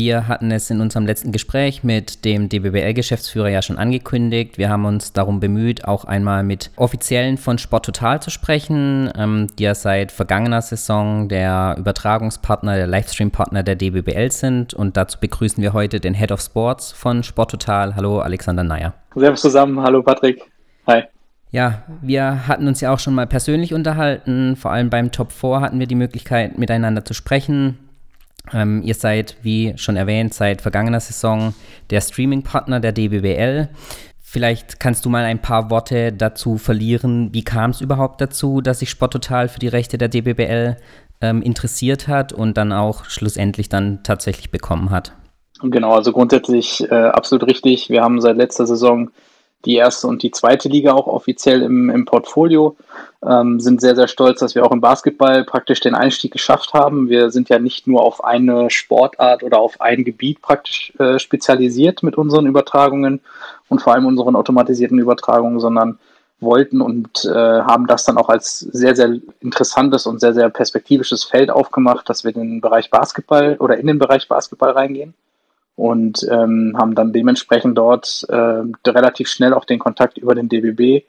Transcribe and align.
Wir 0.00 0.28
hatten 0.28 0.50
es 0.50 0.70
in 0.70 0.80
unserem 0.80 1.04
letzten 1.04 1.30
Gespräch 1.30 1.84
mit 1.84 2.24
dem 2.24 2.48
DBBL-Geschäftsführer 2.48 3.50
ja 3.50 3.60
schon 3.60 3.76
angekündigt. 3.76 4.56
Wir 4.56 4.70
haben 4.70 4.86
uns 4.86 5.12
darum 5.12 5.40
bemüht, 5.40 5.84
auch 5.84 6.06
einmal 6.06 6.42
mit 6.42 6.70
Offiziellen 6.76 7.36
von 7.36 7.58
Sport 7.58 7.84
Total 7.84 8.22
zu 8.22 8.30
sprechen, 8.30 9.12
ähm, 9.14 9.48
die 9.58 9.64
ja 9.64 9.74
seit 9.74 10.10
vergangener 10.10 10.62
Saison 10.62 11.28
der 11.28 11.76
Übertragungspartner, 11.78 12.76
der 12.76 12.86
Livestream-Partner 12.86 13.62
der 13.62 13.76
DBBL 13.76 14.30
sind. 14.30 14.72
Und 14.72 14.96
dazu 14.96 15.18
begrüßen 15.20 15.62
wir 15.62 15.74
heute 15.74 16.00
den 16.00 16.14
Head 16.14 16.32
of 16.32 16.40
Sports 16.40 16.92
von 16.92 17.22
Sport 17.22 17.50
Total. 17.50 17.94
Hallo, 17.94 18.20
Alexander 18.20 18.64
Neyer. 18.64 18.94
Servus 19.14 19.42
zusammen. 19.42 19.82
Hallo, 19.82 20.02
Patrick. 20.02 20.50
Hi. 20.86 21.02
Ja, 21.50 21.82
wir 22.00 22.48
hatten 22.48 22.66
uns 22.68 22.80
ja 22.80 22.90
auch 22.90 23.00
schon 23.00 23.14
mal 23.14 23.26
persönlich 23.26 23.74
unterhalten. 23.74 24.56
Vor 24.56 24.70
allem 24.70 24.88
beim 24.88 25.12
Top 25.12 25.30
4 25.30 25.60
hatten 25.60 25.78
wir 25.78 25.86
die 25.86 25.94
Möglichkeit, 25.94 26.56
miteinander 26.56 27.04
zu 27.04 27.12
sprechen. 27.12 27.89
Ähm, 28.52 28.82
ihr 28.82 28.94
seid, 28.94 29.36
wie 29.42 29.74
schon 29.76 29.96
erwähnt, 29.96 30.34
seit 30.34 30.62
vergangener 30.62 31.00
Saison 31.00 31.54
der 31.90 32.00
Streaming-Partner 32.00 32.80
der 32.80 32.92
DBBL. 32.92 33.68
Vielleicht 34.18 34.78
kannst 34.78 35.04
du 35.04 35.08
mal 35.08 35.24
ein 35.24 35.42
paar 35.42 35.70
Worte 35.70 36.12
dazu 36.12 36.56
verlieren. 36.56 37.30
Wie 37.32 37.42
kam 37.42 37.70
es 37.70 37.80
überhaupt 37.80 38.20
dazu, 38.20 38.60
dass 38.60 38.78
sich 38.78 38.90
Sporttotal 38.90 39.48
für 39.48 39.58
die 39.58 39.68
Rechte 39.68 39.98
der 39.98 40.08
DBBL 40.08 40.76
ähm, 41.20 41.42
interessiert 41.42 42.08
hat 42.08 42.32
und 42.32 42.56
dann 42.56 42.72
auch 42.72 43.04
schlussendlich 43.06 43.68
dann 43.68 44.02
tatsächlich 44.02 44.50
bekommen 44.50 44.90
hat? 44.90 45.12
Genau, 45.62 45.94
also 45.94 46.12
grundsätzlich 46.12 46.88
äh, 46.90 46.94
absolut 46.94 47.46
richtig. 47.46 47.90
Wir 47.90 48.02
haben 48.02 48.20
seit 48.20 48.36
letzter 48.36 48.66
Saison 48.66 49.10
die 49.64 49.76
erste 49.76 50.06
und 50.06 50.22
die 50.22 50.30
zweite 50.30 50.68
Liga 50.68 50.92
auch 50.92 51.06
offiziell 51.06 51.62
im, 51.62 51.90
im 51.90 52.04
Portfolio. 52.04 52.76
Ähm, 53.26 53.60
sind 53.60 53.80
sehr, 53.80 53.94
sehr 53.94 54.08
stolz, 54.08 54.40
dass 54.40 54.54
wir 54.54 54.64
auch 54.64 54.72
im 54.72 54.80
Basketball 54.80 55.44
praktisch 55.44 55.80
den 55.80 55.94
Einstieg 55.94 56.32
geschafft 56.32 56.72
haben. 56.72 57.10
Wir 57.10 57.30
sind 57.30 57.50
ja 57.50 57.58
nicht 57.58 57.86
nur 57.86 58.02
auf 58.02 58.24
eine 58.24 58.70
Sportart 58.70 59.42
oder 59.42 59.58
auf 59.58 59.80
ein 59.80 60.04
Gebiet 60.04 60.40
praktisch 60.40 60.92
äh, 60.98 61.18
spezialisiert 61.18 62.02
mit 62.02 62.16
unseren 62.16 62.46
Übertragungen 62.46 63.20
und 63.68 63.82
vor 63.82 63.92
allem 63.92 64.06
unseren 64.06 64.36
automatisierten 64.36 64.98
Übertragungen, 64.98 65.60
sondern 65.60 65.98
wollten 66.40 66.80
und 66.80 67.26
äh, 67.26 67.34
haben 67.34 67.86
das 67.86 68.04
dann 68.04 68.16
auch 68.16 68.30
als 68.30 68.60
sehr, 68.60 68.96
sehr 68.96 69.18
interessantes 69.40 70.06
und 70.06 70.20
sehr, 70.20 70.32
sehr 70.32 70.48
perspektivisches 70.48 71.24
Feld 71.24 71.50
aufgemacht, 71.50 72.08
dass 72.08 72.24
wir 72.24 72.34
in 72.34 72.40
den 72.40 72.60
Bereich 72.62 72.88
Basketball 72.88 73.56
oder 73.58 73.76
in 73.76 73.86
den 73.86 73.98
Bereich 73.98 74.26
Basketball 74.26 74.70
reingehen 74.70 75.12
und 75.80 76.26
ähm, 76.30 76.76
haben 76.76 76.94
dann 76.94 77.14
dementsprechend 77.14 77.78
dort 77.78 78.26
äh, 78.28 78.62
relativ 78.86 79.28
schnell 79.28 79.54
auch 79.54 79.64
den 79.64 79.78
Kontakt 79.78 80.18
über 80.18 80.34
den 80.34 80.50
DBB 80.50 81.06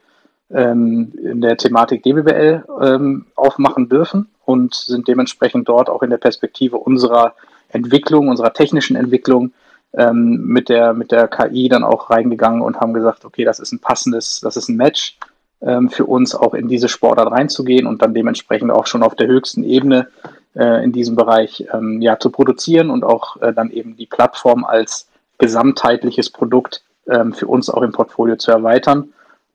ähm, 0.49 1.11
in 1.21 1.41
der 1.41 1.57
Thematik 1.57 2.03
DBBL 2.03 2.63
ähm, 2.81 3.25
aufmachen 3.35 3.89
dürfen 3.89 4.29
und 4.45 4.73
sind 4.73 5.09
dementsprechend 5.09 5.67
dort 5.67 5.89
auch 5.89 6.03
in 6.03 6.09
der 6.09 6.19
Perspektive 6.19 6.77
unserer 6.77 7.35
Entwicklung, 7.67 8.29
unserer 8.29 8.53
technischen 8.53 8.95
Entwicklung 8.95 9.51
ähm, 9.93 10.45
mit, 10.45 10.69
der, 10.69 10.93
mit 10.93 11.11
der 11.11 11.27
KI 11.27 11.67
dann 11.67 11.83
auch 11.83 12.09
reingegangen 12.09 12.61
und 12.61 12.79
haben 12.79 12.93
gesagt, 12.93 13.25
okay, 13.25 13.43
das 13.43 13.59
ist 13.59 13.73
ein 13.73 13.79
passendes, 13.79 14.39
das 14.39 14.55
ist 14.55 14.69
ein 14.69 14.77
Match 14.77 15.17
ähm, 15.61 15.89
für 15.89 16.05
uns 16.05 16.33
auch 16.33 16.53
in 16.53 16.69
diese 16.69 16.87
Sportart 16.87 17.29
reinzugehen 17.29 17.87
und 17.87 18.01
dann 18.01 18.13
dementsprechend 18.13 18.71
auch 18.71 18.87
schon 18.87 19.03
auf 19.03 19.15
der 19.15 19.27
höchsten 19.27 19.65
Ebene 19.65 20.07
äh, 20.55 20.83
in 20.83 20.91
diesem 20.91 21.15
Bereich 21.15 21.65
ähm, 21.73 22.01
ja, 22.01 22.19
zu 22.19 22.29
produzieren 22.29 22.89
und 22.89 23.03
auch 23.03 23.41
äh, 23.41 23.53
dann 23.53 23.71
eben 23.71 23.95
die 23.95 24.05
Plattform 24.05 24.63
als 24.63 25.07
gesamtheitliches 25.37 26.29
Produkt 26.29 26.83
ähm, 27.07 27.33
für 27.33 27.47
uns 27.47 27.69
auch 27.69 27.81
im 27.81 27.91
Portfolio 27.91 28.35
zu 28.35 28.51
erweitern. 28.51 29.09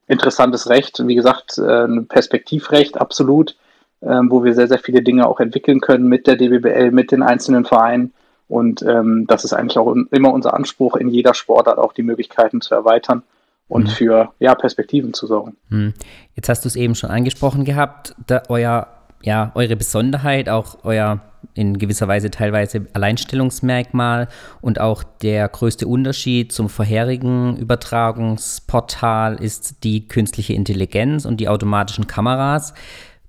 Interessantes 0.08 0.68
Recht, 0.68 1.02
wie 1.06 1.14
gesagt, 1.14 1.58
äh, 1.58 1.84
ein 1.84 2.06
Perspektivrecht 2.06 3.00
absolut, 3.00 3.56
ähm, 4.02 4.30
wo 4.30 4.44
wir 4.44 4.54
sehr, 4.54 4.68
sehr 4.68 4.78
viele 4.78 5.02
Dinge 5.02 5.26
auch 5.26 5.40
entwickeln 5.40 5.80
können 5.80 6.08
mit 6.08 6.26
der 6.26 6.36
DBBL, 6.36 6.90
mit 6.90 7.12
den 7.12 7.22
einzelnen 7.22 7.64
Vereinen. 7.64 8.12
Und 8.48 8.82
ähm, 8.82 9.26
das 9.26 9.44
ist 9.44 9.52
eigentlich 9.52 9.78
auch 9.78 9.94
immer 10.10 10.32
unser 10.32 10.54
Anspruch, 10.54 10.96
in 10.96 11.08
jeder 11.08 11.34
Sportart 11.34 11.78
auch 11.78 11.92
die 11.92 12.04
Möglichkeiten 12.04 12.60
zu 12.60 12.74
erweitern 12.74 13.22
und 13.68 13.84
mhm. 13.84 13.90
für 13.90 14.32
ja, 14.38 14.54
Perspektiven 14.54 15.14
zu 15.14 15.26
sorgen. 15.26 15.56
Mhm. 15.68 15.94
Jetzt 16.34 16.48
hast 16.48 16.64
du 16.64 16.68
es 16.68 16.76
eben 16.76 16.94
schon 16.94 17.10
angesprochen 17.10 17.64
gehabt, 17.64 18.14
da 18.26 18.42
euer 18.48 18.86
ja, 19.22 19.52
eure 19.54 19.76
Besonderheit, 19.76 20.48
auch 20.48 20.78
euer 20.84 21.20
in 21.54 21.78
gewisser 21.78 22.06
Weise 22.08 22.30
teilweise 22.30 22.86
Alleinstellungsmerkmal 22.92 24.28
und 24.60 24.80
auch 24.80 25.02
der 25.02 25.48
größte 25.48 25.86
Unterschied 25.86 26.52
zum 26.52 26.68
vorherigen 26.68 27.56
Übertragungsportal 27.56 29.36
ist 29.36 29.84
die 29.84 30.06
künstliche 30.06 30.52
Intelligenz 30.52 31.24
und 31.24 31.38
die 31.38 31.48
automatischen 31.48 32.06
Kameras. 32.06 32.74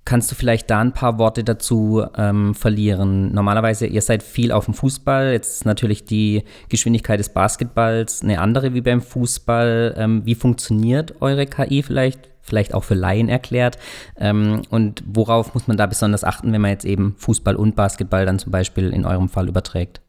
Kannst 0.08 0.30
du 0.30 0.34
vielleicht 0.34 0.70
da 0.70 0.80
ein 0.80 0.94
paar 0.94 1.18
Worte 1.18 1.44
dazu 1.44 2.02
ähm, 2.16 2.54
verlieren? 2.54 3.30
Normalerweise, 3.34 3.86
ihr 3.86 4.00
seid 4.00 4.22
viel 4.22 4.52
auf 4.52 4.64
dem 4.64 4.72
Fußball. 4.72 5.32
Jetzt 5.32 5.56
ist 5.56 5.64
natürlich 5.66 6.06
die 6.06 6.44
Geschwindigkeit 6.70 7.20
des 7.20 7.28
Basketballs 7.28 8.22
eine 8.22 8.40
andere 8.40 8.72
wie 8.72 8.80
beim 8.80 9.02
Fußball. 9.02 9.96
Ähm, 9.98 10.24
wie 10.24 10.34
funktioniert 10.34 11.20
eure 11.20 11.44
KI 11.44 11.82
vielleicht? 11.82 12.30
Vielleicht 12.40 12.72
auch 12.72 12.84
für 12.84 12.94
Laien 12.94 13.28
erklärt. 13.28 13.76
Ähm, 14.16 14.62
und 14.70 15.04
worauf 15.06 15.52
muss 15.52 15.68
man 15.68 15.76
da 15.76 15.84
besonders 15.84 16.24
achten, 16.24 16.54
wenn 16.54 16.62
man 16.62 16.70
jetzt 16.70 16.86
eben 16.86 17.14
Fußball 17.18 17.56
und 17.56 17.76
Basketball 17.76 18.24
dann 18.24 18.38
zum 18.38 18.50
Beispiel 18.50 18.94
in 18.94 19.04
eurem 19.04 19.28
Fall 19.28 19.46
überträgt? 19.46 20.00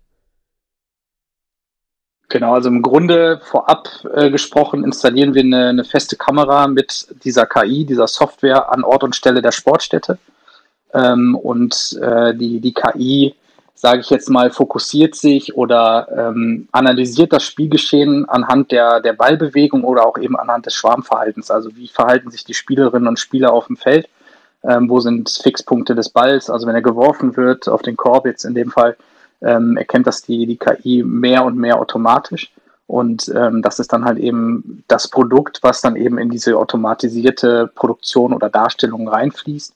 Genau, 2.29 2.53
also 2.53 2.69
im 2.69 2.83
Grunde 2.83 3.41
vorab 3.43 3.89
äh, 4.13 4.29
gesprochen 4.29 4.83
installieren 4.83 5.33
wir 5.33 5.41
eine, 5.41 5.69
eine, 5.69 5.83
feste 5.83 6.15
Kamera 6.15 6.67
mit 6.67 7.07
dieser 7.23 7.47
KI, 7.47 7.85
dieser 7.85 8.07
Software 8.07 8.71
an 8.71 8.83
Ort 8.83 9.03
und 9.03 9.15
Stelle 9.15 9.41
der 9.41 9.51
Sportstätte. 9.51 10.19
Ähm, 10.93 11.35
und 11.35 11.99
äh, 11.99 12.35
die, 12.35 12.59
die 12.59 12.73
KI, 12.73 13.33
sage 13.73 14.01
ich 14.01 14.11
jetzt 14.11 14.29
mal, 14.29 14.51
fokussiert 14.51 15.15
sich 15.15 15.55
oder 15.55 16.07
ähm, 16.15 16.67
analysiert 16.71 17.33
das 17.33 17.43
Spielgeschehen 17.43 18.29
anhand 18.29 18.71
der, 18.71 18.99
der 18.99 19.13
Ballbewegung 19.13 19.83
oder 19.83 20.05
auch 20.05 20.19
eben 20.19 20.37
anhand 20.37 20.67
des 20.67 20.75
Schwarmverhaltens. 20.75 21.49
Also 21.49 21.75
wie 21.75 21.87
verhalten 21.87 22.29
sich 22.29 22.43
die 22.43 22.53
Spielerinnen 22.53 23.07
und 23.07 23.17
Spieler 23.17 23.51
auf 23.53 23.67
dem 23.67 23.77
Feld? 23.77 24.07
Ähm, 24.63 24.87
wo 24.87 24.99
sind 24.99 25.29
Fixpunkte 25.29 25.95
des 25.95 26.09
Balls? 26.09 26.51
Also 26.51 26.67
wenn 26.67 26.75
er 26.75 26.83
geworfen 26.83 27.35
wird 27.37 27.67
auf 27.67 27.81
den 27.81 27.97
Korb 27.97 28.27
jetzt 28.27 28.43
in 28.45 28.53
dem 28.53 28.69
Fall, 28.69 28.97
ähm, 29.41 29.77
erkennt 29.77 30.07
das 30.07 30.21
die, 30.21 30.45
die 30.45 30.57
KI 30.57 31.03
mehr 31.03 31.43
und 31.45 31.57
mehr 31.57 31.79
automatisch. 31.79 32.51
Und 32.87 33.31
ähm, 33.35 33.61
das 33.61 33.79
ist 33.79 33.93
dann 33.93 34.03
halt 34.03 34.17
eben 34.17 34.83
das 34.87 35.07
Produkt, 35.07 35.59
was 35.61 35.81
dann 35.81 35.95
eben 35.95 36.17
in 36.17 36.29
diese 36.29 36.57
automatisierte 36.57 37.69
Produktion 37.75 38.33
oder 38.33 38.49
Darstellung 38.49 39.07
reinfließt. 39.07 39.75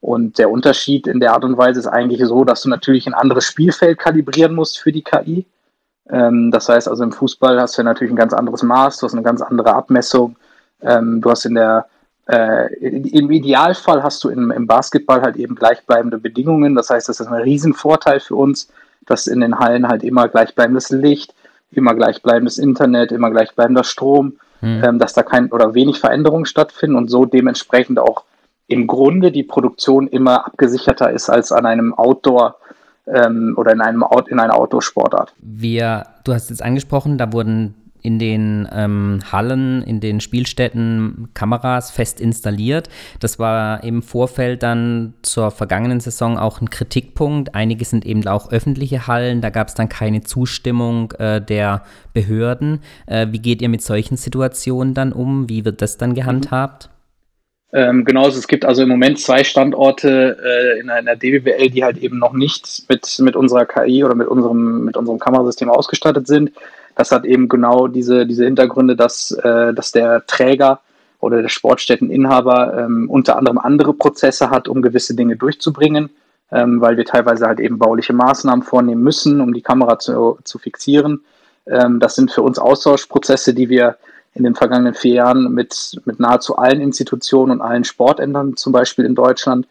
Und 0.00 0.38
der 0.38 0.50
Unterschied 0.50 1.06
in 1.06 1.20
der 1.20 1.32
Art 1.32 1.44
und 1.44 1.56
Weise 1.56 1.80
ist 1.80 1.86
eigentlich 1.86 2.24
so, 2.24 2.44
dass 2.44 2.62
du 2.62 2.68
natürlich 2.68 3.06
ein 3.06 3.14
anderes 3.14 3.44
Spielfeld 3.44 3.98
kalibrieren 3.98 4.54
musst 4.54 4.78
für 4.78 4.92
die 4.92 5.02
KI. 5.02 5.46
Ähm, 6.08 6.50
das 6.50 6.68
heißt 6.68 6.88
also 6.88 7.04
im 7.04 7.12
Fußball 7.12 7.60
hast 7.60 7.76
du 7.78 7.82
natürlich 7.82 8.12
ein 8.12 8.16
ganz 8.16 8.32
anderes 8.32 8.62
Maß, 8.62 8.98
du 8.98 9.06
hast 9.06 9.14
eine 9.14 9.22
ganz 9.22 9.40
andere 9.42 9.74
Abmessung. 9.74 10.36
Ähm, 10.80 11.20
du 11.20 11.30
hast 11.30 11.44
in 11.44 11.54
der 11.54 11.86
äh, 12.26 12.72
Im 12.76 13.30
Idealfall 13.30 14.02
hast 14.02 14.24
du 14.24 14.30
im, 14.30 14.50
im 14.50 14.66
Basketball 14.66 15.20
halt 15.20 15.36
eben 15.36 15.54
gleichbleibende 15.54 16.18
Bedingungen. 16.18 16.74
Das 16.74 16.88
heißt, 16.90 17.08
das 17.08 17.20
ist 17.20 17.26
ein 17.26 17.42
Riesenvorteil 17.42 18.20
für 18.20 18.36
uns, 18.36 18.68
dass 19.06 19.26
in 19.26 19.40
den 19.40 19.58
Hallen 19.58 19.88
halt 19.88 20.02
immer 20.02 20.28
gleichbleibendes 20.28 20.90
Licht, 20.90 21.34
immer 21.70 21.94
gleichbleibendes 21.94 22.58
Internet, 22.58 23.12
immer 23.12 23.30
gleichbleibender 23.30 23.84
Strom, 23.84 24.34
hm. 24.60 24.82
ähm, 24.84 24.98
dass 24.98 25.12
da 25.12 25.22
kein 25.22 25.50
oder 25.50 25.74
wenig 25.74 26.00
Veränderungen 26.00 26.46
stattfinden 26.46 26.96
und 26.96 27.08
so 27.08 27.24
dementsprechend 27.24 27.98
auch 27.98 28.24
im 28.66 28.86
Grunde 28.86 29.30
die 29.30 29.42
Produktion 29.42 30.08
immer 30.08 30.46
abgesicherter 30.46 31.10
ist 31.10 31.28
als 31.28 31.52
an 31.52 31.66
einem 31.66 31.94
Outdoor- 31.94 32.56
ähm, 33.06 33.54
oder 33.56 33.72
in 33.72 33.80
einem 33.80 34.04
in 34.28 34.40
einer 34.40 34.56
Outdoor-Sportart. 34.56 35.34
Wir, 35.38 36.06
du 36.24 36.32
hast 36.32 36.50
jetzt 36.50 36.62
angesprochen, 36.62 37.18
da 37.18 37.32
wurden 37.32 37.74
in 38.04 38.18
den 38.18 38.68
ähm, 38.70 39.20
Hallen, 39.32 39.82
in 39.82 39.98
den 39.98 40.20
Spielstätten 40.20 41.30
Kameras 41.32 41.90
fest 41.90 42.20
installiert. 42.20 42.90
Das 43.18 43.38
war 43.38 43.82
im 43.82 44.02
Vorfeld 44.02 44.62
dann 44.62 45.14
zur 45.22 45.50
vergangenen 45.50 46.00
Saison 46.00 46.36
auch 46.36 46.60
ein 46.60 46.68
Kritikpunkt. 46.68 47.54
Einige 47.54 47.86
sind 47.86 48.04
eben 48.04 48.26
auch 48.28 48.52
öffentliche 48.52 49.06
Hallen, 49.06 49.40
da 49.40 49.48
gab 49.48 49.68
es 49.68 49.74
dann 49.74 49.88
keine 49.88 50.20
Zustimmung 50.20 51.12
äh, 51.12 51.40
der 51.40 51.82
Behörden. 52.12 52.80
Äh, 53.06 53.28
wie 53.30 53.38
geht 53.38 53.62
ihr 53.62 53.70
mit 53.70 53.80
solchen 53.80 54.18
Situationen 54.18 54.92
dann 54.92 55.12
um? 55.12 55.48
Wie 55.48 55.64
wird 55.64 55.80
das 55.80 55.96
dann 55.96 56.14
gehandhabt? 56.14 56.90
Ähm, 57.72 58.04
genauso, 58.04 58.38
es 58.38 58.46
gibt 58.46 58.64
also 58.64 58.82
im 58.82 58.88
Moment 58.88 59.18
zwei 59.18 59.42
Standorte 59.42 60.36
äh, 60.44 60.78
in 60.78 60.90
einer 60.90 61.16
DWBL, 61.16 61.70
die 61.70 61.82
halt 61.82 61.96
eben 61.98 62.18
noch 62.18 62.32
nicht 62.32 62.84
mit, 62.88 63.18
mit 63.18 63.34
unserer 63.34 63.66
KI 63.66 64.04
oder 64.04 64.14
mit 64.14 64.28
unserem, 64.28 64.84
mit 64.84 64.96
unserem 64.96 65.18
Kamerasystem 65.18 65.68
ausgestattet 65.68 66.28
sind. 66.28 66.52
Das 66.94 67.10
hat 67.10 67.24
eben 67.24 67.48
genau 67.48 67.88
diese, 67.88 68.26
diese 68.26 68.44
Hintergründe, 68.44 68.96
dass, 68.96 69.30
äh, 69.32 69.74
dass 69.74 69.92
der 69.92 70.26
Träger 70.26 70.80
oder 71.20 71.42
der 71.42 71.48
Sportstätteninhaber 71.48 72.78
ähm, 72.78 73.08
unter 73.10 73.36
anderem 73.36 73.58
andere 73.58 73.94
Prozesse 73.94 74.50
hat, 74.50 74.68
um 74.68 74.82
gewisse 74.82 75.14
Dinge 75.14 75.36
durchzubringen, 75.36 76.10
ähm, 76.52 76.80
weil 76.80 76.96
wir 76.96 77.04
teilweise 77.04 77.46
halt 77.46 77.60
eben 77.60 77.78
bauliche 77.78 78.12
Maßnahmen 78.12 78.62
vornehmen 78.62 79.02
müssen, 79.02 79.40
um 79.40 79.54
die 79.54 79.62
Kamera 79.62 79.98
zu, 79.98 80.38
zu 80.44 80.58
fixieren. 80.58 81.24
Ähm, 81.66 81.98
das 81.98 82.14
sind 82.14 82.30
für 82.30 82.42
uns 82.42 82.58
Austauschprozesse, 82.58 83.54
die 83.54 83.68
wir 83.68 83.96
in 84.34 84.44
den 84.44 84.54
vergangenen 84.54 84.94
vier 84.94 85.14
Jahren 85.14 85.52
mit, 85.52 86.00
mit 86.04 86.20
nahezu 86.20 86.56
allen 86.56 86.80
Institutionen 86.80 87.52
und 87.52 87.60
allen 87.60 87.84
Sportändern, 87.84 88.56
zum 88.56 88.72
Beispiel 88.72 89.04
in 89.04 89.14
Deutschland, 89.14 89.66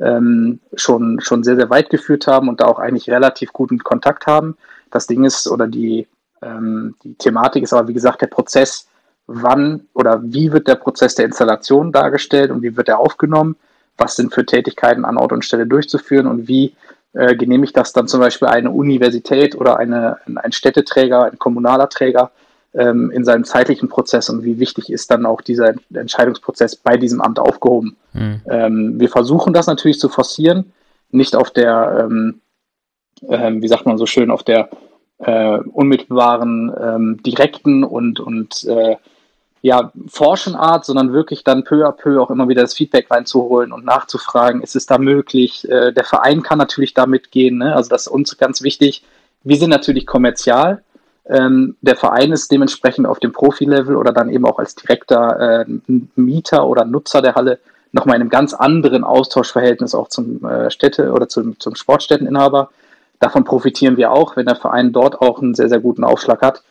ähm, 0.00 0.60
schon, 0.74 1.20
schon 1.20 1.42
sehr, 1.42 1.56
sehr 1.56 1.70
weit 1.70 1.90
geführt 1.90 2.26
haben 2.26 2.48
und 2.48 2.60
da 2.60 2.66
auch 2.66 2.78
eigentlich 2.78 3.10
relativ 3.10 3.52
guten 3.52 3.78
Kontakt 3.78 4.26
haben. 4.26 4.56
Das 4.90 5.06
Ding 5.06 5.24
ist 5.24 5.48
oder 5.48 5.66
die, 5.66 6.06
ähm, 6.42 6.94
die 7.02 7.14
Thematik 7.14 7.62
ist 7.62 7.72
aber, 7.72 7.88
wie 7.88 7.94
gesagt, 7.94 8.22
der 8.22 8.26
Prozess, 8.28 8.88
wann 9.26 9.86
oder 9.94 10.20
wie 10.22 10.52
wird 10.52 10.68
der 10.68 10.76
Prozess 10.76 11.14
der 11.14 11.26
Installation 11.26 11.92
dargestellt 11.92 12.50
und 12.50 12.62
wie 12.62 12.76
wird 12.76 12.88
er 12.88 12.98
aufgenommen, 12.98 13.56
was 13.96 14.16
sind 14.16 14.32
für 14.32 14.46
Tätigkeiten 14.46 15.04
an 15.04 15.18
Ort 15.18 15.32
und 15.32 15.44
Stelle 15.44 15.66
durchzuführen 15.66 16.26
und 16.26 16.48
wie 16.48 16.74
äh, 17.12 17.36
genehmigt 17.36 17.76
das 17.76 17.92
dann 17.92 18.08
zum 18.08 18.20
Beispiel 18.20 18.48
eine 18.48 18.70
Universität 18.70 19.54
oder 19.54 19.78
eine, 19.78 20.18
ein 20.36 20.52
Städteträger, 20.52 21.24
ein 21.24 21.38
kommunaler 21.38 21.88
Träger 21.88 22.30
ähm, 22.74 23.10
in 23.10 23.24
seinem 23.24 23.44
zeitlichen 23.44 23.88
Prozess 23.88 24.28
und 24.28 24.44
wie 24.44 24.58
wichtig 24.58 24.90
ist 24.90 25.10
dann 25.10 25.26
auch 25.26 25.40
dieser 25.40 25.74
Entscheidungsprozess 25.92 26.76
bei 26.76 26.96
diesem 26.96 27.20
Amt 27.20 27.38
aufgehoben. 27.38 27.96
Mhm. 28.12 28.40
Ähm, 28.48 29.00
wir 29.00 29.08
versuchen 29.08 29.52
das 29.52 29.66
natürlich 29.66 29.98
zu 29.98 30.08
forcieren, 30.08 30.72
nicht 31.10 31.34
auf 31.34 31.50
der, 31.50 32.08
ähm, 32.08 32.40
äh, 33.26 33.52
wie 33.54 33.68
sagt 33.68 33.86
man 33.86 33.98
so 33.98 34.06
schön, 34.06 34.30
auf 34.30 34.42
der 34.42 34.68
äh, 35.18 35.58
unmittelbaren, 35.58 36.72
ähm, 36.80 37.22
direkten 37.22 37.84
und, 37.84 38.20
und 38.20 38.64
äh, 38.64 38.96
ja, 39.60 39.92
Forschenart, 40.06 40.84
sondern 40.84 41.12
wirklich 41.12 41.42
dann 41.42 41.64
peu 41.64 41.84
à 41.84 41.92
peu 41.92 42.20
auch 42.20 42.30
immer 42.30 42.48
wieder 42.48 42.62
das 42.62 42.74
Feedback 42.74 43.10
reinzuholen 43.10 43.72
und 43.72 43.84
nachzufragen, 43.84 44.62
ist 44.62 44.76
es 44.76 44.86
da 44.86 44.98
möglich? 44.98 45.68
Äh, 45.68 45.92
der 45.92 46.04
Verein 46.04 46.42
kann 46.42 46.58
natürlich 46.58 46.94
da 46.94 47.06
mitgehen, 47.06 47.58
ne? 47.58 47.74
also 47.74 47.90
das 47.90 48.02
ist 48.02 48.12
uns 48.12 48.38
ganz 48.38 48.62
wichtig. 48.62 49.04
Wir 49.42 49.56
sind 49.56 49.70
natürlich 49.70 50.06
kommerzial. 50.06 50.82
Ähm, 51.26 51.76
der 51.82 51.96
Verein 51.96 52.32
ist 52.32 52.50
dementsprechend 52.50 53.06
auf 53.06 53.18
dem 53.18 53.32
Profi-Level 53.32 53.96
oder 53.96 54.12
dann 54.12 54.30
eben 54.30 54.46
auch 54.46 54.58
als 54.58 54.74
direkter 54.74 55.66
äh, 55.66 55.66
Mieter 56.16 56.66
oder 56.66 56.84
Nutzer 56.84 57.20
der 57.20 57.34
Halle 57.34 57.58
nochmal 57.92 58.16
in 58.16 58.22
einem 58.22 58.30
ganz 58.30 58.54
anderen 58.54 59.04
Austauschverhältnis 59.04 59.94
auch 59.94 60.08
zum 60.08 60.44
äh, 60.44 60.70
Städte- 60.70 61.12
oder 61.12 61.28
zum, 61.28 61.58
zum 61.58 61.74
Sportstätteninhaber. 61.74 62.70
Davon 63.20 63.44
profitieren 63.44 63.96
wir 63.96 64.12
auch, 64.12 64.36
wenn 64.36 64.46
der 64.46 64.56
Verein 64.56 64.92
dort 64.92 65.20
auch 65.20 65.40
einen 65.40 65.54
sehr, 65.54 65.68
sehr 65.68 65.80
guten 65.80 66.04
Aufschlag 66.04 66.42
hat 66.42 66.62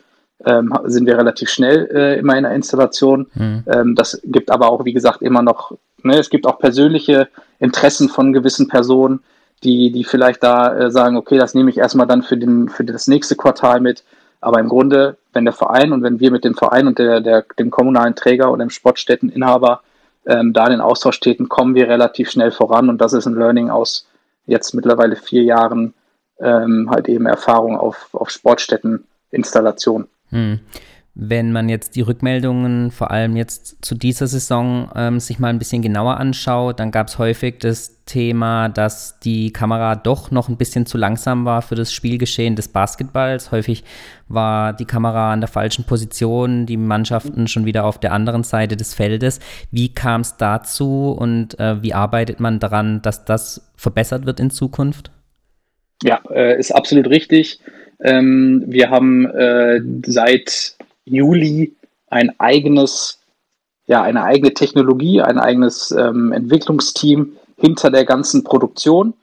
ähm, 0.44 0.72
sind 0.84 1.06
wir 1.06 1.18
relativ 1.18 1.50
schnell 1.50 1.88
äh, 1.92 2.18
immer 2.18 2.36
in 2.36 2.44
der 2.44 2.52
Installation. 2.52 3.26
Mhm. 3.34 3.64
Ähm, 3.66 3.94
das 3.94 4.20
gibt 4.24 4.50
aber 4.50 4.70
auch, 4.70 4.84
wie 4.84 4.92
gesagt, 4.92 5.22
immer 5.22 5.42
noch, 5.42 5.72
ne, 6.02 6.18
es 6.18 6.30
gibt 6.30 6.46
auch 6.46 6.58
persönliche 6.58 7.28
Interessen 7.58 8.08
von 8.08 8.32
gewissen 8.32 8.68
Personen, 8.68 9.20
die, 9.64 9.90
die 9.90 10.04
vielleicht 10.04 10.42
da 10.42 10.74
äh, 10.74 10.90
sagen, 10.90 11.16
okay, 11.16 11.38
das 11.38 11.54
nehme 11.54 11.70
ich 11.70 11.78
erstmal 11.78 12.06
dann 12.06 12.22
für, 12.22 12.36
den, 12.36 12.68
für 12.68 12.84
das 12.84 13.08
nächste 13.08 13.34
Quartal 13.34 13.80
mit. 13.80 14.04
Aber 14.40 14.60
im 14.60 14.68
Grunde, 14.68 15.16
wenn 15.32 15.44
der 15.44 15.54
Verein 15.54 15.92
und 15.92 16.04
wenn 16.04 16.20
wir 16.20 16.30
mit 16.30 16.44
dem 16.44 16.54
Verein 16.54 16.86
und 16.86 17.00
der, 17.00 17.20
der, 17.20 17.44
dem 17.58 17.70
kommunalen 17.70 18.14
Träger 18.14 18.52
oder 18.52 18.64
dem 18.64 18.70
Sportstätteninhaber 18.70 19.80
ähm, 20.26 20.52
da 20.52 20.66
in 20.66 20.72
den 20.72 20.80
Austausch 20.80 21.18
treten, 21.18 21.48
kommen 21.48 21.74
wir 21.74 21.88
relativ 21.88 22.30
schnell 22.30 22.52
voran. 22.52 22.88
Und 22.88 23.00
das 23.00 23.12
ist 23.12 23.26
ein 23.26 23.34
Learning 23.34 23.70
aus 23.70 24.06
jetzt 24.46 24.74
mittlerweile 24.74 25.16
vier 25.16 25.42
Jahren 25.42 25.92
ähm, 26.40 26.88
halt 26.90 27.08
eben 27.08 27.26
Erfahrung 27.26 27.78
auf, 27.78 28.08
auf 28.12 28.30
Sportstätteninstallation. 28.30 30.08
Hm. 30.30 30.60
Wenn 31.20 31.50
man 31.50 31.68
jetzt 31.68 31.96
die 31.96 32.02
Rückmeldungen, 32.02 32.92
vor 32.92 33.10
allem 33.10 33.34
jetzt 33.34 33.84
zu 33.84 33.96
dieser 33.96 34.28
Saison, 34.28 34.88
ähm, 34.94 35.18
sich 35.18 35.40
mal 35.40 35.48
ein 35.48 35.58
bisschen 35.58 35.82
genauer 35.82 36.18
anschaut, 36.18 36.78
dann 36.78 36.92
gab 36.92 37.08
es 37.08 37.18
häufig 37.18 37.58
das 37.58 38.04
Thema, 38.04 38.68
dass 38.68 39.18
die 39.18 39.52
Kamera 39.52 39.96
doch 39.96 40.30
noch 40.30 40.48
ein 40.48 40.56
bisschen 40.56 40.86
zu 40.86 40.96
langsam 40.96 41.44
war 41.44 41.60
für 41.60 41.74
das 41.74 41.92
Spielgeschehen 41.92 42.54
des 42.54 42.68
Basketballs. 42.68 43.50
Häufig 43.50 43.82
war 44.28 44.72
die 44.72 44.84
Kamera 44.84 45.32
an 45.32 45.40
der 45.40 45.48
falschen 45.48 45.86
Position, 45.86 46.66
die 46.66 46.76
Mannschaften 46.76 47.48
schon 47.48 47.64
wieder 47.64 47.84
auf 47.84 47.98
der 47.98 48.12
anderen 48.12 48.44
Seite 48.44 48.76
des 48.76 48.94
Feldes. 48.94 49.40
Wie 49.72 49.92
kam 49.92 50.20
es 50.20 50.36
dazu 50.36 51.10
und 51.10 51.58
äh, 51.58 51.82
wie 51.82 51.94
arbeitet 51.94 52.38
man 52.38 52.60
daran, 52.60 53.02
dass 53.02 53.24
das 53.24 53.72
verbessert 53.74 54.24
wird 54.24 54.38
in 54.38 54.50
Zukunft? 54.50 55.10
Ja, 56.02 56.20
äh, 56.30 56.58
ist 56.58 56.74
absolut 56.74 57.08
richtig. 57.08 57.60
Ähm, 58.00 58.64
wir 58.66 58.90
haben 58.90 59.26
äh, 59.26 59.80
seit 60.06 60.76
Juli 61.04 61.74
ein 62.08 62.38
eigenes, 62.38 63.18
ja, 63.86 64.02
eine 64.02 64.22
eigene 64.22 64.54
Technologie, 64.54 65.20
ein 65.20 65.38
eigenes 65.38 65.90
ähm, 65.90 66.32
Entwicklungsteam 66.32 67.36
hinter 67.56 67.90
der 67.90 68.04
ganzen 68.04 68.44
Produktion. 68.44 69.14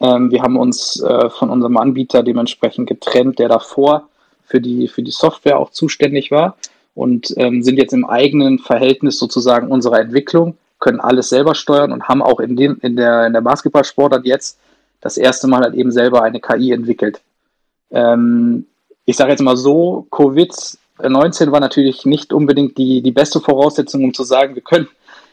Ähm, 0.00 0.30
wir 0.30 0.42
haben 0.42 0.56
uns 0.56 1.02
äh, 1.02 1.30
von 1.30 1.50
unserem 1.50 1.76
Anbieter 1.76 2.22
dementsprechend 2.22 2.88
getrennt, 2.88 3.38
der 3.38 3.48
davor 3.48 4.08
für 4.44 4.60
die, 4.60 4.88
für 4.88 5.02
die 5.02 5.10
Software 5.10 5.58
auch 5.58 5.70
zuständig 5.70 6.30
war 6.30 6.56
und 6.94 7.34
ähm, 7.36 7.62
sind 7.62 7.78
jetzt 7.78 7.92
im 7.92 8.04
eigenen 8.04 8.58
Verhältnis 8.58 9.18
sozusagen 9.18 9.68
unserer 9.68 10.00
Entwicklung, 10.00 10.56
können 10.78 11.00
alles 11.00 11.28
selber 11.28 11.54
steuern 11.54 11.92
und 11.92 12.08
haben 12.08 12.22
auch 12.22 12.40
in, 12.40 12.56
dem, 12.56 12.78
in 12.82 12.96
der, 12.96 13.26
in 13.26 13.32
der 13.32 13.42
Basketballsportart 13.42 14.24
jetzt 14.24 14.58
das 15.00 15.16
erste 15.16 15.48
Mal 15.48 15.62
halt 15.62 15.74
eben 15.74 15.92
selber 15.92 16.22
eine 16.22 16.40
KI 16.40 16.72
entwickelt. 16.72 17.20
Ähm, 17.90 18.66
ich 19.04 19.16
sage 19.16 19.30
jetzt 19.30 19.42
mal 19.42 19.56
so, 19.56 20.06
Covid-19 20.10 21.50
war 21.50 21.60
natürlich 21.60 22.04
nicht 22.04 22.32
unbedingt 22.32 22.78
die, 22.78 23.02
die 23.02 23.12
beste 23.12 23.40
Voraussetzung, 23.40 24.04
um 24.04 24.14
zu 24.14 24.22
sagen, 24.22 24.54
wir 24.54 24.62
können 24.62 24.88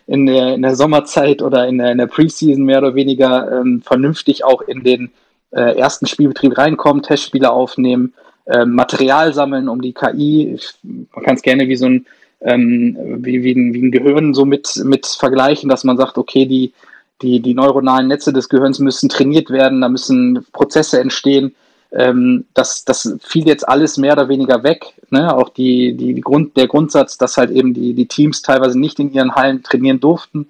in 0.07 0.25
der, 0.25 0.55
in 0.55 0.61
der 0.61 0.75
Sommerzeit 0.75 1.41
oder 1.41 1.67
in 1.67 1.77
der, 1.77 1.91
in 1.91 1.97
der 1.97 2.07
Preseason 2.07 2.63
mehr 2.63 2.79
oder 2.79 2.95
weniger 2.95 3.59
ähm, 3.59 3.81
vernünftig 3.81 4.43
auch 4.43 4.61
in 4.61 4.83
den 4.83 5.11
äh, 5.51 5.77
ersten 5.77 6.07
Spielbetrieb 6.07 6.57
reinkommen, 6.57 7.03
Testspiele 7.03 7.51
aufnehmen, 7.51 8.13
äh, 8.45 8.65
Material 8.65 9.33
sammeln, 9.33 9.67
um 9.67 9.81
die 9.81 9.93
KI, 9.93 10.57
man 10.83 11.23
kann 11.23 11.35
es 11.35 11.41
gerne 11.41 11.67
wie 11.67 11.75
so 11.75 11.87
ein, 11.87 12.05
ähm, 12.41 12.97
wie, 13.19 13.43
wie, 13.43 13.51
ein, 13.51 13.73
wie 13.73 13.81
ein 13.81 13.91
Gehirn 13.91 14.33
so 14.33 14.45
mit, 14.45 14.81
mit 14.83 15.05
vergleichen, 15.05 15.69
dass 15.69 15.83
man 15.83 15.97
sagt, 15.97 16.17
okay, 16.17 16.45
die, 16.45 16.73
die, 17.21 17.39
die 17.39 17.53
neuronalen 17.53 18.07
Netze 18.07 18.33
des 18.33 18.49
Gehirns 18.49 18.79
müssen 18.79 19.09
trainiert 19.09 19.49
werden, 19.49 19.81
da 19.81 19.89
müssen 19.89 20.45
Prozesse 20.51 20.99
entstehen, 20.99 21.55
ähm, 21.91 22.45
das, 22.53 22.85
das 22.85 23.15
fiel 23.21 23.47
jetzt 23.47 23.67
alles 23.67 23.97
mehr 23.97 24.13
oder 24.13 24.29
weniger 24.29 24.63
weg. 24.63 24.93
Ne? 25.09 25.33
Auch 25.33 25.49
die, 25.49 25.95
die, 25.95 26.13
die 26.13 26.21
Grund, 26.21 26.57
der 26.57 26.67
Grundsatz, 26.67 27.17
dass 27.17 27.37
halt 27.37 27.49
eben 27.49 27.73
die, 27.73 27.93
die 27.93 28.07
Teams 28.07 28.41
teilweise 28.41 28.79
nicht 28.79 28.99
in 28.99 29.11
ihren 29.13 29.35
Hallen 29.35 29.63
trainieren 29.63 29.99
durften, 29.99 30.49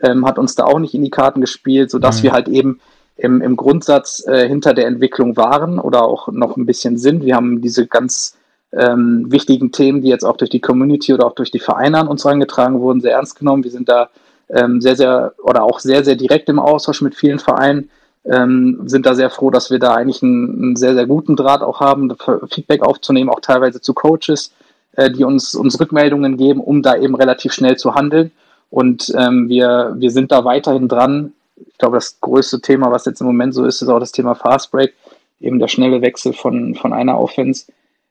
ähm, 0.00 0.26
hat 0.26 0.38
uns 0.38 0.54
da 0.54 0.64
auch 0.64 0.78
nicht 0.78 0.94
in 0.94 1.02
die 1.02 1.10
Karten 1.10 1.40
gespielt, 1.40 1.90
sodass 1.90 2.18
mhm. 2.18 2.22
wir 2.24 2.32
halt 2.32 2.48
eben 2.48 2.80
im, 3.16 3.40
im 3.40 3.56
Grundsatz 3.56 4.24
äh, 4.26 4.46
hinter 4.46 4.74
der 4.74 4.86
Entwicklung 4.86 5.36
waren 5.36 5.78
oder 5.78 6.02
auch 6.02 6.28
noch 6.28 6.56
ein 6.56 6.66
bisschen 6.66 6.98
sind. 6.98 7.24
Wir 7.24 7.34
haben 7.34 7.62
diese 7.62 7.86
ganz 7.86 8.36
ähm, 8.72 9.26
wichtigen 9.30 9.72
Themen, 9.72 10.02
die 10.02 10.08
jetzt 10.08 10.24
auch 10.24 10.36
durch 10.36 10.50
die 10.50 10.60
Community 10.60 11.14
oder 11.14 11.26
auch 11.26 11.34
durch 11.34 11.50
die 11.50 11.58
Vereine 11.58 11.98
an 11.98 12.08
uns 12.08 12.24
herangetragen 12.24 12.80
wurden, 12.80 13.00
sehr 13.00 13.12
ernst 13.12 13.38
genommen. 13.38 13.64
Wir 13.64 13.70
sind 13.70 13.88
da 13.88 14.10
ähm, 14.50 14.80
sehr, 14.80 14.96
sehr 14.96 15.34
oder 15.42 15.62
auch 15.62 15.80
sehr, 15.80 16.04
sehr 16.04 16.16
direkt 16.16 16.48
im 16.48 16.58
Austausch 16.58 17.02
mit 17.02 17.14
vielen 17.14 17.38
Vereinen 17.38 17.90
ähm, 18.28 18.82
sind 18.86 19.06
da 19.06 19.14
sehr 19.14 19.30
froh, 19.30 19.50
dass 19.50 19.70
wir 19.70 19.78
da 19.78 19.94
eigentlich 19.94 20.22
einen, 20.22 20.62
einen, 20.62 20.76
sehr, 20.76 20.94
sehr 20.94 21.06
guten 21.06 21.36
Draht 21.36 21.62
auch 21.62 21.80
haben, 21.80 22.14
Feedback 22.50 22.82
aufzunehmen, 22.82 23.30
auch 23.30 23.40
teilweise 23.40 23.80
zu 23.80 23.94
Coaches, 23.94 24.52
äh, 24.96 25.10
die 25.10 25.24
uns, 25.24 25.54
uns 25.54 25.78
Rückmeldungen 25.78 26.36
geben, 26.36 26.60
um 26.60 26.82
da 26.82 26.96
eben 26.96 27.14
relativ 27.14 27.52
schnell 27.52 27.76
zu 27.76 27.94
handeln. 27.94 28.32
Und 28.70 29.12
ähm, 29.16 29.48
wir, 29.48 29.94
wir 29.96 30.10
sind 30.10 30.32
da 30.32 30.44
weiterhin 30.44 30.88
dran. 30.88 31.32
Ich 31.68 31.78
glaube, 31.78 31.96
das 31.96 32.20
größte 32.20 32.60
Thema, 32.60 32.90
was 32.90 33.04
jetzt 33.04 33.20
im 33.20 33.28
Moment 33.28 33.54
so 33.54 33.64
ist, 33.64 33.80
ist 33.80 33.88
auch 33.88 34.00
das 34.00 34.12
Thema 34.12 34.34
Fast 34.34 34.72
Break, 34.72 34.94
eben 35.40 35.58
der 35.58 35.68
schnelle 35.68 36.02
Wechsel 36.02 36.32
von, 36.32 36.74
von 36.74 36.92
einer 36.92 37.18
Offense 37.18 37.66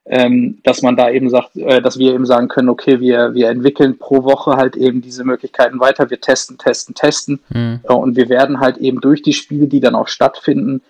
ähm, 0.08 0.60
dass 0.64 0.82
man 0.82 0.96
da 0.96 1.10
eben 1.10 1.30
sagt, 1.30 1.56
äh, 1.56 1.82
dass 1.82 1.98
wir 1.98 2.14
eben 2.14 2.26
sagen 2.26 2.48
können, 2.48 2.70
okay, 2.70 3.00
wir, 3.00 3.34
wir 3.34 3.50
entwickeln 3.50 3.98
pro 3.98 4.24
Woche 4.24 4.56
halt 4.56 4.76
eben 4.76 5.02
diese 5.02 5.24
Möglichkeiten 5.24 5.80
weiter, 5.80 6.10
wir 6.10 6.22
testen, 6.22 6.58
testen, 6.58 6.94
testen 6.94 7.40
mhm. 7.50 7.80
äh, 7.84 7.94
und 7.94 8.16
wir 8.16 8.30
werden 8.30 8.60
halt 8.60 8.78
eben 8.78 9.02
durch 9.02 9.24
die 9.24 9.34
Spiele, 9.34 9.68
die 9.68 9.80
dann 9.80 9.96
auch 9.96 10.08
stattfinden, 10.08 10.82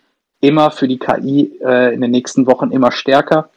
immer 0.42 0.70
für 0.70 0.88
die 0.88 1.00
KI 1.00 1.60
äh, 1.64 1.94
in 1.94 2.02
den 2.02 2.12
nächsten 2.12 2.46
Wochen 2.46 2.72
immer 2.72 2.92
stärker 2.92 3.50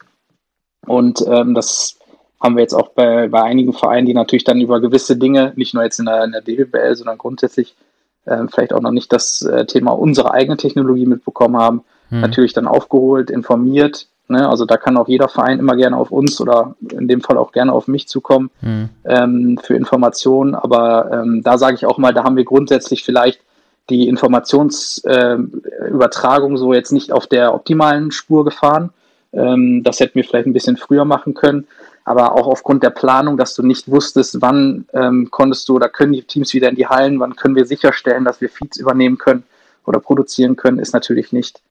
und 0.87 1.23
ähm, 1.27 1.53
das 1.53 1.97
haben 2.39 2.55
wir 2.55 2.61
jetzt 2.61 2.73
auch 2.73 2.89
bei, 2.89 3.27
bei 3.27 3.43
einigen 3.43 3.73
Vereinen, 3.73 4.07
die 4.07 4.13
natürlich 4.13 4.45
dann 4.45 4.61
über 4.61 4.79
gewisse 4.79 5.17
Dinge, 5.17 5.51
nicht 5.55 5.73
nur 5.73 5.83
jetzt 5.83 5.99
in 5.99 6.05
der, 6.05 6.23
in 6.23 6.31
der 6.31 6.41
DBL, 6.41 6.95
sondern 6.95 7.17
grundsätzlich 7.17 7.75
äh, 8.25 8.45
vielleicht 8.49 8.71
auch 8.71 8.81
noch 8.81 8.91
nicht 8.91 9.11
das 9.11 9.41
äh, 9.41 9.65
Thema 9.65 9.91
unserer 9.91 10.33
eigenen 10.33 10.57
Technologie 10.57 11.05
mitbekommen 11.05 11.57
haben, 11.57 11.83
mhm. 12.09 12.21
natürlich 12.21 12.53
dann 12.53 12.67
aufgeholt, 12.67 13.29
informiert, 13.29 14.07
Ne? 14.29 14.47
Also 14.47 14.65
da 14.65 14.77
kann 14.77 14.97
auch 14.97 15.07
jeder 15.07 15.27
Verein 15.27 15.57
immer 15.59 15.75
gerne 15.75 15.97
auf 15.97 16.11
uns 16.11 16.39
oder 16.39 16.75
in 16.91 17.07
dem 17.07 17.21
Fall 17.21 17.37
auch 17.37 17.51
gerne 17.51 17.73
auf 17.73 17.87
mich 17.87 18.07
zukommen 18.07 18.51
mhm. 18.61 18.89
ähm, 19.05 19.59
für 19.61 19.75
Informationen. 19.75 20.55
Aber 20.55 21.11
ähm, 21.11 21.41
da 21.43 21.57
sage 21.57 21.75
ich 21.75 21.85
auch 21.85 21.97
mal, 21.97 22.13
da 22.13 22.23
haben 22.23 22.37
wir 22.37 22.45
grundsätzlich 22.45 23.03
vielleicht 23.03 23.41
die 23.89 24.07
Informationsübertragung 24.07 26.53
äh, 26.53 26.57
so 26.57 26.73
jetzt 26.73 26.91
nicht 26.91 27.11
auf 27.11 27.25
der 27.27 27.55
optimalen 27.55 28.11
Spur 28.11 28.45
gefahren. 28.45 28.91
Ähm, 29.33 29.81
das 29.83 29.99
hätten 29.99 30.15
wir 30.15 30.23
vielleicht 30.23 30.45
ein 30.45 30.53
bisschen 30.53 30.77
früher 30.77 31.05
machen 31.05 31.33
können. 31.33 31.65
Aber 32.05 32.33
auch 32.33 32.45
aufgrund 32.47 32.83
der 32.83 32.91
Planung, 32.91 33.35
dass 33.37 33.55
du 33.55 33.63
nicht 33.63 33.89
wusstest, 33.91 34.41
wann 34.41 34.85
ähm, 34.93 35.29
konntest 35.31 35.67
du 35.69 35.75
oder 35.75 35.89
können 35.89 36.13
die 36.13 36.23
Teams 36.23 36.53
wieder 36.53 36.69
in 36.69 36.75
die 36.75 36.87
Hallen, 36.87 37.19
wann 37.19 37.35
können 37.35 37.55
wir 37.55 37.65
sicherstellen, 37.65 38.25
dass 38.25 38.41
wir 38.41 38.49
Feeds 38.49 38.77
übernehmen 38.77 39.17
können 39.17 39.43
oder 39.85 39.99
produzieren 39.99 40.55
können, 40.55 40.77
ist 40.79 40.93
natürlich 40.93 41.33
nicht 41.33 41.61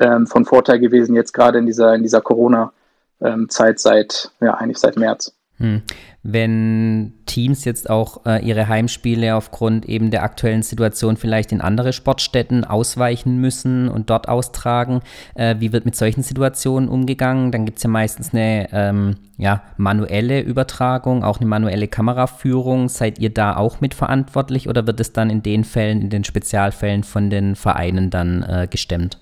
ähm, 0.00 0.26
von 0.26 0.44
Vorteil 0.44 0.78
gewesen, 0.78 1.14
jetzt 1.14 1.32
gerade 1.32 1.58
in 1.58 1.66
dieser, 1.66 1.94
in 1.94 2.02
dieser 2.02 2.20
Corona-Zeit 2.20 3.78
seit, 3.78 4.30
ja, 4.40 4.54
eigentlich 4.54 4.78
seit 4.78 4.96
März. 4.96 5.32
Hm. 5.58 5.82
Wenn 6.24 7.12
Teams 7.26 7.64
jetzt 7.64 7.88
auch 7.88 8.26
äh, 8.26 8.44
ihre 8.44 8.66
Heimspiele 8.66 9.36
aufgrund 9.36 9.86
eben 9.86 10.10
der 10.10 10.22
aktuellen 10.22 10.62
Situation 10.62 11.16
vielleicht 11.16 11.52
in 11.52 11.60
andere 11.60 11.92
Sportstätten 11.92 12.64
ausweichen 12.64 13.40
müssen 13.40 13.88
und 13.88 14.10
dort 14.10 14.28
austragen, 14.28 15.00
äh, 15.34 15.56
wie 15.58 15.72
wird 15.72 15.84
mit 15.84 15.94
solchen 15.94 16.22
Situationen 16.22 16.88
umgegangen? 16.88 17.52
Dann 17.52 17.66
gibt 17.66 17.76
es 17.76 17.84
ja 17.84 17.90
meistens 17.90 18.32
eine 18.32 18.68
ähm, 18.72 19.16
ja, 19.36 19.62
manuelle 19.76 20.40
Übertragung, 20.40 21.22
auch 21.22 21.38
eine 21.38 21.48
manuelle 21.48 21.88
Kameraführung. 21.88 22.88
Seid 22.88 23.18
ihr 23.20 23.30
da 23.30 23.56
auch 23.56 23.80
mitverantwortlich 23.80 24.68
oder 24.68 24.86
wird 24.86 24.98
es 24.98 25.12
dann 25.12 25.30
in 25.30 25.42
den 25.42 25.62
Fällen, 25.62 26.00
in 26.00 26.10
den 26.10 26.24
Spezialfällen 26.24 27.04
von 27.04 27.30
den 27.30 27.54
Vereinen 27.54 28.10
dann 28.10 28.42
äh, 28.42 28.66
gestemmt? 28.68 29.18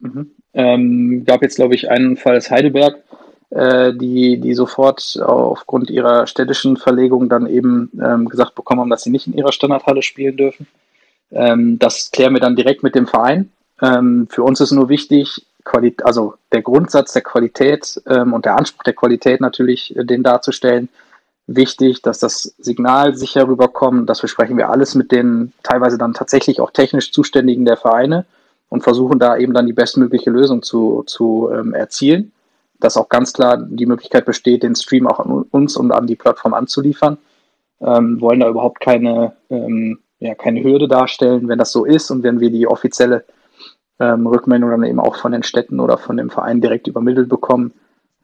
Mhm. 0.00 0.30
Ähm, 0.54 1.24
gab 1.24 1.42
jetzt, 1.42 1.56
glaube 1.56 1.74
ich, 1.74 1.90
einen 1.90 2.16
Fall 2.16 2.36
aus 2.36 2.50
Heidelberg 2.50 3.02
äh, 3.50 3.94
die, 3.94 4.38
die 4.38 4.54
sofort 4.54 5.18
aufgrund 5.22 5.90
ihrer 5.90 6.26
städtischen 6.26 6.76
Verlegung 6.76 7.28
dann 7.28 7.46
eben 7.46 7.90
ähm, 8.02 8.28
gesagt 8.28 8.54
bekommen 8.54 8.82
haben, 8.82 8.90
dass 8.90 9.02
sie 9.02 9.10
nicht 9.10 9.26
in 9.26 9.32
ihrer 9.32 9.52
Standardhalle 9.52 10.02
spielen 10.02 10.36
dürfen. 10.36 10.66
Ähm, 11.30 11.78
das 11.78 12.10
klären 12.10 12.34
wir 12.34 12.40
dann 12.40 12.56
direkt 12.56 12.82
mit 12.82 12.94
dem 12.94 13.06
Verein. 13.06 13.50
Ähm, 13.80 14.26
für 14.30 14.42
uns 14.42 14.60
ist 14.60 14.72
nur 14.72 14.88
wichtig, 14.88 15.46
Qualität, 15.64 16.04
also 16.04 16.34
der 16.52 16.62
Grundsatz 16.62 17.12
der 17.12 17.22
Qualität 17.22 18.00
ähm, 18.06 18.32
und 18.32 18.44
der 18.44 18.56
Anspruch 18.56 18.82
der 18.82 18.94
Qualität 18.94 19.40
natürlich, 19.40 19.96
äh, 19.96 20.04
den 20.04 20.22
darzustellen. 20.22 20.88
Wichtig, 21.46 22.02
dass 22.02 22.18
das 22.18 22.54
Signal 22.58 23.14
sicher 23.14 23.48
rüberkommt. 23.48 24.10
Das 24.10 24.20
besprechen 24.20 24.58
wir 24.58 24.68
alles 24.68 24.94
mit 24.94 25.10
den 25.10 25.54
teilweise 25.62 25.96
dann 25.96 26.12
tatsächlich 26.12 26.60
auch 26.60 26.70
technisch 26.70 27.12
Zuständigen 27.12 27.64
der 27.64 27.78
Vereine 27.78 28.26
und 28.68 28.82
versuchen 28.82 29.18
da 29.18 29.36
eben 29.36 29.54
dann 29.54 29.66
die 29.66 29.72
bestmögliche 29.72 30.30
Lösung 30.30 30.62
zu, 30.62 31.02
zu 31.06 31.50
ähm, 31.52 31.74
erzielen. 31.74 32.32
Dass 32.80 32.96
auch 32.96 33.08
ganz 33.08 33.32
klar 33.32 33.56
die 33.56 33.86
Möglichkeit 33.86 34.24
besteht, 34.24 34.62
den 34.62 34.76
Stream 34.76 35.06
auch 35.08 35.18
an 35.18 35.44
uns 35.50 35.76
und 35.76 35.90
an 35.90 36.06
die 36.06 36.16
Plattform 36.16 36.54
anzuliefern. 36.54 37.18
Ähm, 37.80 38.20
wollen 38.20 38.40
da 38.40 38.48
überhaupt 38.48 38.80
keine, 38.80 39.32
ähm, 39.50 39.98
ja, 40.20 40.34
keine 40.34 40.62
Hürde 40.62 40.88
darstellen, 40.88 41.48
wenn 41.48 41.58
das 41.58 41.72
so 41.72 41.84
ist 41.84 42.10
und 42.10 42.22
wenn 42.22 42.40
wir 42.40 42.50
die 42.50 42.66
offizielle 42.66 43.24
ähm, 44.00 44.26
Rückmeldung 44.26 44.70
dann 44.70 44.84
eben 44.84 45.00
auch 45.00 45.16
von 45.16 45.32
den 45.32 45.42
Städten 45.42 45.80
oder 45.80 45.98
von 45.98 46.16
dem 46.16 46.30
Verein 46.30 46.60
direkt 46.60 46.86
übermittelt 46.86 47.28
bekommen, 47.28 47.72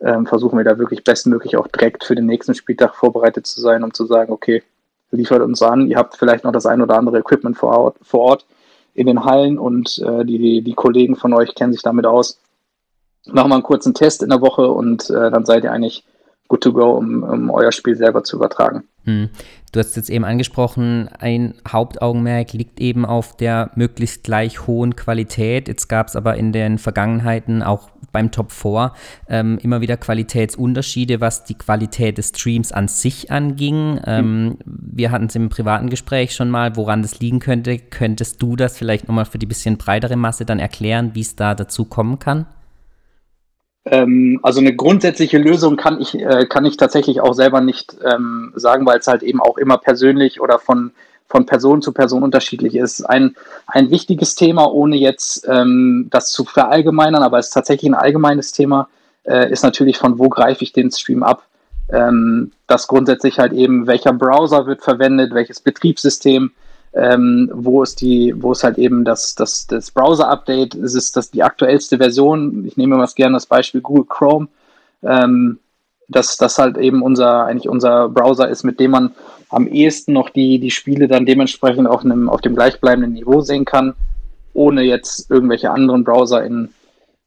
ähm, 0.00 0.26
versuchen 0.26 0.58
wir 0.58 0.64
da 0.64 0.78
wirklich 0.78 1.04
bestmöglich 1.04 1.56
auch 1.56 1.66
direkt 1.68 2.04
für 2.04 2.14
den 2.14 2.26
nächsten 2.26 2.54
Spieltag 2.54 2.94
vorbereitet 2.94 3.46
zu 3.46 3.60
sein, 3.60 3.82
um 3.82 3.94
zu 3.94 4.06
sagen, 4.06 4.32
okay, 4.32 4.62
liefert 5.10 5.42
uns 5.42 5.62
an, 5.62 5.86
ihr 5.86 5.96
habt 5.96 6.16
vielleicht 6.16 6.44
noch 6.44 6.52
das 6.52 6.66
ein 6.66 6.82
oder 6.82 6.96
andere 6.96 7.18
Equipment 7.18 7.56
vor 7.56 7.76
Ort, 7.76 7.96
vor 8.02 8.20
Ort 8.20 8.46
in 8.94 9.06
den 9.06 9.24
Hallen 9.24 9.58
und 9.58 9.98
äh, 9.98 10.24
die, 10.24 10.62
die 10.62 10.74
Kollegen 10.74 11.16
von 11.16 11.32
euch 11.34 11.54
kennen 11.54 11.72
sich 11.72 11.82
damit 11.82 12.06
aus 12.06 12.38
machen 13.26 13.50
wir 13.50 13.54
einen 13.54 13.62
kurzen 13.62 13.94
Test 13.94 14.22
in 14.22 14.30
der 14.30 14.40
Woche 14.40 14.68
und 14.68 15.08
äh, 15.10 15.30
dann 15.30 15.44
seid 15.44 15.64
ihr 15.64 15.72
eigentlich 15.72 16.04
good 16.48 16.62
to 16.62 16.72
go, 16.72 16.92
um, 16.92 17.22
um 17.22 17.50
euer 17.50 17.72
Spiel 17.72 17.96
selber 17.96 18.22
zu 18.22 18.36
übertragen. 18.36 18.84
Hm. 19.04 19.30
Du 19.72 19.80
hast 19.80 19.96
jetzt 19.96 20.10
eben 20.10 20.24
angesprochen, 20.24 21.08
ein 21.18 21.54
Hauptaugenmerk 21.66 22.52
liegt 22.52 22.80
eben 22.80 23.04
auf 23.04 23.36
der 23.36 23.70
möglichst 23.74 24.24
gleich 24.24 24.66
hohen 24.66 24.94
Qualität. 24.94 25.68
Jetzt 25.68 25.88
gab 25.88 26.06
es 26.06 26.16
aber 26.16 26.36
in 26.36 26.52
den 26.52 26.78
Vergangenheiten 26.78 27.62
auch 27.62 27.88
beim 28.14 28.30
Top 28.30 28.50
4 28.50 28.92
ähm, 29.28 29.59
immer 29.62 29.83
wieder 29.83 29.99
Qualitätsunterschiede, 29.99 31.21
was 31.21 31.44
die 31.44 31.59
Qualität 31.59 32.16
des 32.16 32.28
Streams 32.28 32.73
an 32.73 32.88
sich 32.88 33.30
anging. 33.30 34.00
Ähm, 34.06 34.44
mhm. 34.44 34.59
Wir 34.64 35.11
hatten 35.11 35.26
es 35.26 35.35
im 35.35 35.50
privaten 35.50 35.90
Gespräch 35.90 36.35
schon 36.35 36.49
mal, 36.49 36.76
woran 36.76 37.02
das 37.02 37.21
liegen 37.21 37.40
könnte. 37.40 37.78
Könntest 37.78 38.40
du 38.40 38.56
das 38.56 38.78
vielleicht 38.78 39.09
nochmal 39.09 39.26
für 39.26 39.38
die 39.38 39.47
bisschen 39.47 39.76
breitere 39.76 40.16
Masse 40.16 40.47
dann 40.47 40.59
erklären, 40.59 41.11
wie 41.14 41.21
es 41.21 41.37
da 41.37 41.54
dazu 41.54 41.85
kommen 41.85 42.18
kann? 42.18 42.47
Ähm, 43.87 44.40
also 44.42 44.61
eine 44.61 44.75
grundsätzliche 44.75 45.37
Lösung 45.37 45.76
kann 45.76 46.00
ich, 46.00 46.14
äh, 46.14 46.47
kann 46.47 46.64
ich 46.64 46.76
tatsächlich 46.76 47.21
auch 47.21 47.35
selber 47.35 47.61
nicht 47.61 47.97
ähm, 48.02 48.52
sagen, 48.54 48.87
weil 48.87 48.99
es 48.99 49.06
halt 49.06 49.23
eben 49.23 49.40
auch 49.40 49.59
immer 49.59 49.76
persönlich 49.76 50.40
oder 50.40 50.59
von, 50.59 50.92
von 51.28 51.47
Person 51.47 51.83
zu 51.83 51.93
Person 51.93 52.23
unterschiedlich 52.23 52.76
ist. 52.76 53.02
Ein, 53.02 53.35
ein 53.66 53.90
wichtiges 53.90 54.35
Thema, 54.35 54.71
ohne 54.71 54.97
jetzt 54.97 55.47
ähm, 55.49 56.09
das 56.11 56.31
zu 56.31 56.45
verallgemeinern, 56.45 57.23
aber 57.23 57.38
es 57.38 57.47
ist 57.47 57.54
tatsächlich 57.54 57.90
ein 57.90 57.97
allgemeines 57.97 58.52
Thema, 58.52 58.88
äh, 59.25 59.50
ist 59.50 59.62
natürlich 59.62 59.99
von 59.99 60.19
wo 60.19 60.28
greife 60.28 60.62
ich 60.62 60.73
den 60.73 60.90
Stream 60.90 61.23
ab. 61.23 61.45
Ähm, 61.90 62.52
das 62.66 62.87
grundsätzlich 62.88 63.38
halt 63.38 63.52
eben, 63.52 63.87
welcher 63.87 64.12
Browser 64.12 64.66
wird 64.66 64.83
verwendet, 64.83 65.35
welches 65.35 65.61
Betriebssystem, 65.61 66.52
ähm, 66.95 67.50
wo 67.52 67.83
ist 67.83 68.00
die, 68.00 68.35
wo 68.37 68.52
ist 68.52 68.64
halt 68.64 68.78
eben 68.78 69.04
das, 69.04 69.35
das, 69.35 69.66
das 69.66 69.90
Browser-Update, 69.90 70.75
ist 70.75 70.95
es 70.95 71.12
das 71.12 71.31
die 71.31 71.43
aktuellste 71.43 71.99
Version. 71.99 72.64
Ich 72.66 72.76
nehme 72.76 72.95
immer 72.95 73.07
gerne 73.14 73.35
das 73.35 73.47
Beispiel 73.47 73.81
Google 73.81 74.07
Chrome, 74.09 74.49
ähm, 75.02 75.59
dass 76.08 76.37
das 76.37 76.58
halt 76.58 76.76
eben 76.76 77.02
unser, 77.02 77.44
eigentlich 77.44 77.68
unser 77.68 78.08
Browser 78.08 78.49
ist, 78.49 78.64
mit 78.64 78.80
dem 78.80 78.90
man 78.90 79.12
am 79.49 79.66
ehesten 79.66 80.12
noch 80.12 80.30
die, 80.30 80.58
die 80.58 80.70
Spiele 80.70 81.08
dann 81.08 81.26
dementsprechend 81.26 81.87
auf 81.87 82.04
einem, 82.04 82.28
auf 82.28 82.40
dem 82.40 82.54
gleichbleibenden 82.54 83.12
Niveau 83.12 83.40
sehen 83.40 83.64
kann, 83.64 83.94
ohne 84.52 84.82
jetzt 84.82 85.30
irgendwelche 85.30 85.70
anderen 85.70 86.04
Browser 86.04 86.44
in, 86.44 86.70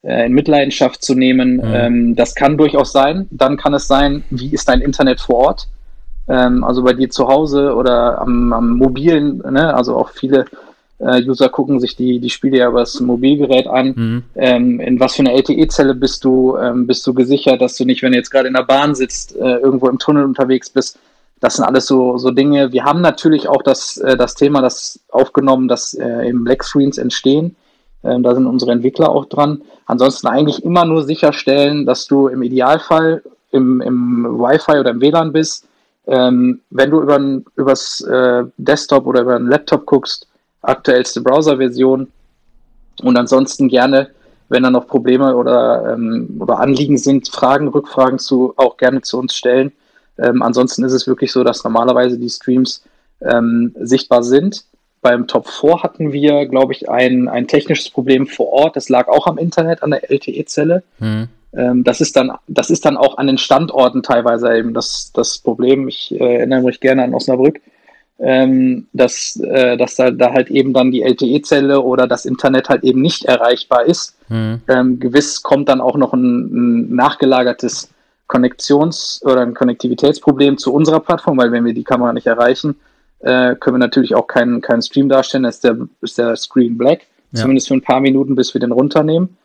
äh, 0.03 0.25
in 0.25 0.33
Mitleidenschaft 0.33 1.03
zu 1.03 1.15
nehmen. 1.15 1.57
Mhm. 1.57 1.73
Ähm, 1.73 2.15
das 2.15 2.35
kann 2.35 2.57
durchaus 2.57 2.91
sein. 2.91 3.27
Dann 3.31 3.57
kann 3.57 3.73
es 3.73 3.87
sein, 3.87 4.23
wie 4.29 4.53
ist 4.53 4.67
dein 4.67 4.81
Internet 4.81 5.21
vor 5.21 5.35
Ort? 5.35 5.67
ähm, 6.27 6.63
also 6.63 6.83
bei 6.83 6.93
dir 6.93 7.09
zu 7.09 7.27
Hause 7.27 7.73
oder 7.75 8.19
am, 8.21 8.53
am 8.53 8.77
mobilen, 8.77 9.37
ne? 9.49 9.73
also 9.73 9.95
auch 9.95 10.09
viele 10.09 10.45
äh, 10.99 11.21
User 11.23 11.49
gucken 11.49 11.79
sich 11.79 11.95
die, 11.95 12.19
die 12.19 12.29
Spiele 12.29 12.57
ja 12.57 12.69
über 12.69 12.79
das 12.79 12.99
Mobilgerät 12.99 13.67
an. 13.67 13.93
Mhm. 13.95 14.23
Ähm, 14.35 14.79
in 14.79 14.99
was 14.99 15.15
für 15.15 15.21
eine 15.21 15.33
LTE-Zelle 15.33 15.95
bist 15.95 16.23
du, 16.23 16.57
ähm, 16.57 16.87
bist 16.87 17.05
du 17.05 17.13
gesichert, 17.13 17.61
dass 17.61 17.77
du 17.77 17.85
nicht, 17.85 18.01
wenn 18.01 18.11
du 18.11 18.17
jetzt 18.17 18.31
gerade 18.31 18.47
in 18.47 18.55
der 18.55 18.63
Bahn 18.63 18.95
sitzt, 18.95 19.35
äh, 19.35 19.57
irgendwo 19.57 19.87
im 19.89 19.99
Tunnel 19.99 20.23
unterwegs 20.23 20.69
bist. 20.69 20.99
Das 21.39 21.55
sind 21.55 21.65
alles 21.65 21.85
so, 21.85 22.17
so 22.17 22.31
Dinge. 22.31 22.71
Wir 22.71 22.83
haben 22.83 23.01
natürlich 23.01 23.47
auch 23.47 23.61
das, 23.61 23.97
äh, 23.97 24.17
das 24.17 24.33
Thema, 24.33 24.61
das 24.61 24.99
aufgenommen, 25.09 25.67
dass 25.67 25.93
äh, 25.93 26.27
eben 26.27 26.43
Black 26.43 26.63
Screens 26.63 26.97
entstehen. 26.97 27.55
Ähm, 28.03 28.23
da 28.23 28.33
sind 28.33 28.47
unsere 28.47 28.71
Entwickler 28.71 29.09
auch 29.09 29.25
dran. 29.25 29.61
Ansonsten 29.85 30.27
eigentlich 30.27 30.63
immer 30.63 30.85
nur 30.85 31.03
sicherstellen, 31.03 31.85
dass 31.85 32.07
du 32.07 32.27
im 32.27 32.41
Idealfall 32.41 33.21
im, 33.51 33.81
im 33.81 34.25
Wi-Fi 34.39 34.79
oder 34.79 34.91
im 34.91 35.01
WLAN 35.01 35.31
bist, 35.31 35.67
ähm, 36.07 36.61
wenn 36.69 36.89
du 36.89 37.01
über 37.01 37.19
übers 37.55 38.01
äh, 38.01 38.43
Desktop 38.57 39.05
oder 39.05 39.21
über 39.21 39.35
einen 39.35 39.49
Laptop 39.49 39.85
guckst, 39.85 40.27
aktuellste 40.67 41.21
Browser-Version 41.21 42.11
und 43.01 43.17
ansonsten 43.17 43.67
gerne, 43.67 44.09
wenn 44.49 44.63
da 44.63 44.69
noch 44.69 44.87
Probleme 44.87 45.35
oder, 45.35 45.93
ähm, 45.93 46.37
oder 46.39 46.59
Anliegen 46.59 46.97
sind, 46.97 47.29
Fragen, 47.29 47.67
Rückfragen 47.67 48.19
zu 48.19 48.53
auch 48.57 48.77
gerne 48.77 49.01
zu 49.01 49.19
uns 49.19 49.35
stellen. 49.35 49.71
Ähm, 50.17 50.41
ansonsten 50.41 50.83
ist 50.83 50.93
es 50.93 51.07
wirklich 51.07 51.31
so, 51.31 51.43
dass 51.43 51.63
normalerweise 51.63 52.17
die 52.17 52.29
Streams 52.29 52.83
ähm, 53.21 53.75
sichtbar 53.79 54.23
sind. 54.23 54.65
Beim 55.01 55.27
Top 55.27 55.47
4 55.47 55.83
hatten 55.83 56.11
wir, 56.11 56.47
glaube 56.47 56.73
ich, 56.73 56.89
ein, 56.89 57.27
ein 57.27 57.47
technisches 57.47 57.89
Problem 57.89 58.25
vor 58.25 58.47
Ort. 58.47 58.75
Das 58.75 58.89
lag 58.89 59.07
auch 59.07 59.27
am 59.27 59.37
Internet, 59.37 59.83
an 59.83 59.91
der 59.91 60.09
LTE-Zelle. 60.09 60.83
Hm. 60.99 61.27
Ähm, 61.53 61.83
das 61.83 62.01
ist 62.01 62.15
dann, 62.15 62.31
das 62.47 62.69
ist 62.69 62.85
dann 62.85 62.97
auch 62.97 63.17
an 63.17 63.27
den 63.27 63.37
Standorten 63.37 64.01
teilweise 64.03 64.55
eben 64.57 64.73
das, 64.73 65.11
das 65.13 65.37
Problem. 65.37 65.87
Ich 65.87 66.11
äh, 66.11 66.37
erinnere 66.37 66.63
mich 66.63 66.79
gerne 66.79 67.03
an 67.03 67.13
Osnabrück, 67.13 67.61
ähm, 68.19 68.87
dass, 68.93 69.35
äh, 69.37 69.77
dass 69.77 69.95
da, 69.95 70.11
da 70.11 70.33
halt 70.33 70.49
eben 70.49 70.73
dann 70.73 70.91
die 70.91 71.03
LTE-Zelle 71.03 71.81
oder 71.81 72.07
das 72.07 72.25
Internet 72.25 72.69
halt 72.69 72.83
eben 72.83 73.01
nicht 73.01 73.25
erreichbar 73.25 73.85
ist. 73.85 74.15
Mhm. 74.29 74.61
Ähm, 74.67 74.99
gewiss 74.99 75.43
kommt 75.43 75.69
dann 75.69 75.81
auch 75.81 75.97
noch 75.97 76.13
ein, 76.13 76.87
ein 76.87 76.95
nachgelagertes 76.95 77.89
Konnektions- 78.27 79.23
oder 79.23 79.41
ein 79.41 79.53
Konnektivitätsproblem 79.53 80.57
zu 80.57 80.73
unserer 80.73 80.99
Plattform, 80.99 81.37
weil 81.37 81.51
wenn 81.51 81.65
wir 81.65 81.73
die 81.73 81.83
Kamera 81.83 82.11
nicht 82.11 82.27
erreichen, 82.27 82.75
äh, 83.19 83.55
können 83.55 83.75
wir 83.75 83.79
natürlich 83.79 84.15
auch 84.15 84.27
keinen, 84.27 84.61
keinen 84.61 84.81
Stream 84.81 85.09
darstellen, 85.09 85.43
da 85.43 85.49
ist 85.49 85.63
der, 85.63 85.77
ist 86.01 86.17
der 86.17 86.35
Screen 86.35 86.77
black, 86.77 87.01
ja. 87.31 87.41
zumindest 87.41 87.67
für 87.67 87.75
ein 87.75 87.81
paar 87.81 87.99
Minuten, 87.99 88.35
bis 88.35 88.53
wir 88.53 88.61
den 88.61 88.71
runternehmen. 88.71 89.37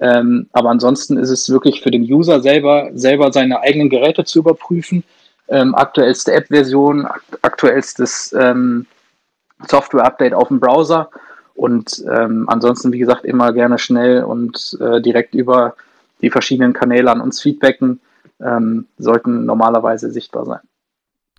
Ähm, 0.00 0.48
aber 0.52 0.70
ansonsten 0.70 1.18
ist 1.18 1.28
es 1.28 1.50
wirklich 1.50 1.82
für 1.82 1.90
den 1.90 2.02
User 2.02 2.40
selber, 2.40 2.90
selber 2.94 3.32
seine 3.32 3.60
eigenen 3.60 3.90
Geräte 3.90 4.24
zu 4.24 4.38
überprüfen. 4.38 5.04
Ähm, 5.50 5.74
aktuellste 5.74 6.32
App-Version, 6.32 7.06
aktuellstes 7.42 8.32
ähm, 8.32 8.86
Software-Update 9.66 10.32
auf 10.32 10.48
dem 10.48 10.60
Browser 10.60 11.10
und 11.54 12.02
ähm, 12.10 12.48
ansonsten, 12.48 12.92
wie 12.92 12.98
gesagt, 12.98 13.24
immer 13.24 13.52
gerne 13.52 13.78
schnell 13.78 14.22
und 14.24 14.78
äh, 14.80 15.00
direkt 15.00 15.34
über 15.34 15.74
die 16.22 16.30
verschiedenen 16.30 16.72
Kanäle 16.72 17.10
an 17.10 17.20
uns 17.20 17.40
feedbacken, 17.40 18.00
ähm, 18.40 18.86
sollten 18.96 19.44
normalerweise 19.44 20.10
sichtbar 20.10 20.46
sein. 20.46 20.60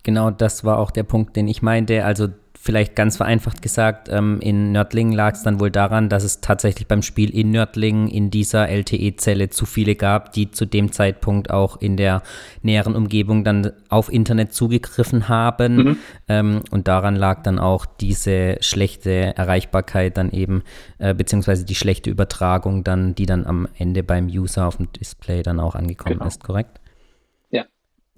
Genau, 0.04 0.30
das 0.32 0.64
war 0.64 0.80
auch 0.80 0.92
der 0.92 1.04
Punkt, 1.04 1.36
den 1.36 1.48
ich 1.48 1.62
meinte. 1.62 2.06
Also 2.06 2.30
vielleicht 2.62 2.96
ganz 2.96 3.18
vereinfacht 3.18 3.64
gesagt, 3.64 4.08
ähm, 4.12 4.40
in 4.40 4.72
Nördlingen 4.72 5.14
lag 5.14 5.34
es 5.34 5.42
dann 5.42 5.60
wohl 5.60 5.72
daran, 5.72 6.10
dass 6.10 6.24
es 6.24 6.42
tatsächlich 6.42 6.88
beim 6.88 7.02
Spiel 7.02 7.36
in 7.36 7.50
Nördlingen 7.50 8.08
in 8.08 8.30
dieser 8.30 8.70
LTE-Zelle 8.70 9.50
zu 9.50 9.66
viele 9.66 9.96
gab, 9.96 10.32
die 10.34 10.52
zu 10.52 10.66
dem 10.66 10.92
Zeitpunkt 10.92 11.50
auch 11.50 11.82
in 11.82 11.98
der 11.98 12.22
näheren 12.62 12.96
Umgebung 12.96 13.44
dann 13.44 13.72
auf 13.90 14.14
Internet 14.14 14.54
zugegriffen 14.54 15.28
haben. 15.28 15.76
Mhm. 15.76 15.98
Ähm, 16.28 16.62
und 16.70 16.88
daran 16.88 17.16
lag 17.16 17.42
dann 17.42 17.58
auch 17.58 17.88
diese 17.88 18.58
schlechte 18.62 19.36
Erreichbarkeit 19.36 20.18
dann 20.18 20.30
eben, 20.30 20.62
äh, 21.00 21.16
beziehungsweise 21.16 21.66
die 21.66 21.76
schlechte 21.76 22.12
Übertragung 22.12 22.84
dann, 22.84 23.16
die 23.16 23.26
dann 23.26 23.48
am 23.48 23.68
Ende 23.76 24.04
beim 24.04 24.28
User 24.28 24.68
auf 24.68 24.78
dem 24.78 24.92
Display 24.94 25.42
dann 25.42 25.60
auch 25.60 25.74
angekommen 25.74 26.20
genau. 26.20 26.28
ist, 26.28 26.44
korrekt? 26.44 26.80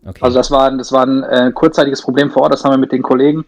Okay. 0.06 0.20
Also 0.22 0.38
das 0.38 0.52
war, 0.52 0.70
das 0.76 0.92
war 0.92 1.06
ein 1.06 1.24
äh, 1.24 1.52
kurzzeitiges 1.54 2.02
Problem 2.02 2.30
vor 2.30 2.44
Ort, 2.44 2.54
das 2.54 2.66
haben 2.66 2.74
wir 2.74 2.78
mit 2.78 2.92
den 2.92 3.02
Kollegen 3.02 3.46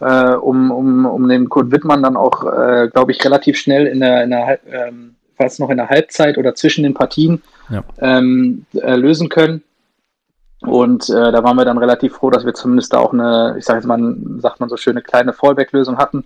äh, 0.00 0.34
um, 0.34 0.70
um, 0.70 1.06
um 1.06 1.28
den 1.28 1.48
Kurt 1.48 1.70
Wittmann 1.70 2.02
dann 2.02 2.16
auch, 2.16 2.44
äh, 2.44 2.88
glaube 2.92 3.12
ich, 3.12 3.24
relativ 3.24 3.56
schnell 3.56 3.86
in 3.86 4.00
der, 4.00 4.24
in 4.24 4.30
der 4.30 4.58
ähm, 4.66 5.14
fast 5.36 5.60
noch 5.60 5.70
in 5.70 5.76
der 5.76 5.88
Halbzeit 5.88 6.38
oder 6.38 6.54
zwischen 6.54 6.84
den 6.84 6.94
Partien 6.94 7.42
ja. 7.70 7.82
ähm, 8.00 8.66
äh, 8.74 8.94
lösen 8.96 9.28
können. 9.28 9.62
Und 10.60 11.10
äh, 11.10 11.32
da 11.32 11.44
waren 11.44 11.56
wir 11.56 11.64
dann 11.64 11.78
relativ 11.78 12.14
froh, 12.14 12.30
dass 12.30 12.46
wir 12.46 12.54
zumindest 12.54 12.92
da 12.92 12.98
auch 12.98 13.12
eine, 13.12 13.56
ich 13.58 13.64
sage 13.64 13.80
jetzt 13.80 13.86
mal, 13.86 14.16
sagt 14.38 14.60
man 14.60 14.68
so 14.68 14.76
schöne 14.76 15.02
kleine 15.02 15.32
Fallback-Lösung 15.32 15.98
hatten, 15.98 16.24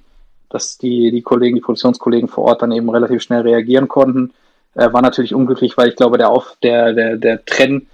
dass 0.49 0.79
die, 0.79 1.11
die 1.11 1.23
Kollegen, 1.23 1.57
die 1.57 1.61
Produktionskollegen 1.61 2.29
vor 2.29 2.45
Ort 2.45 2.63
dann 2.63 2.73
eben 2.73 2.89
relativ 2.89 3.23
schnell 3.23 3.43
reagieren 3.43 3.89
konnten. 3.89 4.33
Äh, 4.75 4.93
war 4.93 5.03
natürlich 5.03 5.35
unglücklich, 5.35 5.77
weil 5.77 5.89
ich 5.89 5.97
glaube, 5.97 6.19
der 6.19 6.31
Auf, 6.31 6.57
der, 6.63 6.93
der, 6.93 7.17
der 7.17 7.45
Trenn 7.45 7.89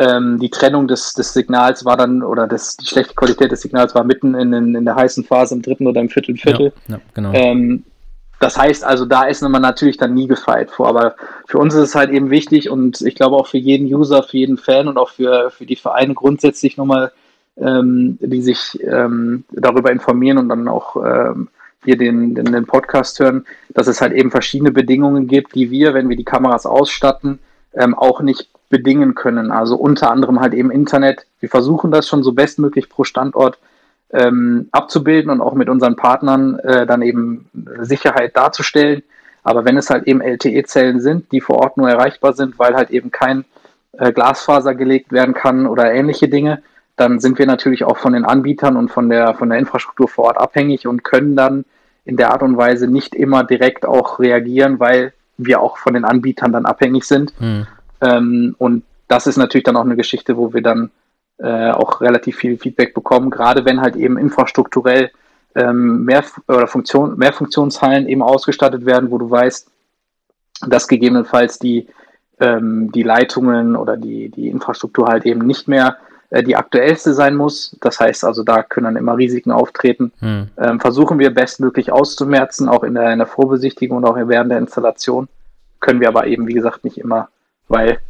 ähm, 0.00 0.38
die 0.38 0.48
Trennung 0.48 0.88
des, 0.88 1.12
des 1.12 1.34
Signals 1.34 1.84
war 1.84 1.96
dann, 1.96 2.22
oder 2.22 2.46
das, 2.46 2.78
die 2.78 2.86
schlechte 2.86 3.14
Qualität 3.14 3.52
des 3.52 3.60
Signals 3.60 3.94
war 3.94 4.02
mitten 4.02 4.34
in, 4.34 4.52
in, 4.54 4.74
in 4.74 4.84
der 4.86 4.96
heißen 4.96 5.24
Phase 5.24 5.54
im 5.54 5.60
dritten 5.60 5.86
oder 5.86 6.00
im 6.00 6.08
Viertel, 6.08 6.36
Viertel. 6.36 6.72
Ja, 6.88 6.96
ja, 6.96 7.00
genau. 7.12 7.32
Ähm, 7.34 7.84
das 8.38 8.56
heißt 8.56 8.82
also, 8.82 9.04
da 9.04 9.24
ist 9.24 9.42
man 9.42 9.60
natürlich 9.60 9.98
dann 9.98 10.14
nie 10.14 10.26
gefeit 10.26 10.70
vor. 10.70 10.88
Aber 10.88 11.16
für 11.46 11.58
uns 11.58 11.74
ist 11.74 11.82
es 11.82 11.94
halt 11.94 12.10
eben 12.10 12.30
wichtig 12.30 12.70
und 12.70 13.02
ich 13.02 13.14
glaube 13.14 13.36
auch 13.36 13.46
für 13.46 13.58
jeden 13.58 13.94
User, 13.94 14.22
für 14.22 14.38
jeden 14.38 14.56
Fan 14.56 14.88
und 14.88 14.96
auch 14.96 15.10
für, 15.10 15.50
für 15.50 15.66
die 15.66 15.76
Vereine 15.76 16.14
grundsätzlich 16.14 16.78
nochmal, 16.78 17.12
ähm, 17.58 18.16
die 18.22 18.40
sich 18.40 18.78
ähm, 18.82 19.44
darüber 19.50 19.92
informieren 19.92 20.38
und 20.38 20.48
dann 20.48 20.66
auch 20.66 20.96
ähm, 20.96 21.48
hier 21.84 21.98
den, 21.98 22.34
den, 22.34 22.46
den 22.46 22.64
Podcast 22.64 23.20
hören, 23.20 23.44
dass 23.74 23.86
es 23.86 24.00
halt 24.00 24.14
eben 24.14 24.30
verschiedene 24.30 24.70
Bedingungen 24.70 25.26
gibt, 25.26 25.54
die 25.54 25.70
wir, 25.70 25.92
wenn 25.92 26.08
wir 26.08 26.16
die 26.16 26.24
Kameras 26.24 26.64
ausstatten, 26.64 27.38
ähm, 27.74 27.94
auch 27.94 28.22
nicht 28.22 28.48
bedingen 28.70 29.14
können. 29.14 29.50
Also 29.50 29.76
unter 29.76 30.10
anderem 30.10 30.40
halt 30.40 30.54
eben 30.54 30.70
Internet. 30.70 31.26
Wir 31.40 31.50
versuchen 31.50 31.90
das 31.90 32.08
schon 32.08 32.22
so 32.22 32.32
bestmöglich 32.32 32.88
pro 32.88 33.04
Standort 33.04 33.58
ähm, 34.12 34.68
abzubilden 34.72 35.30
und 35.30 35.42
auch 35.42 35.54
mit 35.54 35.68
unseren 35.68 35.96
Partnern 35.96 36.58
äh, 36.60 36.86
dann 36.86 37.02
eben 37.02 37.50
Sicherheit 37.80 38.34
darzustellen. 38.36 39.02
Aber 39.42 39.64
wenn 39.64 39.76
es 39.76 39.90
halt 39.90 40.06
eben 40.06 40.20
LTE-Zellen 40.20 41.00
sind, 41.00 41.30
die 41.32 41.40
vor 41.40 41.58
Ort 41.58 41.76
nur 41.76 41.90
erreichbar 41.90 42.32
sind, 42.32 42.58
weil 42.58 42.74
halt 42.74 42.90
eben 42.90 43.10
kein 43.10 43.44
äh, 43.92 44.12
Glasfaser 44.12 44.74
gelegt 44.74 45.12
werden 45.12 45.34
kann 45.34 45.66
oder 45.66 45.92
ähnliche 45.92 46.28
Dinge, 46.28 46.62
dann 46.96 47.18
sind 47.18 47.38
wir 47.38 47.46
natürlich 47.46 47.84
auch 47.84 47.96
von 47.96 48.12
den 48.12 48.24
Anbietern 48.24 48.76
und 48.76 48.90
von 48.90 49.08
der, 49.08 49.34
von 49.34 49.48
der 49.48 49.58
Infrastruktur 49.58 50.08
vor 50.08 50.26
Ort 50.26 50.38
abhängig 50.38 50.86
und 50.86 51.02
können 51.02 51.34
dann 51.34 51.64
in 52.04 52.16
der 52.16 52.30
Art 52.30 52.42
und 52.42 52.56
Weise 52.56 52.86
nicht 52.88 53.14
immer 53.14 53.42
direkt 53.42 53.86
auch 53.86 54.18
reagieren, 54.18 54.78
weil 54.78 55.12
wir 55.38 55.60
auch 55.60 55.78
von 55.78 55.94
den 55.94 56.04
Anbietern 56.04 56.52
dann 56.52 56.66
abhängig 56.66 57.04
sind. 57.04 57.32
Hm. 57.38 57.66
Ähm, 58.00 58.54
und 58.58 58.84
das 59.08 59.26
ist 59.26 59.36
natürlich 59.36 59.64
dann 59.64 59.76
auch 59.76 59.84
eine 59.84 59.96
Geschichte, 59.96 60.36
wo 60.36 60.52
wir 60.54 60.62
dann 60.62 60.90
äh, 61.38 61.70
auch 61.70 62.00
relativ 62.00 62.36
viel 62.36 62.58
Feedback 62.58 62.94
bekommen, 62.94 63.30
gerade 63.30 63.64
wenn 63.64 63.80
halt 63.80 63.96
eben 63.96 64.18
infrastrukturell 64.18 65.10
ähm, 65.54 66.04
mehr 66.04 66.22
oder 66.48 66.66
Funktion, 66.66 67.18
mehr 67.18 67.32
Funktionshallen 67.32 68.08
eben 68.08 68.22
ausgestattet 68.22 68.86
werden, 68.86 69.10
wo 69.10 69.18
du 69.18 69.30
weißt, 69.30 69.70
dass 70.66 70.86
gegebenenfalls 70.86 71.58
die, 71.58 71.88
ähm, 72.38 72.92
die 72.92 73.02
Leitungen 73.02 73.74
oder 73.74 73.96
die, 73.96 74.28
die 74.28 74.48
Infrastruktur 74.48 75.08
halt 75.08 75.26
eben 75.26 75.46
nicht 75.46 75.66
mehr 75.66 75.96
äh, 76.30 76.42
die 76.42 76.56
aktuellste 76.56 77.14
sein 77.14 77.34
muss. 77.34 77.76
Das 77.80 77.98
heißt 77.98 78.24
also, 78.24 78.44
da 78.44 78.62
können 78.62 78.84
dann 78.84 78.96
immer 78.96 79.16
Risiken 79.16 79.50
auftreten. 79.50 80.12
Hm. 80.20 80.48
Ähm, 80.58 80.80
versuchen 80.80 81.18
wir 81.18 81.34
bestmöglich 81.34 81.90
auszumerzen, 81.90 82.68
auch 82.68 82.84
in 82.84 82.94
der, 82.94 83.12
in 83.12 83.18
der 83.18 83.26
Vorbesichtigung 83.26 83.96
und 83.98 84.04
auch 84.04 84.16
während 84.16 84.50
der 84.50 84.58
Installation. 84.58 85.28
Können 85.80 86.00
wir 86.00 86.08
aber 86.08 86.26
eben, 86.26 86.46
wie 86.46 86.54
gesagt, 86.54 86.84
nicht 86.84 86.98
immer 86.98 87.28
weil 87.70 88.00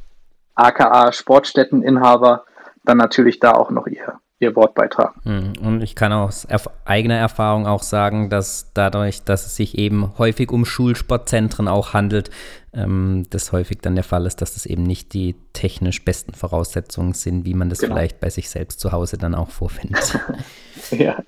aka 0.55 1.13
Sportstätteninhaber 1.13 2.45
dann 2.85 2.97
natürlich 2.97 3.39
da 3.39 3.53
auch 3.53 3.71
noch 3.71 3.87
ihr, 3.87 4.19
ihr 4.39 4.57
Wort 4.57 4.75
beitragen. 4.75 5.21
Hm, 5.23 5.53
und 5.63 5.83
ich 5.83 5.95
kann 5.95 6.13
aus 6.13 6.49
eigener 6.85 7.17
Erfahrung 7.17 7.67
auch 7.67 7.83
sagen, 7.83 8.31
dass 8.31 8.73
dadurch, 8.73 9.23
dass 9.23 9.47
es 9.47 9.55
sich 9.55 9.77
eben 9.77 10.17
häufig 10.19 10.51
um 10.51 10.65
Schulsportzentren 10.65 11.69
auch 11.69 11.93
handelt, 11.93 12.31
ähm, 12.73 13.27
das 13.31 13.53
häufig 13.53 13.79
dann 13.83 13.95
der 13.95 14.05
Fall 14.05 14.27
ist, 14.27 14.41
dass 14.41 14.55
das 14.55 14.65
eben 14.65 14.83
nicht 14.83 15.13
die 15.13 15.37
technisch 15.53 16.05
besten 16.05 16.33
Voraussetzungen 16.33 17.13
sind, 17.13 17.45
wie 17.45 17.55
man 17.55 17.69
das 17.69 17.81
genau. 17.81 17.95
vielleicht 17.95 18.19
bei 18.19 18.31
sich 18.31 18.49
selbst 18.49 18.81
zu 18.81 18.93
Hause 18.93 19.19
dann 19.19 19.35
auch 19.35 19.51
vorfindet. 19.51 20.19
ja, 20.91 21.19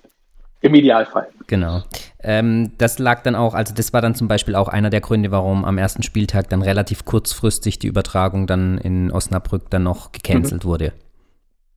im 0.62 0.74
Idealfall. 0.74 1.28
Genau. 1.48 1.82
Ähm, 2.22 2.72
das 2.78 2.98
lag 2.98 3.22
dann 3.22 3.34
auch, 3.34 3.54
also 3.54 3.74
das 3.74 3.92
war 3.92 4.00
dann 4.00 4.14
zum 4.14 4.28
Beispiel 4.28 4.54
auch 4.54 4.68
einer 4.68 4.90
der 4.90 5.00
Gründe, 5.00 5.30
warum 5.30 5.64
am 5.64 5.76
ersten 5.76 6.02
Spieltag 6.02 6.48
dann 6.48 6.62
relativ 6.62 7.04
kurzfristig 7.04 7.78
die 7.78 7.88
Übertragung 7.88 8.46
dann 8.46 8.78
in 8.78 9.10
Osnabrück 9.10 9.68
dann 9.70 9.82
noch 9.82 10.12
gecancelt 10.12 10.64
mhm. 10.64 10.68
wurde. 10.68 10.92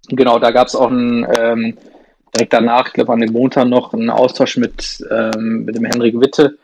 Genau, 0.09 0.37
da 0.37 0.51
gab 0.51 0.67
es 0.67 0.75
auch 0.75 0.91
ein, 0.91 1.27
ähm, 1.35 1.77
direkt 2.33 2.53
danach, 2.53 2.87
ich 2.87 2.93
glaube 2.93 3.13
an 3.13 3.19
dem 3.19 3.33
Montag 3.33 3.67
noch, 3.67 3.93
einen 3.93 4.11
Austausch 4.11 4.57
mit, 4.57 5.03
ähm, 5.09 5.65
mit 5.65 5.75
dem 5.75 5.85
Henrik 5.85 6.19
Witte 6.19 6.57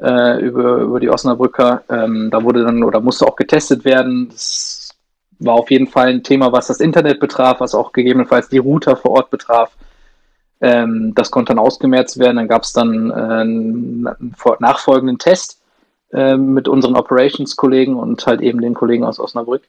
äh, 0.00 0.40
über, 0.40 0.78
über 0.78 1.00
die 1.00 1.10
Osnabrücker. 1.10 1.82
Ähm, 1.90 2.30
da 2.30 2.42
wurde 2.42 2.64
dann 2.64 2.82
oder 2.82 3.00
musste 3.00 3.26
auch 3.26 3.36
getestet 3.36 3.84
werden. 3.84 4.28
Das 4.30 4.90
war 5.38 5.54
auf 5.54 5.70
jeden 5.70 5.86
Fall 5.86 6.08
ein 6.08 6.22
Thema, 6.22 6.50
was 6.50 6.68
das 6.68 6.80
Internet 6.80 7.20
betraf, 7.20 7.60
was 7.60 7.74
auch 7.74 7.92
gegebenenfalls 7.92 8.48
die 8.48 8.58
Router 8.58 8.96
vor 8.96 9.12
Ort 9.12 9.30
betraf. 9.30 9.70
Ähm, 10.60 11.14
das 11.14 11.30
konnte 11.30 11.50
dann 11.50 11.58
ausgemerzt 11.58 12.18
werden. 12.18 12.36
Dann 12.36 12.48
gab 12.48 12.62
es 12.62 12.72
dann 12.72 13.10
äh, 13.10 13.14
einen 13.14 14.08
nachfolgenden 14.58 15.18
Test 15.18 15.60
äh, 16.12 16.36
mit 16.36 16.68
unseren 16.68 16.96
Operations-Kollegen 16.96 17.96
und 17.96 18.26
halt 18.26 18.40
eben 18.40 18.60
den 18.60 18.74
Kollegen 18.74 19.04
aus 19.04 19.20
Osnabrück. 19.20 19.62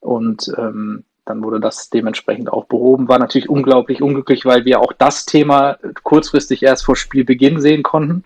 Und 0.00 0.52
ähm, 0.56 1.04
dann 1.24 1.42
wurde 1.42 1.60
das 1.60 1.90
dementsprechend 1.90 2.52
auch 2.52 2.66
behoben. 2.66 3.08
War 3.08 3.18
natürlich 3.18 3.48
unglaublich 3.48 4.02
unglücklich, 4.02 4.44
weil 4.44 4.64
wir 4.64 4.80
auch 4.80 4.92
das 4.92 5.24
Thema 5.24 5.78
kurzfristig 6.02 6.62
erst 6.62 6.84
vor 6.84 6.96
Spielbeginn 6.96 7.60
sehen 7.60 7.82
konnten. 7.82 8.24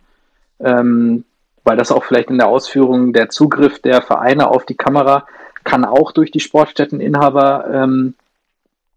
Ähm, 0.60 1.24
weil 1.64 1.76
das 1.76 1.92
auch 1.92 2.04
vielleicht 2.04 2.30
in 2.30 2.38
der 2.38 2.48
Ausführung 2.48 3.12
der 3.12 3.28
Zugriff 3.28 3.80
der 3.80 4.02
Vereine 4.02 4.48
auf 4.48 4.64
die 4.64 4.76
Kamera 4.76 5.26
kann 5.64 5.84
auch 5.84 6.12
durch 6.12 6.30
die 6.30 6.40
Sportstätteninhaber 6.40 7.66
ähm, 7.70 8.14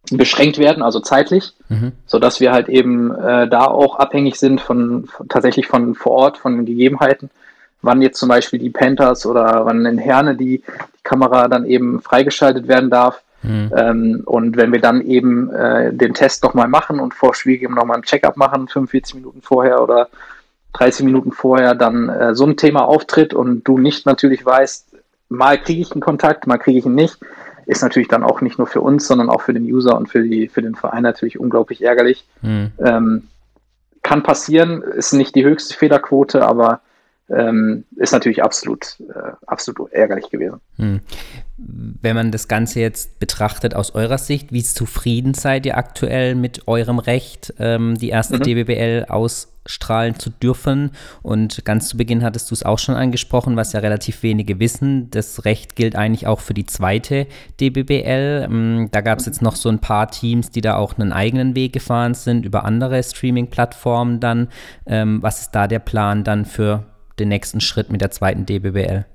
beschränkt 0.09 0.57
werden, 0.57 0.83
also 0.83 0.99
zeitlich, 0.99 1.53
mhm. 1.69 1.93
sodass 2.05 2.39
wir 2.39 2.51
halt 2.51 2.69
eben 2.69 3.13
äh, 3.13 3.47
da 3.47 3.65
auch 3.65 3.97
abhängig 3.97 4.35
sind 4.35 4.59
von, 4.59 5.05
von, 5.05 5.27
tatsächlich 5.27 5.67
von 5.67 5.95
vor 5.95 6.13
Ort, 6.13 6.37
von 6.37 6.57
den 6.57 6.65
Gegebenheiten, 6.65 7.29
wann 7.81 8.01
jetzt 8.01 8.19
zum 8.19 8.29
Beispiel 8.29 8.59
die 8.59 8.69
Panthers 8.69 9.25
oder 9.25 9.65
wann 9.65 9.85
in 9.85 9.97
Herne 9.97 10.35
die, 10.35 10.59
die 10.59 10.63
Kamera 11.03 11.47
dann 11.47 11.65
eben 11.65 12.01
freigeschaltet 12.01 12.67
werden 12.67 12.89
darf. 12.89 13.21
Mhm. 13.43 13.71
Ähm, 13.75 14.21
und 14.25 14.57
wenn 14.57 14.71
wir 14.71 14.81
dann 14.81 15.01
eben 15.01 15.51
äh, 15.51 15.93
den 15.93 16.13
Test 16.13 16.43
nochmal 16.43 16.67
machen 16.67 16.99
und 16.99 17.13
vor 17.13 17.33
Spiel 17.33 17.61
eben 17.61 17.73
nochmal 17.73 17.97
ein 17.97 18.03
Check-up 18.03 18.37
machen, 18.37 18.67
45 18.67 19.15
Minuten 19.15 19.41
vorher 19.41 19.81
oder 19.81 20.09
30 20.73 21.05
Minuten 21.05 21.31
vorher, 21.31 21.75
dann 21.75 22.09
äh, 22.09 22.35
so 22.35 22.45
ein 22.45 22.57
Thema 22.57 22.85
auftritt 22.85 23.33
und 23.33 23.63
du 23.63 23.77
nicht 23.77 24.05
natürlich 24.05 24.45
weißt, 24.45 24.95
mal 25.29 25.59
kriege 25.59 25.81
ich 25.81 25.91
einen 25.91 26.01
Kontakt, 26.01 26.47
mal 26.47 26.57
kriege 26.57 26.79
ich 26.79 26.85
ihn 26.85 26.95
nicht, 26.95 27.17
ist 27.65 27.81
natürlich 27.81 28.07
dann 28.07 28.23
auch 28.23 28.41
nicht 28.41 28.57
nur 28.57 28.67
für 28.67 28.81
uns, 28.81 29.07
sondern 29.07 29.29
auch 29.29 29.41
für 29.41 29.53
den 29.53 29.63
User 29.63 29.97
und 29.97 30.09
für, 30.09 30.23
die, 30.23 30.47
für 30.47 30.61
den 30.61 30.75
Verein 30.75 31.03
natürlich 31.03 31.39
unglaublich 31.39 31.83
ärgerlich. 31.83 32.27
Mhm. 32.41 32.71
Ähm, 32.79 33.27
kann 34.01 34.23
passieren, 34.23 34.81
ist 34.81 35.13
nicht 35.13 35.35
die 35.35 35.43
höchste 35.43 35.75
Fehlerquote, 35.75 36.45
aber 36.45 36.81
ähm, 37.35 37.85
ist 37.95 38.11
natürlich 38.11 38.43
absolut, 38.43 38.97
äh, 38.99 39.31
absolut 39.47 39.91
ärgerlich 39.93 40.29
gewesen. 40.29 40.59
Hm. 40.77 41.01
Wenn 41.57 42.15
man 42.15 42.31
das 42.31 42.47
Ganze 42.47 42.79
jetzt 42.79 43.19
betrachtet 43.19 43.75
aus 43.75 43.93
eurer 43.93 44.17
Sicht, 44.17 44.51
wie 44.51 44.63
zufrieden 44.63 45.33
seid 45.33 45.65
ihr 45.65 45.77
aktuell 45.77 46.35
mit 46.35 46.67
eurem 46.67 46.99
Recht, 46.99 47.53
ähm, 47.59 47.95
die 47.97 48.09
erste 48.09 48.37
mhm. 48.37 48.43
DBBL 48.43 49.05
ausstrahlen 49.07 50.17
zu 50.17 50.31
dürfen? 50.31 50.89
Und 51.21 51.63
ganz 51.63 51.87
zu 51.87 51.97
Beginn 51.97 52.23
hattest 52.23 52.49
du 52.49 52.55
es 52.55 52.63
auch 52.63 52.79
schon 52.79 52.95
angesprochen, 52.95 53.57
was 53.57 53.73
ja 53.73 53.79
relativ 53.79 54.23
wenige 54.23 54.59
wissen. 54.59 55.11
Das 55.11 55.45
Recht 55.45 55.75
gilt 55.75 55.95
eigentlich 55.95 56.25
auch 56.25 56.39
für 56.39 56.55
die 56.55 56.65
zweite 56.65 57.27
DBBL. 57.59 58.47
Ähm, 58.49 58.89
da 58.91 59.01
gab 59.01 59.19
es 59.19 59.27
jetzt 59.27 59.43
noch 59.43 59.55
so 59.55 59.69
ein 59.69 59.79
paar 59.79 60.09
Teams, 60.09 60.49
die 60.49 60.61
da 60.61 60.77
auch 60.77 60.97
einen 60.97 61.13
eigenen 61.13 61.55
Weg 61.55 61.73
gefahren 61.73 62.15
sind 62.15 62.43
über 62.43 62.65
andere 62.65 63.03
Streaming-Plattformen 63.03 64.19
dann. 64.19 64.47
Ähm, 64.87 65.21
was 65.21 65.41
ist 65.41 65.51
da 65.51 65.67
der 65.67 65.79
Plan 65.79 66.23
dann 66.23 66.45
für 66.45 66.85
den 67.21 67.29
nächsten 67.29 67.61
Schritt 67.61 67.91
mit 67.91 68.01
der 68.01 68.11
zweiten 68.11 68.45
DBBL? 68.45 69.05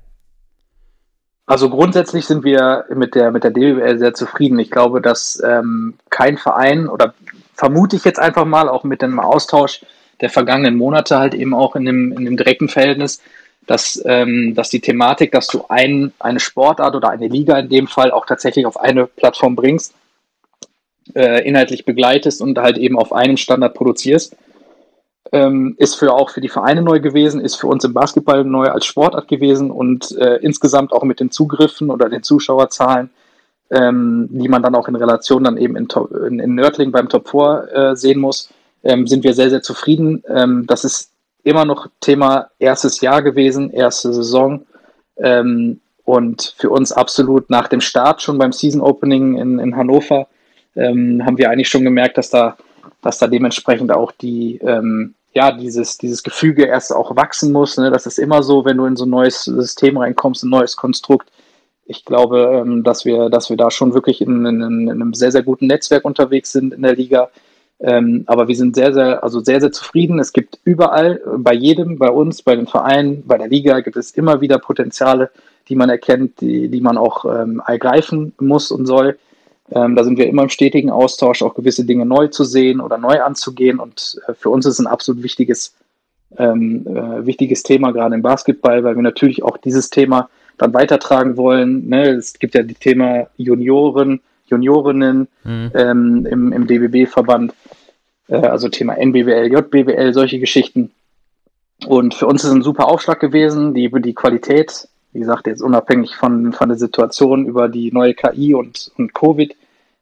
Also 1.46 1.70
grundsätzlich 1.70 2.26
sind 2.26 2.42
wir 2.42 2.86
mit 2.92 3.14
der, 3.14 3.30
mit 3.30 3.44
der 3.44 3.52
DBBL 3.52 3.98
sehr 3.98 4.14
zufrieden. 4.14 4.58
Ich 4.58 4.70
glaube, 4.70 5.00
dass 5.00 5.40
ähm, 5.44 5.94
kein 6.10 6.38
Verein 6.38 6.88
oder 6.88 7.14
vermute 7.54 7.96
ich 7.96 8.04
jetzt 8.04 8.18
einfach 8.18 8.44
mal 8.44 8.68
auch 8.68 8.82
mit 8.82 9.00
dem 9.00 9.20
Austausch 9.20 9.84
der 10.20 10.30
vergangenen 10.30 10.76
Monate 10.76 11.18
halt 11.18 11.34
eben 11.34 11.54
auch 11.54 11.76
in 11.76 11.84
dem, 11.84 12.12
in 12.12 12.24
dem 12.24 12.36
direkten 12.36 12.68
Verhältnis, 12.68 13.20
dass, 13.66 14.02
ähm, 14.06 14.54
dass 14.54 14.70
die 14.70 14.80
Thematik, 14.80 15.32
dass 15.32 15.46
du 15.46 15.64
ein, 15.68 16.12
eine 16.18 16.40
Sportart 16.40 16.94
oder 16.94 17.10
eine 17.10 17.28
Liga 17.28 17.58
in 17.58 17.68
dem 17.68 17.86
Fall 17.86 18.10
auch 18.10 18.26
tatsächlich 18.26 18.66
auf 18.66 18.78
eine 18.78 19.06
Plattform 19.06 19.56
bringst, 19.56 19.94
äh, 21.14 21.46
inhaltlich 21.46 21.84
begleitest 21.84 22.40
und 22.40 22.58
halt 22.58 22.78
eben 22.78 22.98
auf 22.98 23.12
einem 23.12 23.36
Standard 23.36 23.74
produzierst, 23.74 24.36
ähm, 25.32 25.74
ist 25.78 25.96
für 25.96 26.12
auch 26.12 26.30
für 26.30 26.40
die 26.40 26.48
Vereine 26.48 26.82
neu 26.82 27.00
gewesen, 27.00 27.40
ist 27.40 27.56
für 27.56 27.66
uns 27.66 27.84
im 27.84 27.92
Basketball 27.92 28.44
neu 28.44 28.66
als 28.66 28.86
Sportart 28.86 29.28
gewesen 29.28 29.70
und 29.70 30.16
äh, 30.18 30.36
insgesamt 30.36 30.92
auch 30.92 31.04
mit 31.04 31.20
den 31.20 31.30
Zugriffen 31.30 31.90
oder 31.90 32.08
den 32.08 32.22
Zuschauerzahlen 32.22 33.10
ähm, 33.70 34.28
die 34.30 34.48
man 34.48 34.62
dann 34.62 34.74
auch 34.74 34.88
in 34.88 34.96
Relation 34.96 35.44
dann 35.44 35.56
eben 35.56 35.76
in, 35.76 35.88
in, 36.26 36.38
in 36.40 36.54
Nördling 36.54 36.92
beim 36.92 37.08
Top 37.08 37.28
4 37.28 37.68
äh, 37.72 37.96
sehen 37.96 38.20
muss, 38.20 38.50
ähm, 38.84 39.06
sind 39.06 39.24
wir 39.24 39.34
sehr, 39.34 39.50
sehr 39.50 39.62
zufrieden. 39.62 40.22
Ähm, 40.28 40.66
das 40.66 40.84
ist 40.84 41.10
immer 41.42 41.64
noch 41.64 41.88
Thema 42.00 42.50
erstes 42.58 43.00
Jahr 43.00 43.22
gewesen, 43.22 43.70
erste 43.70 44.12
Saison. 44.12 44.66
Ähm, 45.16 45.80
und 46.04 46.54
für 46.56 46.70
uns 46.70 46.92
absolut 46.92 47.50
nach 47.50 47.66
dem 47.66 47.80
Start 47.80 48.22
schon 48.22 48.38
beim 48.38 48.52
Season 48.52 48.80
Opening 48.80 49.36
in, 49.38 49.58
in 49.58 49.76
Hannover 49.76 50.28
ähm, 50.76 51.24
haben 51.24 51.38
wir 51.38 51.50
eigentlich 51.50 51.68
schon 51.68 51.82
gemerkt, 51.82 52.18
dass 52.18 52.30
da, 52.30 52.56
dass 53.02 53.18
da 53.18 53.26
dementsprechend 53.26 53.90
auch 53.90 54.12
die, 54.12 54.58
ähm, 54.58 55.14
ja, 55.36 55.52
dieses, 55.52 55.98
dieses 55.98 56.22
Gefüge 56.22 56.64
erst 56.64 56.94
auch 56.94 57.14
wachsen 57.14 57.52
muss. 57.52 57.76
Ne? 57.76 57.90
Das 57.90 58.06
ist 58.06 58.18
immer 58.18 58.42
so, 58.42 58.64
wenn 58.64 58.78
du 58.78 58.86
in 58.86 58.96
so 58.96 59.04
ein 59.04 59.10
neues 59.10 59.44
System 59.44 59.98
reinkommst, 59.98 60.42
ein 60.42 60.48
neues 60.48 60.76
Konstrukt. 60.76 61.30
Ich 61.84 62.06
glaube, 62.06 62.62
ähm, 62.62 62.82
dass 62.82 63.04
wir, 63.04 63.28
dass 63.28 63.50
wir 63.50 63.58
da 63.58 63.70
schon 63.70 63.92
wirklich 63.92 64.22
in, 64.22 64.46
in, 64.46 64.62
in, 64.62 64.90
einem 64.90 65.12
sehr, 65.12 65.30
sehr 65.30 65.42
guten 65.42 65.66
Netzwerk 65.66 66.06
unterwegs 66.06 66.52
sind 66.52 66.72
in 66.72 66.80
der 66.80 66.96
Liga. 66.96 67.28
Ähm, 67.80 68.24
aber 68.26 68.48
wir 68.48 68.56
sind 68.56 68.74
sehr, 68.76 68.94
sehr, 68.94 69.22
also 69.22 69.40
sehr, 69.40 69.60
sehr 69.60 69.72
zufrieden. 69.72 70.18
Es 70.18 70.32
gibt 70.32 70.58
überall, 70.64 71.20
bei 71.36 71.52
jedem, 71.52 71.98
bei 71.98 72.08
uns, 72.08 72.40
bei 72.40 72.56
den 72.56 72.66
Vereinen, 72.66 73.22
bei 73.26 73.36
der 73.36 73.48
Liga 73.48 73.80
gibt 73.80 73.98
es 73.98 74.12
immer 74.12 74.40
wieder 74.40 74.58
Potenziale, 74.58 75.30
die 75.68 75.76
man 75.76 75.90
erkennt, 75.90 76.40
die, 76.40 76.70
die 76.70 76.80
man 76.80 76.96
auch 76.96 77.26
ähm, 77.26 77.62
ergreifen 77.66 78.32
muss 78.40 78.70
und 78.70 78.86
soll. 78.86 79.18
Ähm, 79.70 79.96
da 79.96 80.04
sind 80.04 80.18
wir 80.18 80.28
immer 80.28 80.42
im 80.42 80.48
stetigen 80.48 80.90
Austausch, 80.90 81.42
auch 81.42 81.54
gewisse 81.54 81.84
Dinge 81.84 82.06
neu 82.06 82.28
zu 82.28 82.44
sehen 82.44 82.80
oder 82.80 82.98
neu 82.98 83.20
anzugehen. 83.20 83.80
Und 83.80 84.20
äh, 84.26 84.34
für 84.34 84.50
uns 84.50 84.66
ist 84.66 84.78
ein 84.78 84.86
absolut 84.86 85.22
wichtiges, 85.22 85.74
ähm, 86.38 86.86
äh, 86.86 87.26
wichtiges 87.26 87.62
Thema 87.62 87.92
gerade 87.92 88.14
im 88.14 88.22
Basketball, 88.22 88.84
weil 88.84 88.94
wir 88.94 89.02
natürlich 89.02 89.42
auch 89.42 89.56
dieses 89.56 89.90
Thema 89.90 90.28
dann 90.56 90.72
weitertragen 90.72 91.36
wollen. 91.36 91.88
Ne? 91.88 92.10
Es 92.10 92.38
gibt 92.38 92.54
ja 92.54 92.62
die 92.62 92.74
Thema 92.74 93.26
Junioren, 93.36 94.20
Juniorinnen 94.46 95.28
mhm. 95.44 95.70
ähm, 95.74 96.26
im, 96.30 96.52
im 96.52 96.66
DBB-Verband, 96.66 97.52
äh, 98.28 98.36
also 98.36 98.68
Thema 98.68 98.94
NBWL, 98.94 99.52
JBWL, 99.52 100.12
solche 100.14 100.38
Geschichten. 100.38 100.92
Und 101.86 102.14
für 102.14 102.26
uns 102.26 102.44
ist 102.44 102.50
ein 102.50 102.62
super 102.62 102.88
Aufschlag 102.88 103.20
gewesen, 103.20 103.74
die, 103.74 103.90
die 104.00 104.14
Qualität 104.14 104.88
wie 105.16 105.20
gesagt, 105.20 105.46
jetzt 105.46 105.62
unabhängig 105.62 106.14
von, 106.14 106.52
von 106.52 106.68
der 106.68 106.76
Situation 106.76 107.46
über 107.46 107.70
die 107.70 107.90
neue 107.90 108.12
KI 108.12 108.52
und, 108.52 108.92
und 108.98 109.14
Covid, 109.14 109.56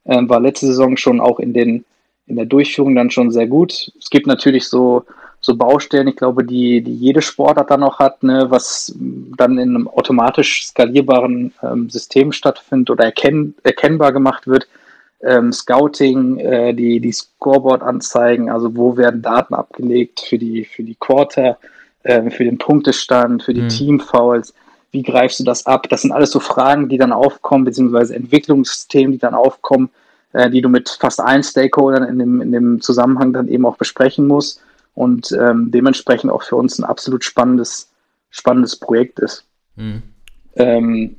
äh, 0.06 0.22
war 0.28 0.40
letzte 0.40 0.66
Saison 0.66 0.96
schon 0.96 1.20
auch 1.20 1.38
in, 1.38 1.52
den, 1.52 1.84
in 2.26 2.34
der 2.34 2.46
Durchführung 2.46 2.96
dann 2.96 3.12
schon 3.12 3.30
sehr 3.30 3.46
gut. 3.46 3.92
Es 3.96 4.10
gibt 4.10 4.26
natürlich 4.26 4.66
so, 4.68 5.04
so 5.40 5.54
Baustellen, 5.54 6.08
ich 6.08 6.16
glaube, 6.16 6.42
die, 6.42 6.82
die 6.82 6.94
jede 6.94 7.22
Sportart 7.22 7.70
dann 7.70 7.84
auch 7.84 8.00
hat, 8.00 8.24
ne, 8.24 8.46
was 8.48 8.92
dann 9.36 9.58
in 9.58 9.76
einem 9.76 9.86
automatisch 9.86 10.66
skalierbaren 10.66 11.54
ähm, 11.62 11.88
System 11.88 12.32
stattfindet 12.32 12.90
oder 12.90 13.04
erkenn, 13.04 13.54
erkennbar 13.62 14.10
gemacht 14.10 14.48
wird. 14.48 14.66
Ähm, 15.22 15.52
Scouting, 15.52 16.38
äh, 16.40 16.74
die, 16.74 16.98
die 16.98 17.12
Scoreboard-Anzeigen, 17.12 18.50
also 18.50 18.74
wo 18.74 18.96
werden 18.96 19.22
Daten 19.22 19.54
abgelegt 19.54 20.26
für 20.28 20.38
die, 20.38 20.64
für 20.64 20.82
die 20.82 20.96
Quarter, 20.96 21.56
äh, 22.02 22.28
für 22.30 22.42
den 22.42 22.58
Punktestand, 22.58 23.44
für 23.44 23.54
die 23.54 23.62
mhm. 23.62 23.68
Teamfouls 23.68 24.52
wie 24.94 25.02
greifst 25.02 25.40
du 25.40 25.44
das 25.44 25.66
ab? 25.66 25.88
Das 25.90 26.02
sind 26.02 26.12
alles 26.12 26.30
so 26.30 26.38
Fragen, 26.38 26.88
die 26.88 26.98
dann 26.98 27.12
aufkommen, 27.12 27.64
beziehungsweise 27.64 28.14
Entwicklungsthemen, 28.14 29.12
die 29.12 29.18
dann 29.18 29.34
aufkommen, 29.34 29.90
äh, 30.32 30.48
die 30.48 30.62
du 30.62 30.68
mit 30.68 30.88
fast 30.88 31.20
allen 31.20 31.42
Stakeholdern 31.42 32.04
in 32.04 32.18
dem, 32.18 32.40
in 32.40 32.52
dem 32.52 32.80
Zusammenhang 32.80 33.32
dann 33.32 33.48
eben 33.48 33.66
auch 33.66 33.76
besprechen 33.76 34.26
musst 34.26 34.62
und 34.94 35.32
ähm, 35.32 35.72
dementsprechend 35.72 36.30
auch 36.30 36.44
für 36.44 36.54
uns 36.54 36.78
ein 36.78 36.84
absolut 36.84 37.24
spannendes, 37.24 37.90
spannendes 38.30 38.76
Projekt 38.76 39.18
ist. 39.18 39.44
Mhm. 39.74 40.02
Ähm, 40.54 41.16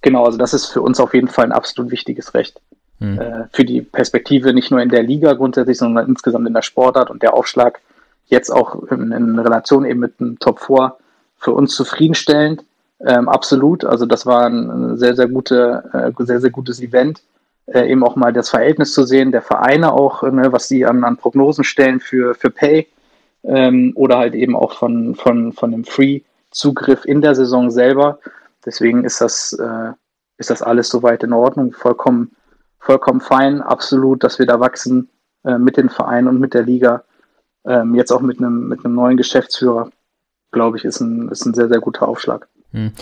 genau, 0.00 0.24
also 0.24 0.38
das 0.38 0.54
ist 0.54 0.66
für 0.66 0.80
uns 0.80 0.98
auf 0.98 1.12
jeden 1.12 1.28
Fall 1.28 1.44
ein 1.44 1.52
absolut 1.52 1.92
wichtiges 1.92 2.32
Recht. 2.32 2.58
Mhm. 3.00 3.18
Äh, 3.18 3.44
für 3.52 3.66
die 3.66 3.82
Perspektive 3.82 4.54
nicht 4.54 4.70
nur 4.70 4.80
in 4.80 4.88
der 4.88 5.02
Liga 5.02 5.34
grundsätzlich, 5.34 5.76
sondern 5.76 6.08
insgesamt 6.08 6.48
in 6.48 6.54
der 6.54 6.62
Sportart 6.62 7.10
und 7.10 7.22
der 7.22 7.34
Aufschlag 7.34 7.82
jetzt 8.28 8.48
auch 8.48 8.82
in, 8.90 9.12
in 9.12 9.38
Relation 9.38 9.84
eben 9.84 10.00
mit 10.00 10.18
dem 10.20 10.38
Top 10.38 10.60
4 10.60 10.96
für 11.36 11.52
uns 11.52 11.74
zufriedenstellend. 11.74 12.64
Ähm, 13.00 13.28
absolut. 13.28 13.84
Also 13.84 14.06
das 14.06 14.26
war 14.26 14.46
ein 14.46 14.96
sehr, 14.96 15.14
sehr 15.16 15.28
gute, 15.28 15.84
äh, 15.92 16.24
sehr, 16.24 16.40
sehr 16.40 16.50
gutes 16.50 16.80
Event. 16.80 17.22
Äh, 17.66 17.90
eben 17.90 18.04
auch 18.04 18.16
mal 18.16 18.32
das 18.32 18.50
Verhältnis 18.50 18.92
zu 18.92 19.04
sehen, 19.04 19.32
der 19.32 19.42
Vereine 19.42 19.92
auch, 19.92 20.22
ne, 20.22 20.52
was 20.52 20.68
sie 20.68 20.84
an, 20.84 21.02
an 21.02 21.16
Prognosen 21.16 21.64
stellen 21.64 22.00
für, 22.00 22.34
für 22.34 22.50
Pay 22.50 22.86
ähm, 23.42 23.92
oder 23.94 24.18
halt 24.18 24.34
eben 24.34 24.54
auch 24.54 24.74
von, 24.74 25.14
von, 25.14 25.52
von 25.52 25.70
dem 25.70 25.84
Free-Zugriff 25.84 27.04
in 27.04 27.22
der 27.22 27.34
Saison 27.34 27.70
selber. 27.70 28.18
Deswegen 28.66 29.04
ist 29.04 29.20
das, 29.20 29.54
äh, 29.54 29.92
ist 30.36 30.50
das 30.50 30.62
alles 30.62 30.88
soweit 30.88 31.22
in 31.22 31.32
Ordnung, 31.32 31.72
vollkommen, 31.72 32.32
vollkommen 32.78 33.20
fein, 33.20 33.62
absolut, 33.62 34.24
dass 34.24 34.38
wir 34.38 34.46
da 34.46 34.60
wachsen 34.60 35.08
äh, 35.44 35.58
mit 35.58 35.76
den 35.78 35.88
Vereinen 35.88 36.28
und 36.28 36.40
mit 36.40 36.52
der 36.52 36.62
Liga. 36.62 37.04
Ähm, 37.66 37.94
jetzt 37.94 38.12
auch 38.12 38.20
mit 38.20 38.38
einem, 38.38 38.68
mit 38.68 38.84
neuen 38.84 39.16
Geschäftsführer, 39.16 39.90
glaube 40.52 40.76
ich, 40.76 40.84
ist 40.84 41.00
ein, 41.00 41.30
ist 41.30 41.46
ein 41.46 41.54
sehr, 41.54 41.68
sehr 41.68 41.80
guter 41.80 42.08
Aufschlag. 42.08 42.48
Hm. 42.74 42.92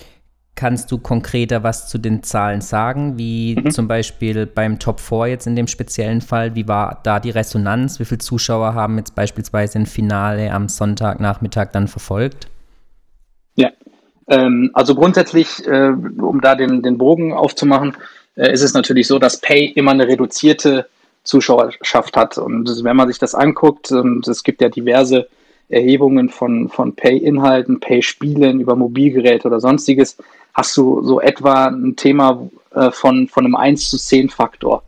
Kannst 0.54 0.92
du 0.92 0.98
konkreter 0.98 1.62
was 1.62 1.88
zu 1.88 1.96
den 1.96 2.22
Zahlen 2.22 2.60
sagen, 2.60 3.16
wie 3.16 3.56
mhm. 3.56 3.70
zum 3.70 3.88
Beispiel 3.88 4.44
beim 4.44 4.78
Top 4.78 5.00
4 5.00 5.28
jetzt 5.28 5.46
in 5.46 5.56
dem 5.56 5.66
speziellen 5.66 6.20
Fall? 6.20 6.54
Wie 6.54 6.68
war 6.68 7.00
da 7.02 7.20
die 7.20 7.30
Resonanz? 7.30 7.98
Wie 7.98 8.04
viele 8.04 8.18
Zuschauer 8.18 8.74
haben 8.74 8.98
jetzt 8.98 9.14
beispielsweise 9.14 9.78
ein 9.78 9.86
Finale 9.86 10.52
am 10.52 10.68
Sonntagnachmittag 10.68 11.70
dann 11.72 11.88
verfolgt? 11.88 12.48
Ja, 13.56 13.70
ähm, 14.28 14.70
also 14.74 14.94
grundsätzlich, 14.94 15.66
äh, 15.66 15.88
um 15.88 16.42
da 16.42 16.54
den, 16.54 16.82
den 16.82 16.98
Bogen 16.98 17.32
aufzumachen, 17.32 17.96
äh, 18.36 18.52
ist 18.52 18.62
es 18.62 18.74
natürlich 18.74 19.06
so, 19.06 19.18
dass 19.18 19.40
Pay 19.40 19.72
immer 19.74 19.92
eine 19.92 20.06
reduzierte 20.06 20.86
Zuschauerschaft 21.24 22.16
hat. 22.16 22.36
Und 22.36 22.84
wenn 22.84 22.96
man 22.96 23.08
sich 23.08 23.18
das 23.18 23.34
anguckt, 23.34 23.90
und 23.90 24.28
es 24.28 24.42
gibt 24.42 24.60
ja 24.60 24.68
diverse 24.68 25.28
Erhebungen 25.72 26.28
von, 26.28 26.68
von 26.68 26.94
Pay-Inhalten, 26.94 27.80
Pay-Spielen 27.80 28.60
über 28.60 28.76
Mobilgeräte 28.76 29.48
oder 29.48 29.60
sonstiges, 29.60 30.16
hast 30.54 30.76
du 30.76 31.02
so 31.02 31.20
etwa 31.20 31.66
ein 31.66 31.96
Thema 31.96 32.48
äh, 32.74 32.90
von, 32.90 33.28
von 33.28 33.44
einem 33.44 33.56
1 33.56 33.88
zu 33.88 33.98
10 33.98 34.30
Faktor. 34.30 34.82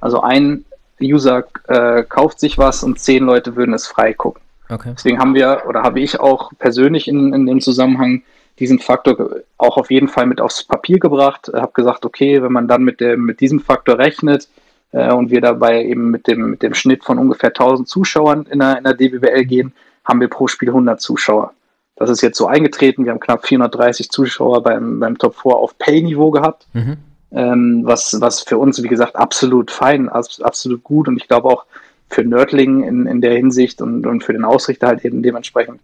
Also 0.00 0.20
ein 0.20 0.64
User 1.00 1.44
äh, 1.68 2.02
kauft 2.04 2.40
sich 2.40 2.58
was 2.58 2.82
und 2.82 2.98
zehn 2.98 3.24
Leute 3.24 3.56
würden 3.56 3.74
es 3.74 3.86
frei 3.86 4.12
gucken. 4.12 4.42
Okay. 4.68 4.92
Deswegen 4.96 5.18
haben 5.18 5.34
wir 5.34 5.64
oder 5.68 5.82
habe 5.82 6.00
ich 6.00 6.20
auch 6.20 6.52
persönlich 6.58 7.08
in, 7.08 7.32
in 7.32 7.46
dem 7.46 7.60
Zusammenhang 7.60 8.22
diesen 8.58 8.78
Faktor 8.78 9.40
auch 9.58 9.76
auf 9.76 9.90
jeden 9.90 10.08
Fall 10.08 10.26
mit 10.26 10.40
aufs 10.40 10.64
Papier 10.64 10.98
gebracht. 10.98 11.50
Habe 11.52 11.72
gesagt, 11.72 12.04
okay, 12.04 12.42
wenn 12.42 12.52
man 12.52 12.68
dann 12.68 12.82
mit, 12.82 13.00
dem, 13.00 13.24
mit 13.24 13.40
diesem 13.40 13.60
Faktor 13.60 13.98
rechnet 13.98 14.48
äh, 14.92 15.12
und 15.12 15.30
wir 15.30 15.40
dabei 15.40 15.84
eben 15.84 16.10
mit 16.10 16.28
dem, 16.28 16.50
mit 16.50 16.62
dem 16.62 16.74
Schnitt 16.74 17.04
von 17.04 17.18
ungefähr 17.18 17.50
1000 17.50 17.88
Zuschauern 17.88 18.46
in 18.50 18.60
der, 18.60 18.78
in 18.78 18.84
der 18.84 18.94
DBWL 18.94 19.44
gehen, 19.44 19.72
haben 20.04 20.20
wir 20.20 20.28
pro 20.28 20.46
Spiel 20.46 20.68
100 20.68 21.00
Zuschauer. 21.00 21.52
Das 21.96 22.10
ist 22.10 22.22
jetzt 22.22 22.38
so 22.38 22.46
eingetreten. 22.46 23.04
Wir 23.04 23.12
haben 23.12 23.20
knapp 23.20 23.46
430 23.46 24.10
Zuschauer 24.10 24.62
beim, 24.62 24.98
beim 25.00 25.16
Top 25.16 25.36
4 25.40 25.52
auf 25.52 25.78
Pay-Niveau 25.78 26.30
gehabt. 26.30 26.66
Mhm. 26.72 26.96
Ähm, 27.32 27.82
was, 27.84 28.20
was 28.20 28.42
für 28.42 28.58
uns, 28.58 28.82
wie 28.82 28.88
gesagt, 28.88 29.16
absolut 29.16 29.70
fein, 29.70 30.08
absolut 30.08 30.84
gut 30.84 31.08
und 31.08 31.16
ich 31.16 31.26
glaube 31.26 31.48
auch 31.48 31.66
für 32.08 32.22
Nördling 32.22 32.84
in, 32.84 33.06
in 33.06 33.20
der 33.20 33.34
Hinsicht 33.34 33.82
und, 33.82 34.06
und 34.06 34.22
für 34.22 34.32
den 34.32 34.44
Ausrichter 34.44 34.86
halt 34.86 35.04
eben 35.04 35.22
dementsprechend 35.22 35.80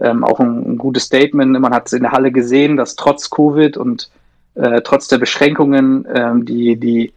ähm, 0.00 0.22
auch 0.22 0.38
ein, 0.38 0.74
ein, 0.74 0.78
gutes 0.78 1.04
Statement. 1.04 1.58
Man 1.58 1.74
hat 1.74 1.86
es 1.86 1.92
in 1.92 2.02
der 2.02 2.12
Halle 2.12 2.30
gesehen, 2.30 2.76
dass 2.76 2.94
trotz 2.94 3.30
Covid 3.30 3.76
und 3.76 4.10
äh, 4.54 4.80
trotz 4.82 5.08
der 5.08 5.18
Beschränkungen 5.18 6.06
ähm, 6.12 6.44
die, 6.44 6.76
die, 6.76 7.12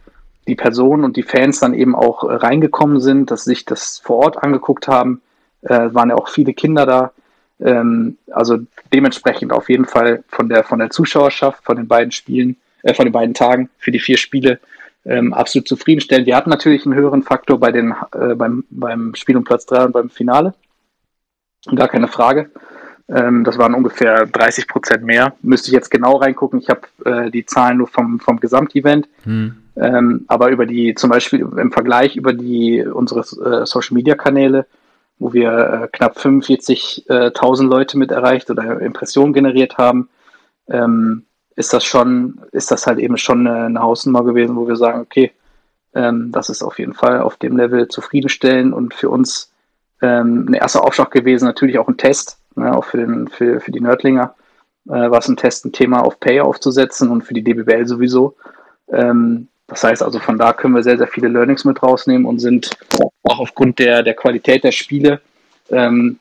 die 0.48 0.56
Personen 0.56 1.04
und 1.04 1.16
die 1.16 1.22
Fans 1.22 1.60
dann 1.60 1.74
eben 1.74 1.94
auch 1.94 2.24
äh, 2.24 2.34
reingekommen 2.34 3.00
sind, 3.00 3.30
dass 3.30 3.44
sich 3.44 3.64
das 3.64 3.98
vor 3.98 4.16
Ort 4.16 4.42
angeguckt 4.42 4.88
haben 4.88 5.20
äh, 5.68 5.94
waren 5.94 6.10
ja 6.10 6.16
auch 6.16 6.28
viele 6.28 6.54
Kinder 6.54 6.86
da. 6.86 7.12
Ähm, 7.60 8.18
also 8.30 8.58
dementsprechend 8.92 9.52
auf 9.52 9.68
jeden 9.68 9.86
Fall 9.86 10.24
von 10.28 10.48
der, 10.48 10.64
von 10.64 10.78
der 10.78 10.90
Zuschauerschaft, 10.90 11.64
von 11.64 11.76
den 11.76 11.88
beiden 11.88 12.12
Spielen, 12.12 12.56
äh, 12.82 12.94
von 12.94 13.06
den 13.06 13.12
beiden 13.12 13.34
Tagen 13.34 13.70
für 13.78 13.90
die 13.90 14.00
vier 14.00 14.18
Spiele 14.18 14.60
ähm, 15.04 15.32
absolut 15.32 15.68
zufriedenstellend. 15.68 16.26
Wir 16.26 16.36
hatten 16.36 16.50
natürlich 16.50 16.84
einen 16.84 16.94
höheren 16.94 17.22
Faktor 17.22 17.58
bei 17.58 17.72
den, 17.72 17.94
äh, 18.12 18.34
beim, 18.34 18.64
beim 18.70 19.14
Spiel 19.14 19.36
um 19.36 19.44
Platz 19.44 19.64
3 19.66 19.86
und 19.86 19.92
beim 19.92 20.10
Finale. 20.10 20.54
Gar 21.74 21.88
keine 21.88 22.08
Frage. 22.08 22.50
Ähm, 23.08 23.44
das 23.44 23.56
waren 23.56 23.74
ungefähr 23.74 24.26
30 24.26 24.66
Prozent 24.66 25.04
mehr. 25.04 25.34
Müsste 25.42 25.68
ich 25.68 25.74
jetzt 25.74 25.90
genau 25.90 26.16
reingucken. 26.16 26.58
Ich 26.58 26.68
habe 26.68 26.82
äh, 27.04 27.30
die 27.30 27.46
Zahlen 27.46 27.78
nur 27.78 27.86
vom, 27.86 28.18
vom 28.18 28.40
Gesamtevent. 28.40 29.08
Hm. 29.22 29.56
Ähm, 29.76 30.24
aber 30.26 30.50
über 30.50 30.66
die, 30.66 30.94
zum 30.94 31.10
Beispiel 31.10 31.40
im 31.40 31.70
Vergleich 31.70 32.16
über 32.16 32.32
die 32.32 32.84
unsere 32.84 33.20
äh, 33.20 33.66
Social 33.66 33.94
Media 33.94 34.14
Kanäle 34.14 34.66
wo 35.18 35.32
wir 35.32 35.50
äh, 35.50 35.88
knapp 35.92 36.16
45.000 36.18 37.68
Leute 37.68 37.98
mit 37.98 38.10
erreicht 38.10 38.50
oder 38.50 38.80
Impressionen 38.80 39.32
generiert 39.32 39.78
haben, 39.78 40.08
ähm, 40.68 41.24
ist 41.56 41.72
das 41.72 41.84
schon, 41.84 42.40
ist 42.52 42.70
das 42.70 42.86
halt 42.86 42.98
eben 42.98 43.16
schon 43.16 43.46
eine, 43.46 43.64
eine 43.64 43.80
Hausnummer 43.80 44.24
gewesen, 44.24 44.56
wo 44.56 44.68
wir 44.68 44.76
sagen, 44.76 45.00
okay, 45.00 45.32
ähm, 45.94 46.30
das 46.32 46.50
ist 46.50 46.62
auf 46.62 46.78
jeden 46.78 46.92
Fall 46.92 47.20
auf 47.20 47.36
dem 47.36 47.56
Level 47.56 47.88
zufriedenstellend 47.88 48.74
und 48.74 48.92
für 48.92 49.08
uns 49.08 49.52
ähm, 50.02 50.46
ein 50.48 50.54
erster 50.54 50.84
Aufschlag 50.84 51.10
gewesen, 51.10 51.46
natürlich 51.46 51.78
auch 51.78 51.88
ein 51.88 51.96
Test, 51.96 52.38
ne, 52.54 52.76
auch 52.76 52.84
für, 52.84 52.98
den, 52.98 53.28
für, 53.28 53.60
für 53.60 53.72
die 53.72 53.80
Nördlinger 53.80 54.34
äh, 54.86 54.90
war 54.90 55.18
es 55.18 55.28
ein 55.28 55.38
Test, 55.38 55.64
ein 55.64 55.72
Thema 55.72 56.04
auf 56.04 56.20
Pay 56.20 56.40
aufzusetzen 56.40 57.10
und 57.10 57.22
für 57.22 57.32
die 57.34 57.42
DBWL 57.42 57.86
sowieso. 57.86 58.36
Ähm, 58.88 59.48
Das 59.68 59.82
heißt 59.82 60.02
also, 60.02 60.20
von 60.20 60.38
da 60.38 60.52
können 60.52 60.74
wir 60.74 60.82
sehr, 60.82 60.98
sehr 60.98 61.08
viele 61.08 61.28
Learnings 61.28 61.64
mit 61.64 61.82
rausnehmen 61.82 62.24
und 62.26 62.38
sind 62.38 62.70
auch 63.24 63.38
aufgrund 63.40 63.78
der, 63.78 64.02
der 64.02 64.14
Qualität 64.14 64.62
der 64.62 64.72
Spiele 64.72 65.20
ähm, 65.70 66.18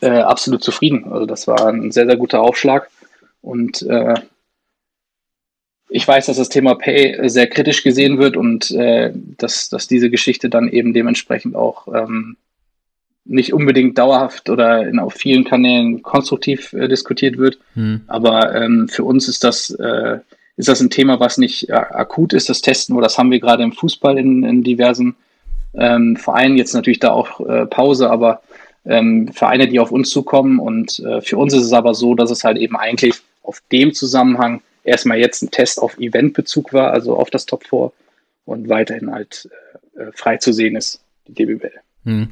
äh, 0.00 0.20
absolut 0.20 0.62
zufrieden. 0.62 1.12
Also 1.12 1.26
das 1.26 1.46
war 1.46 1.66
ein 1.66 1.90
sehr, 1.92 2.06
sehr 2.06 2.16
guter 2.16 2.40
Aufschlag. 2.40 2.88
Und 3.42 3.82
äh, 3.82 4.14
ich 5.90 6.06
weiß, 6.06 6.26
dass 6.26 6.36
das 6.36 6.48
Thema 6.48 6.74
Pay 6.74 7.28
sehr 7.28 7.48
kritisch 7.48 7.82
gesehen 7.82 8.18
wird 8.18 8.36
und 8.36 8.70
äh, 8.70 9.12
dass, 9.14 9.68
dass 9.68 9.86
diese 9.86 10.10
Geschichte 10.10 10.48
dann 10.48 10.68
eben 10.68 10.92
dementsprechend 10.92 11.54
auch 11.54 11.88
ähm, 11.88 12.36
nicht 13.24 13.52
unbedingt 13.52 13.98
dauerhaft 13.98 14.48
oder 14.48 14.86
in, 14.86 14.98
auf 14.98 15.14
vielen 15.14 15.44
Kanälen 15.44 16.02
konstruktiv 16.02 16.72
äh, 16.72 16.88
diskutiert 16.88 17.36
wird. 17.36 17.58
Hm. 17.74 18.02
Aber 18.06 18.54
ähm, 18.54 18.88
für 18.88 19.04
uns 19.04 19.28
ist 19.28 19.44
das, 19.44 19.70
äh, 19.70 20.18
ist 20.58 20.68
das 20.68 20.80
ein 20.80 20.90
Thema, 20.90 21.20
was 21.20 21.38
nicht 21.38 21.70
äh, 21.70 21.72
akut 21.72 22.32
ist, 22.32 22.48
das 22.48 22.60
Testen, 22.60 22.94
wo 22.94 23.00
das 23.00 23.16
haben 23.16 23.30
wir 23.30 23.38
gerade 23.38 23.62
im 23.62 23.72
Fußball 23.72 24.18
in, 24.18 24.42
in 24.42 24.64
diversen 24.64 25.14
ähm, 25.74 26.16
Vereinen. 26.16 26.58
Jetzt 26.58 26.74
natürlich 26.74 26.98
da 26.98 27.12
auch 27.12 27.40
äh, 27.40 27.64
Pause, 27.66 28.10
aber 28.10 28.42
ähm, 28.84 29.28
Vereine, 29.32 29.68
die 29.68 29.78
auf 29.78 29.92
uns 29.92 30.10
zukommen. 30.10 30.58
Und 30.58 30.98
äh, 30.98 31.20
für 31.20 31.36
uns 31.36 31.54
ist 31.54 31.62
es 31.62 31.72
aber 31.72 31.94
so, 31.94 32.16
dass 32.16 32.32
es 32.32 32.42
halt 32.42 32.58
eben 32.58 32.76
eigentlich 32.76 33.14
auf 33.44 33.62
dem 33.70 33.94
Zusammenhang 33.94 34.60
erstmal 34.82 35.18
jetzt 35.18 35.42
ein 35.42 35.52
Test 35.52 35.80
auf 35.80 35.96
Eventbezug 35.96 36.72
war, 36.72 36.90
also 36.90 37.16
auf 37.16 37.30
das 37.30 37.46
Top 37.46 37.64
4 37.64 37.92
und 38.44 38.68
weiterhin 38.68 39.12
halt 39.12 39.48
äh, 39.96 40.02
äh 40.02 40.12
frei 40.12 40.38
zu 40.38 40.52
sehen 40.52 40.74
ist, 40.74 41.00
die 41.28 41.34
DBWL. 41.34 41.70
Hm. 42.04 42.30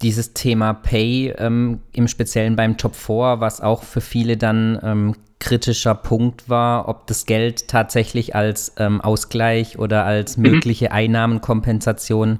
Dieses 0.00 0.32
Thema 0.32 0.74
Pay 0.74 1.34
ähm, 1.38 1.80
im 1.92 2.06
Speziellen 2.06 2.54
beim 2.54 2.76
Top 2.76 2.94
4, 2.94 3.40
was 3.40 3.60
auch 3.60 3.82
für 3.82 4.00
viele 4.00 4.36
dann 4.36 4.78
ähm, 4.84 5.14
kritischer 5.38 5.94
Punkt 5.94 6.48
war, 6.48 6.88
ob 6.88 7.06
das 7.06 7.26
Geld 7.26 7.68
tatsächlich 7.68 8.34
als 8.34 8.72
ähm, 8.78 9.00
Ausgleich 9.00 9.78
oder 9.78 10.04
als 10.04 10.36
mhm. 10.36 10.50
mögliche 10.50 10.92
Einnahmenkompensation 10.92 12.38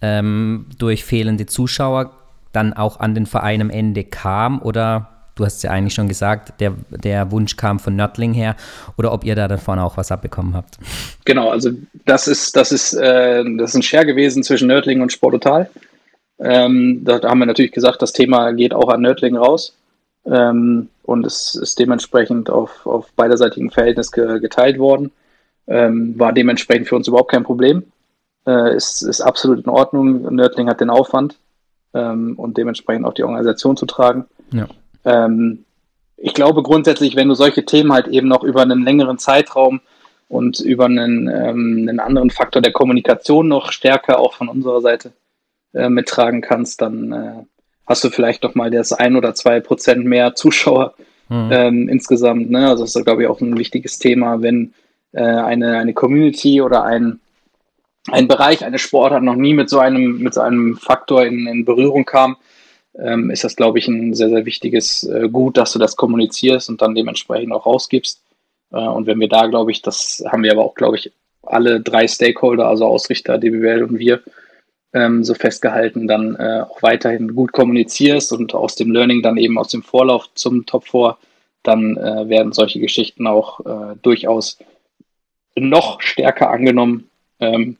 ähm, 0.00 0.66
durch 0.78 1.04
fehlende 1.04 1.46
Zuschauer 1.46 2.12
dann 2.52 2.72
auch 2.72 3.00
an 3.00 3.14
den 3.14 3.26
Verein 3.26 3.60
am 3.60 3.70
Ende 3.70 4.04
kam 4.04 4.62
oder 4.62 5.10
du 5.34 5.44
hast 5.44 5.62
ja 5.62 5.70
eigentlich 5.70 5.94
schon 5.94 6.08
gesagt, 6.08 6.60
der, 6.60 6.72
der 6.90 7.30
Wunsch 7.30 7.56
kam 7.56 7.78
von 7.78 7.94
Nördling 7.94 8.32
her 8.32 8.56
oder 8.96 9.12
ob 9.12 9.24
ihr 9.24 9.34
da 9.34 9.46
davon 9.46 9.78
auch 9.78 9.96
was 9.96 10.10
abbekommen 10.10 10.54
habt. 10.54 10.78
Genau, 11.24 11.50
also 11.50 11.70
das 12.06 12.26
ist, 12.26 12.56
das 12.56 12.72
ist, 12.72 12.94
äh, 12.94 13.44
das 13.56 13.70
ist 13.70 13.76
ein 13.76 13.82
Share 13.82 14.06
gewesen 14.06 14.42
zwischen 14.42 14.68
Nördling 14.68 15.00
und 15.00 15.12
Sportotal. 15.12 15.70
Ähm, 16.40 17.02
da, 17.04 17.18
da, 17.18 17.30
haben 17.30 17.40
wir 17.40 17.46
natürlich 17.46 17.72
gesagt, 17.72 18.00
das 18.00 18.12
Thema 18.12 18.52
geht 18.52 18.72
auch 18.72 18.88
an 18.88 19.02
Nördling 19.02 19.36
raus 19.36 19.77
ähm, 20.30 20.88
und 21.02 21.24
es 21.24 21.54
ist 21.54 21.78
dementsprechend 21.78 22.50
auf, 22.50 22.86
auf 22.86 23.10
beiderseitigen 23.12 23.70
Verhältnis 23.70 24.12
ge, 24.12 24.40
geteilt 24.40 24.78
worden. 24.78 25.10
Ähm, 25.66 26.18
war 26.18 26.32
dementsprechend 26.32 26.88
für 26.88 26.96
uns 26.96 27.08
überhaupt 27.08 27.30
kein 27.30 27.44
Problem. 27.44 27.84
Äh, 28.46 28.76
ist, 28.76 29.02
ist 29.02 29.20
absolut 29.20 29.64
in 29.64 29.70
Ordnung. 29.70 30.34
Nördling 30.34 30.68
hat 30.68 30.80
den 30.80 30.90
Aufwand 30.90 31.38
ähm, 31.94 32.34
und 32.36 32.56
dementsprechend 32.56 33.06
auch 33.06 33.14
die 33.14 33.24
Organisation 33.24 33.76
zu 33.76 33.86
tragen. 33.86 34.26
Ja. 34.52 34.68
Ähm, 35.04 35.64
ich 36.16 36.34
glaube 36.34 36.62
grundsätzlich, 36.62 37.16
wenn 37.16 37.28
du 37.28 37.34
solche 37.34 37.64
Themen 37.64 37.92
halt 37.92 38.08
eben 38.08 38.28
noch 38.28 38.42
über 38.42 38.62
einen 38.62 38.82
längeren 38.82 39.18
Zeitraum 39.18 39.80
und 40.28 40.60
über 40.60 40.86
einen, 40.86 41.28
ähm, 41.28 41.86
einen 41.88 42.00
anderen 42.00 42.30
Faktor 42.30 42.60
der 42.60 42.72
Kommunikation 42.72 43.48
noch 43.48 43.72
stärker 43.72 44.18
auch 44.18 44.34
von 44.34 44.48
unserer 44.48 44.80
Seite 44.80 45.12
äh, 45.72 45.88
mittragen 45.88 46.40
kannst, 46.40 46.82
dann 46.82 47.12
äh, 47.12 47.44
hast 47.88 48.04
du 48.04 48.10
vielleicht 48.10 48.42
noch 48.42 48.54
mal 48.54 48.70
das 48.70 48.92
ein 48.92 49.16
oder 49.16 49.34
zwei 49.34 49.60
Prozent 49.60 50.04
mehr 50.04 50.34
Zuschauer 50.34 50.94
mhm. 51.28 51.48
ähm, 51.50 51.88
insgesamt. 51.88 52.50
Ne? 52.50 52.68
Also 52.68 52.84
das 52.84 52.94
ist, 52.94 53.04
glaube 53.04 53.22
ich, 53.22 53.28
auch 53.28 53.40
ein 53.40 53.58
wichtiges 53.58 53.98
Thema, 53.98 54.42
wenn 54.42 54.74
äh, 55.12 55.22
eine, 55.22 55.78
eine 55.78 55.94
Community 55.94 56.60
oder 56.60 56.84
ein, 56.84 57.20
ein 58.10 58.28
Bereich, 58.28 58.64
eine 58.64 58.78
Sportart 58.78 59.22
noch 59.22 59.36
nie 59.36 59.54
mit 59.54 59.70
so 59.70 59.78
einem, 59.78 60.18
mit 60.18 60.34
so 60.34 60.42
einem 60.42 60.76
Faktor 60.76 61.24
in, 61.24 61.46
in 61.46 61.64
Berührung 61.64 62.04
kam, 62.04 62.36
ähm, 62.98 63.30
ist 63.30 63.44
das, 63.44 63.56
glaube 63.56 63.78
ich, 63.78 63.88
ein 63.88 64.14
sehr, 64.14 64.28
sehr 64.28 64.44
wichtiges 64.44 65.04
äh, 65.04 65.28
Gut, 65.28 65.56
dass 65.56 65.72
du 65.72 65.78
das 65.78 65.96
kommunizierst 65.96 66.68
und 66.68 66.82
dann 66.82 66.94
dementsprechend 66.94 67.52
auch 67.52 67.66
rausgibst. 67.66 68.20
Äh, 68.72 68.76
und 68.76 69.06
wenn 69.06 69.20
wir 69.20 69.28
da, 69.28 69.46
glaube 69.46 69.70
ich, 69.70 69.82
das 69.82 70.22
haben 70.26 70.42
wir 70.42 70.52
aber 70.52 70.64
auch, 70.64 70.74
glaube 70.74 70.96
ich, 70.96 71.12
alle 71.42 71.80
drei 71.80 72.06
Stakeholder, 72.06 72.66
also 72.66 72.84
Ausrichter, 72.86 73.38
DBWL 73.38 73.84
und 73.84 73.98
wir, 73.98 74.20
ähm, 74.92 75.24
so 75.24 75.34
festgehalten, 75.34 76.08
dann 76.08 76.34
äh, 76.36 76.64
auch 76.68 76.82
weiterhin 76.82 77.34
gut 77.34 77.52
kommunizierst 77.52 78.32
und 78.32 78.54
aus 78.54 78.74
dem 78.74 78.90
Learning 78.90 79.22
dann 79.22 79.36
eben 79.36 79.58
aus 79.58 79.68
dem 79.68 79.82
Vorlauf 79.82 80.32
zum 80.34 80.66
Top 80.66 80.88
4, 80.88 81.16
dann 81.62 81.96
äh, 81.96 82.28
werden 82.28 82.52
solche 82.52 82.80
Geschichten 82.80 83.26
auch 83.26 83.60
äh, 83.60 83.96
durchaus 84.02 84.58
noch 85.56 86.00
stärker 86.00 86.50
angenommen 86.50 87.10
ähm, 87.40 87.76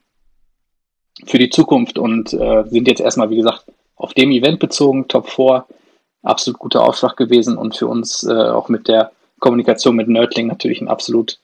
für 1.24 1.38
die 1.38 1.50
Zukunft 1.50 1.98
und 1.98 2.32
äh, 2.32 2.64
sind 2.68 2.88
jetzt 2.88 3.00
erstmal, 3.00 3.30
wie 3.30 3.36
gesagt, 3.36 3.64
auf 3.96 4.14
dem 4.14 4.30
Event 4.30 4.60
bezogen, 4.60 5.08
Top 5.08 5.28
4, 5.28 5.66
absolut 6.22 6.58
guter 6.58 6.82
Aufschlag 6.82 7.16
gewesen 7.16 7.56
und 7.56 7.76
für 7.76 7.86
uns 7.86 8.24
äh, 8.24 8.32
auch 8.32 8.68
mit 8.68 8.88
der 8.88 9.12
Kommunikation 9.40 9.96
mit 9.96 10.08
Nerdling 10.08 10.48
natürlich 10.48 10.80
ein 10.80 10.88
absolut 10.88 11.38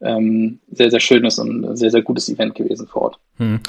ähm, 0.00 0.60
sehr, 0.70 0.90
sehr 0.90 1.00
schönes 1.00 1.38
und 1.38 1.76
sehr, 1.76 1.90
sehr 1.90 2.02
gutes 2.02 2.28
Event 2.28 2.54
gewesen 2.54 2.86
vor 2.86 3.02
Ort. 3.02 3.18
Hm. 3.36 3.60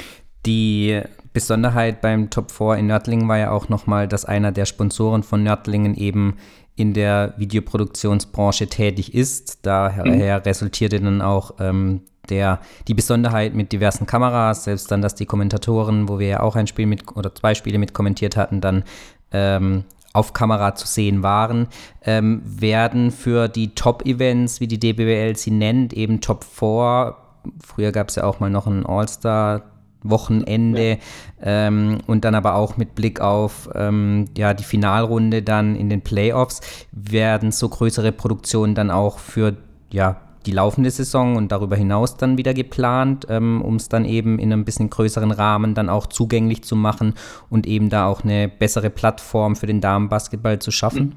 Die 0.45 1.01
Besonderheit 1.33 2.01
beim 2.01 2.29
Top 2.29 2.51
4 2.51 2.75
in 2.75 2.87
Nördlingen 2.87 3.27
war 3.27 3.37
ja 3.37 3.51
auch 3.51 3.69
nochmal, 3.69 4.07
dass 4.07 4.25
einer 4.25 4.51
der 4.51 4.65
Sponsoren 4.65 5.23
von 5.23 5.43
Nördlingen 5.43 5.95
eben 5.95 6.37
in 6.75 6.93
der 6.93 7.33
Videoproduktionsbranche 7.37 8.67
tätig 8.67 9.13
ist. 9.13 9.65
Daher 9.65 10.05
mhm. 10.05 10.21
resultierte 10.21 10.99
dann 10.99 11.21
auch 11.21 11.55
ähm, 11.59 12.01
der, 12.29 12.59
die 12.87 12.93
Besonderheit 12.93 13.53
mit 13.53 13.71
diversen 13.71 14.05
Kameras, 14.05 14.65
selbst 14.65 14.91
dann, 14.91 15.01
dass 15.01 15.15
die 15.15 15.25
Kommentatoren, 15.25 16.09
wo 16.09 16.19
wir 16.19 16.27
ja 16.27 16.39
auch 16.41 16.55
ein 16.55 16.67
Spiel 16.67 16.85
mit 16.85 17.15
oder 17.15 17.33
zwei 17.33 17.55
Spiele 17.55 17.77
mit 17.77 17.93
kommentiert 17.93 18.35
hatten, 18.37 18.61
dann 18.61 18.83
ähm, 19.31 19.83
auf 20.13 20.33
Kamera 20.33 20.75
zu 20.75 20.87
sehen 20.87 21.23
waren, 21.23 21.67
ähm, 22.03 22.41
werden 22.43 23.11
für 23.11 23.47
die 23.47 23.73
Top-Events, 23.75 24.59
wie 24.59 24.67
die 24.67 24.79
DBWL 24.79 25.35
sie 25.37 25.51
nennt, 25.51 25.93
eben 25.93 26.19
Top 26.19 26.43
4. 26.43 27.15
Früher 27.63 27.91
gab 27.91 28.09
es 28.09 28.15
ja 28.15 28.23
auch 28.23 28.39
mal 28.39 28.49
noch 28.49 28.67
ein 28.67 28.85
All-Star 28.85 29.70
Wochenende 30.03 30.89
ja. 30.91 30.97
ähm, 31.41 31.99
und 32.07 32.25
dann 32.25 32.35
aber 32.35 32.55
auch 32.55 32.77
mit 32.77 32.95
Blick 32.95 33.21
auf 33.21 33.69
ähm, 33.75 34.25
ja, 34.37 34.53
die 34.53 34.63
Finalrunde 34.63 35.41
dann 35.41 35.75
in 35.75 35.89
den 35.89 36.01
Playoffs 36.01 36.61
werden 36.91 37.51
so 37.51 37.69
größere 37.69 38.11
Produktionen 38.11 38.75
dann 38.75 38.91
auch 38.91 39.19
für 39.19 39.57
ja, 39.91 40.21
die 40.45 40.51
laufende 40.51 40.89
Saison 40.89 41.35
und 41.35 41.51
darüber 41.51 41.75
hinaus 41.75 42.17
dann 42.17 42.37
wieder 42.37 42.53
geplant, 42.53 43.27
ähm, 43.29 43.61
um 43.61 43.75
es 43.75 43.89
dann 43.89 44.05
eben 44.05 44.39
in 44.39 44.51
einem 44.51 44.65
bisschen 44.65 44.89
größeren 44.89 45.31
Rahmen 45.31 45.75
dann 45.75 45.89
auch 45.89 46.07
zugänglich 46.07 46.63
zu 46.63 46.75
machen 46.75 47.13
und 47.49 47.67
eben 47.67 47.89
da 47.89 48.07
auch 48.07 48.23
eine 48.23 48.47
bessere 48.47 48.89
Plattform 48.89 49.55
für 49.55 49.67
den 49.67 49.81
Damenbasketball 49.81 50.59
zu 50.59 50.71
schaffen? 50.71 51.15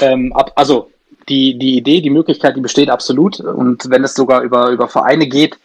Ähm, 0.00 0.32
ab, 0.32 0.52
also 0.54 0.90
die, 1.28 1.58
die 1.58 1.78
Idee, 1.78 2.00
die 2.00 2.10
Möglichkeit, 2.10 2.56
die 2.56 2.60
besteht 2.60 2.90
absolut 2.90 3.40
und 3.40 3.88
wenn 3.88 4.04
es 4.04 4.14
sogar 4.14 4.42
über, 4.42 4.70
über 4.70 4.88
Vereine 4.88 5.26
geht, 5.26 5.58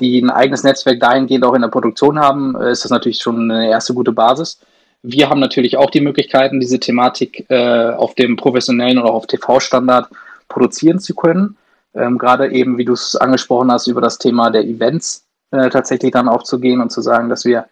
die 0.00 0.20
ein 0.20 0.30
eigenes 0.30 0.62
Netzwerk 0.62 1.00
dahingehend 1.00 1.44
auch 1.44 1.54
in 1.54 1.62
der 1.62 1.68
Produktion 1.68 2.18
haben, 2.18 2.56
äh, 2.56 2.72
ist 2.72 2.84
das 2.84 2.90
natürlich 2.90 3.18
schon 3.18 3.50
eine 3.50 3.68
erste 3.68 3.94
gute 3.94 4.12
Basis. 4.12 4.60
Wir 5.02 5.28
haben 5.28 5.40
natürlich 5.40 5.76
auch 5.76 5.90
die 5.90 6.00
Möglichkeiten, 6.00 6.60
diese 6.60 6.78
Thematik 6.78 7.46
äh, 7.50 7.90
auf 7.90 8.14
dem 8.14 8.36
professionellen 8.36 8.98
oder 8.98 9.12
auf 9.12 9.26
TV-Standard 9.26 10.08
produzieren 10.48 11.00
zu 11.00 11.14
können. 11.14 11.56
Ähm, 11.94 12.18
Gerade 12.18 12.50
eben, 12.52 12.78
wie 12.78 12.84
du 12.84 12.92
es 12.92 13.16
angesprochen 13.16 13.72
hast, 13.72 13.88
über 13.88 14.00
das 14.00 14.18
Thema 14.18 14.50
der 14.50 14.64
Events 14.64 15.26
äh, 15.50 15.68
tatsächlich 15.70 16.12
dann 16.12 16.28
auch 16.28 16.44
zu 16.44 16.60
gehen 16.60 16.80
und 16.80 16.90
zu 16.90 17.00
sagen, 17.00 17.28
dass 17.28 17.44
wir 17.44 17.66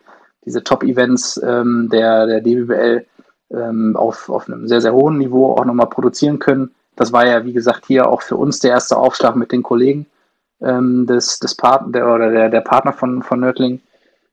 diese 0.45 0.65
Top-Events 0.65 1.41
ähm, 1.43 1.89
der, 1.91 2.27
der 2.27 2.41
DBBL 2.41 3.07
ähm, 3.53 3.97
auf, 3.97 4.29
auf 4.29 4.49
einem 4.49 4.67
sehr, 4.67 4.81
sehr 4.81 4.93
hohen 4.93 5.19
Niveau 5.19 5.53
auch 5.53 5.65
nochmal 5.65 5.89
produzieren 5.89 6.39
können. 6.39 6.73
Das 6.97 7.13
war 7.13 7.27
ja, 7.27 7.45
wie 7.45 7.53
gesagt, 7.53 7.87
hier 7.87 8.09
auch 8.09 8.23
für 8.23 8.37
uns 8.37 8.59
der 8.59 8.73
erste 8.73 8.97
Aufschlag 8.97 9.37
mit 9.37 9.53
den 9.53 9.63
Kollegen 9.63 10.07
ähm, 10.63 11.07
des, 11.07 11.39
des 11.39 11.55
Part 11.55 11.95
der, 11.95 12.13
oder 12.13 12.31
der, 12.31 12.49
der 12.49 12.61
Partner 12.61 12.93
von, 12.93 13.23
von 13.23 13.41
Nördling. 13.41 13.81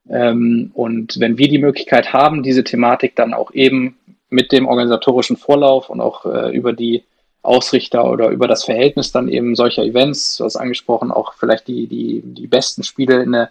Ähm, 0.08 0.70
und 0.74 1.18
wenn 1.20 1.38
wir 1.38 1.48
die 1.48 1.58
Möglichkeit 1.58 2.12
haben, 2.12 2.42
diese 2.42 2.64
Thematik 2.64 3.16
dann 3.16 3.34
auch 3.34 3.52
eben 3.52 3.96
mit 4.30 4.52
dem 4.52 4.66
organisatorischen 4.66 5.36
Vorlauf 5.36 5.90
und 5.90 6.00
auch 6.00 6.26
äh, 6.26 6.54
über 6.56 6.72
die 6.72 7.04
Ausrichter 7.42 8.10
oder 8.10 8.28
über 8.28 8.46
das 8.46 8.64
Verhältnis 8.64 9.12
dann 9.12 9.28
eben 9.28 9.54
solcher 9.54 9.84
Events, 9.84 10.36
du 10.36 10.44
hast 10.44 10.56
angesprochen, 10.56 11.10
auch 11.10 11.34
vielleicht 11.34 11.68
die, 11.68 11.86
die, 11.86 12.22
die 12.22 12.46
besten 12.46 12.82
Spiele 12.82 13.22
in, 13.22 13.32
der, 13.32 13.50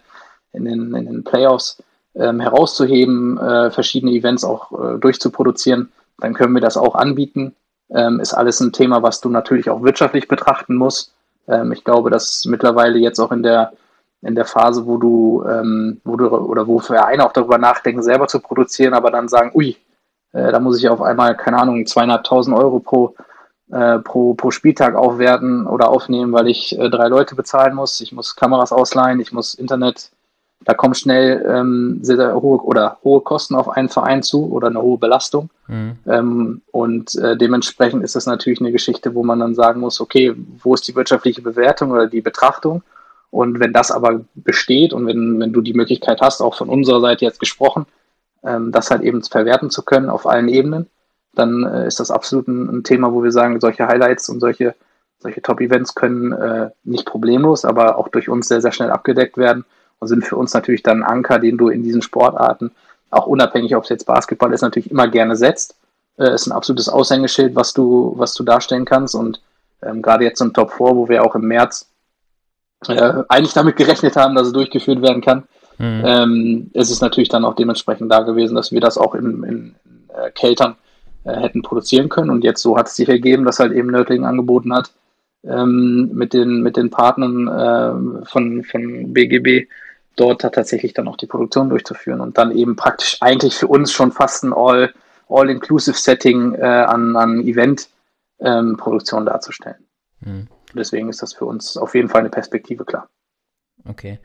in, 0.52 0.64
den, 0.64 0.94
in 0.94 1.06
den 1.06 1.24
Playoffs 1.24 1.82
ähm, 2.14 2.40
herauszuheben, 2.40 3.38
äh, 3.38 3.70
verschiedene 3.70 4.12
Events 4.12 4.44
auch 4.44 4.72
äh, 4.72 4.98
durchzuproduzieren, 4.98 5.90
dann 6.18 6.34
können 6.34 6.54
wir 6.54 6.60
das 6.60 6.76
auch 6.76 6.94
anbieten. 6.94 7.54
Ähm, 7.90 8.20
ist 8.20 8.34
alles 8.34 8.60
ein 8.60 8.72
Thema, 8.72 9.02
was 9.02 9.20
du 9.20 9.30
natürlich 9.30 9.70
auch 9.70 9.82
wirtschaftlich 9.82 10.28
betrachten 10.28 10.74
musst. 10.74 11.12
Ähm, 11.48 11.72
ich 11.72 11.84
glaube, 11.84 12.10
dass 12.10 12.44
mittlerweile 12.44 12.98
jetzt 12.98 13.18
auch 13.18 13.32
in 13.32 13.42
der 13.42 13.72
in 14.20 14.34
der 14.34 14.46
Phase, 14.46 14.84
wo 14.86 14.96
du, 14.96 15.44
ähm, 15.48 16.00
wo 16.04 16.16
du 16.16 16.28
oder 16.28 16.66
wo 16.66 16.80
Vereine 16.80 17.24
auch 17.24 17.32
darüber 17.32 17.56
nachdenken, 17.58 18.02
selber 18.02 18.26
zu 18.26 18.40
produzieren, 18.40 18.94
aber 18.94 19.12
dann 19.12 19.28
sagen, 19.28 19.52
ui, 19.54 19.76
äh, 20.32 20.50
da 20.50 20.58
muss 20.58 20.78
ich 20.78 20.88
auf 20.88 21.00
einmal, 21.00 21.36
keine 21.36 21.58
Ahnung, 21.58 21.86
zweieinhalbtausend 21.86 22.56
Euro 22.56 22.80
pro 22.80 23.14
äh, 23.70 23.98
pro, 23.98 24.34
pro 24.34 24.50
Spieltag 24.50 24.94
aufwerten 24.94 25.66
oder 25.66 25.90
aufnehmen, 25.90 26.32
weil 26.32 26.48
ich 26.48 26.78
äh, 26.78 26.88
drei 26.88 27.08
Leute 27.08 27.34
bezahlen 27.34 27.74
muss. 27.74 28.00
Ich 28.00 28.12
muss 28.12 28.34
Kameras 28.34 28.72
ausleihen, 28.72 29.20
ich 29.20 29.32
muss 29.32 29.54
Internet. 29.54 30.10
Da 30.64 30.74
kommen 30.74 30.94
schnell 30.94 31.44
ähm, 31.48 32.00
sehr, 32.02 32.16
sehr 32.16 32.34
hohe 32.34 32.62
oder 32.62 32.98
hohe 33.04 33.20
Kosten 33.20 33.54
auf 33.54 33.68
einen 33.68 33.88
Verein 33.88 34.22
zu 34.22 34.50
oder 34.50 34.68
eine 34.68 34.82
hohe 34.82 34.98
Belastung. 34.98 35.50
Mhm. 35.68 35.98
Ähm, 36.06 36.62
und 36.72 37.14
äh, 37.14 37.36
dementsprechend 37.36 38.02
ist 38.02 38.16
das 38.16 38.26
natürlich 38.26 38.60
eine 38.60 38.72
Geschichte, 38.72 39.14
wo 39.14 39.22
man 39.22 39.38
dann 39.38 39.54
sagen 39.54 39.80
muss, 39.80 40.00
okay, 40.00 40.34
wo 40.62 40.74
ist 40.74 40.86
die 40.88 40.96
wirtschaftliche 40.96 41.42
Bewertung 41.42 41.92
oder 41.92 42.06
die 42.06 42.20
Betrachtung? 42.20 42.82
Und 43.30 43.60
wenn 43.60 43.72
das 43.72 43.90
aber 43.90 44.20
besteht 44.34 44.92
und 44.92 45.06
wenn, 45.06 45.38
wenn 45.38 45.52
du 45.52 45.60
die 45.60 45.74
Möglichkeit 45.74 46.20
hast, 46.20 46.40
auch 46.40 46.56
von 46.56 46.68
unserer 46.68 47.00
Seite 47.00 47.24
jetzt 47.24 47.40
gesprochen, 47.40 47.86
ähm, 48.42 48.72
das 48.72 48.90
halt 48.90 49.02
eben 49.02 49.22
verwerten 49.22 49.70
zu 49.70 49.82
können 49.82 50.10
auf 50.10 50.26
allen 50.26 50.48
Ebenen, 50.48 50.86
dann 51.34 51.64
äh, 51.64 51.86
ist 51.86 52.00
das 52.00 52.10
absolut 52.10 52.48
ein, 52.48 52.68
ein, 52.78 52.84
Thema, 52.84 53.12
wo 53.12 53.22
wir 53.22 53.32
sagen, 53.32 53.60
solche 53.60 53.86
Highlights 53.86 54.28
und 54.28 54.40
solche, 54.40 54.74
solche 55.18 55.42
Top-Events 55.42 55.94
können 55.94 56.32
äh, 56.32 56.70
nicht 56.84 57.06
problemlos, 57.06 57.64
aber 57.64 57.96
auch 57.96 58.08
durch 58.08 58.28
uns 58.28 58.48
sehr, 58.48 58.60
sehr 58.60 58.72
schnell 58.72 58.90
abgedeckt 58.90 59.36
werden 59.36 59.64
und 59.98 60.08
sind 60.08 60.24
für 60.24 60.36
uns 60.36 60.54
natürlich 60.54 60.82
dann 60.82 61.02
ein 61.02 61.10
Anker, 61.10 61.38
den 61.38 61.56
du 61.56 61.68
in 61.68 61.82
diesen 61.82 62.02
Sportarten, 62.02 62.70
auch 63.10 63.26
unabhängig, 63.26 63.74
ob 63.74 63.84
es 63.84 63.90
jetzt 63.90 64.06
Basketball 64.06 64.52
ist, 64.52 64.62
natürlich 64.62 64.90
immer 64.90 65.08
gerne 65.08 65.36
setzt. 65.36 65.76
Äh, 66.18 66.34
ist 66.34 66.46
ein 66.46 66.52
absolutes 66.52 66.88
Aushängeschild, 66.88 67.54
was 67.54 67.72
du, 67.72 68.14
was 68.16 68.34
du 68.34 68.44
darstellen 68.44 68.84
kannst 68.84 69.14
und 69.14 69.40
ähm, 69.82 70.02
gerade 70.02 70.24
jetzt 70.24 70.40
im 70.40 70.52
Top 70.52 70.72
4, 70.72 70.86
wo 70.86 71.08
wir 71.08 71.24
auch 71.24 71.34
im 71.34 71.46
März 71.46 71.88
äh, 72.86 73.22
eigentlich 73.28 73.54
damit 73.54 73.76
gerechnet 73.76 74.16
haben, 74.16 74.34
dass 74.34 74.48
es 74.48 74.52
durchgeführt 74.52 75.02
werden 75.02 75.22
kann, 75.22 75.44
mhm. 75.78 76.02
ähm, 76.04 76.70
ist 76.74 76.90
es 76.90 77.00
natürlich 77.00 77.28
dann 77.28 77.44
auch 77.44 77.54
dementsprechend 77.54 78.10
da 78.10 78.20
gewesen, 78.20 78.54
dass 78.54 78.72
wir 78.72 78.80
das 78.80 78.98
auch 78.98 79.14
in, 79.14 79.42
in, 79.44 79.74
äh, 80.08 80.30
Keltern 80.32 80.76
äh, 81.24 81.34
hätten 81.34 81.62
produzieren 81.62 82.08
können. 82.08 82.30
Und 82.30 82.44
jetzt 82.44 82.62
so 82.62 82.76
hat 82.76 82.88
es 82.88 82.96
sich 82.96 83.08
ergeben, 83.08 83.44
dass 83.44 83.58
halt 83.58 83.72
eben 83.72 83.90
Nördlingen 83.90 84.26
angeboten 84.26 84.74
hat, 84.74 84.90
ähm, 85.44 86.10
mit, 86.12 86.32
den, 86.32 86.62
mit 86.62 86.76
den 86.76 86.90
Partnern 86.90 87.48
äh, 87.48 88.26
von, 88.26 88.64
von 88.64 89.12
BGB 89.12 89.68
dort 90.20 90.40
tatsächlich 90.42 90.94
dann 90.94 91.08
auch 91.08 91.16
die 91.16 91.26
Produktion 91.26 91.68
durchzuführen 91.68 92.20
und 92.20 92.38
dann 92.38 92.52
eben 92.52 92.76
praktisch 92.76 93.18
eigentlich 93.20 93.54
für 93.54 93.66
uns 93.66 93.92
schon 93.92 94.12
fast 94.12 94.44
ein 94.44 94.52
All, 94.52 94.92
All-Inclusive-Setting 95.28 96.54
äh, 96.54 96.64
an, 96.64 97.16
an 97.16 97.40
Event-Produktion 97.40 99.20
ähm, 99.20 99.26
darzustellen. 99.26 99.86
Mhm. 100.20 100.48
Deswegen 100.74 101.08
ist 101.08 101.22
das 101.22 101.32
für 101.32 101.46
uns 101.46 101.76
auf 101.76 101.94
jeden 101.94 102.08
Fall 102.08 102.20
eine 102.20 102.30
Perspektive 102.30 102.84
klar. 102.84 103.08
Okay 103.84 104.18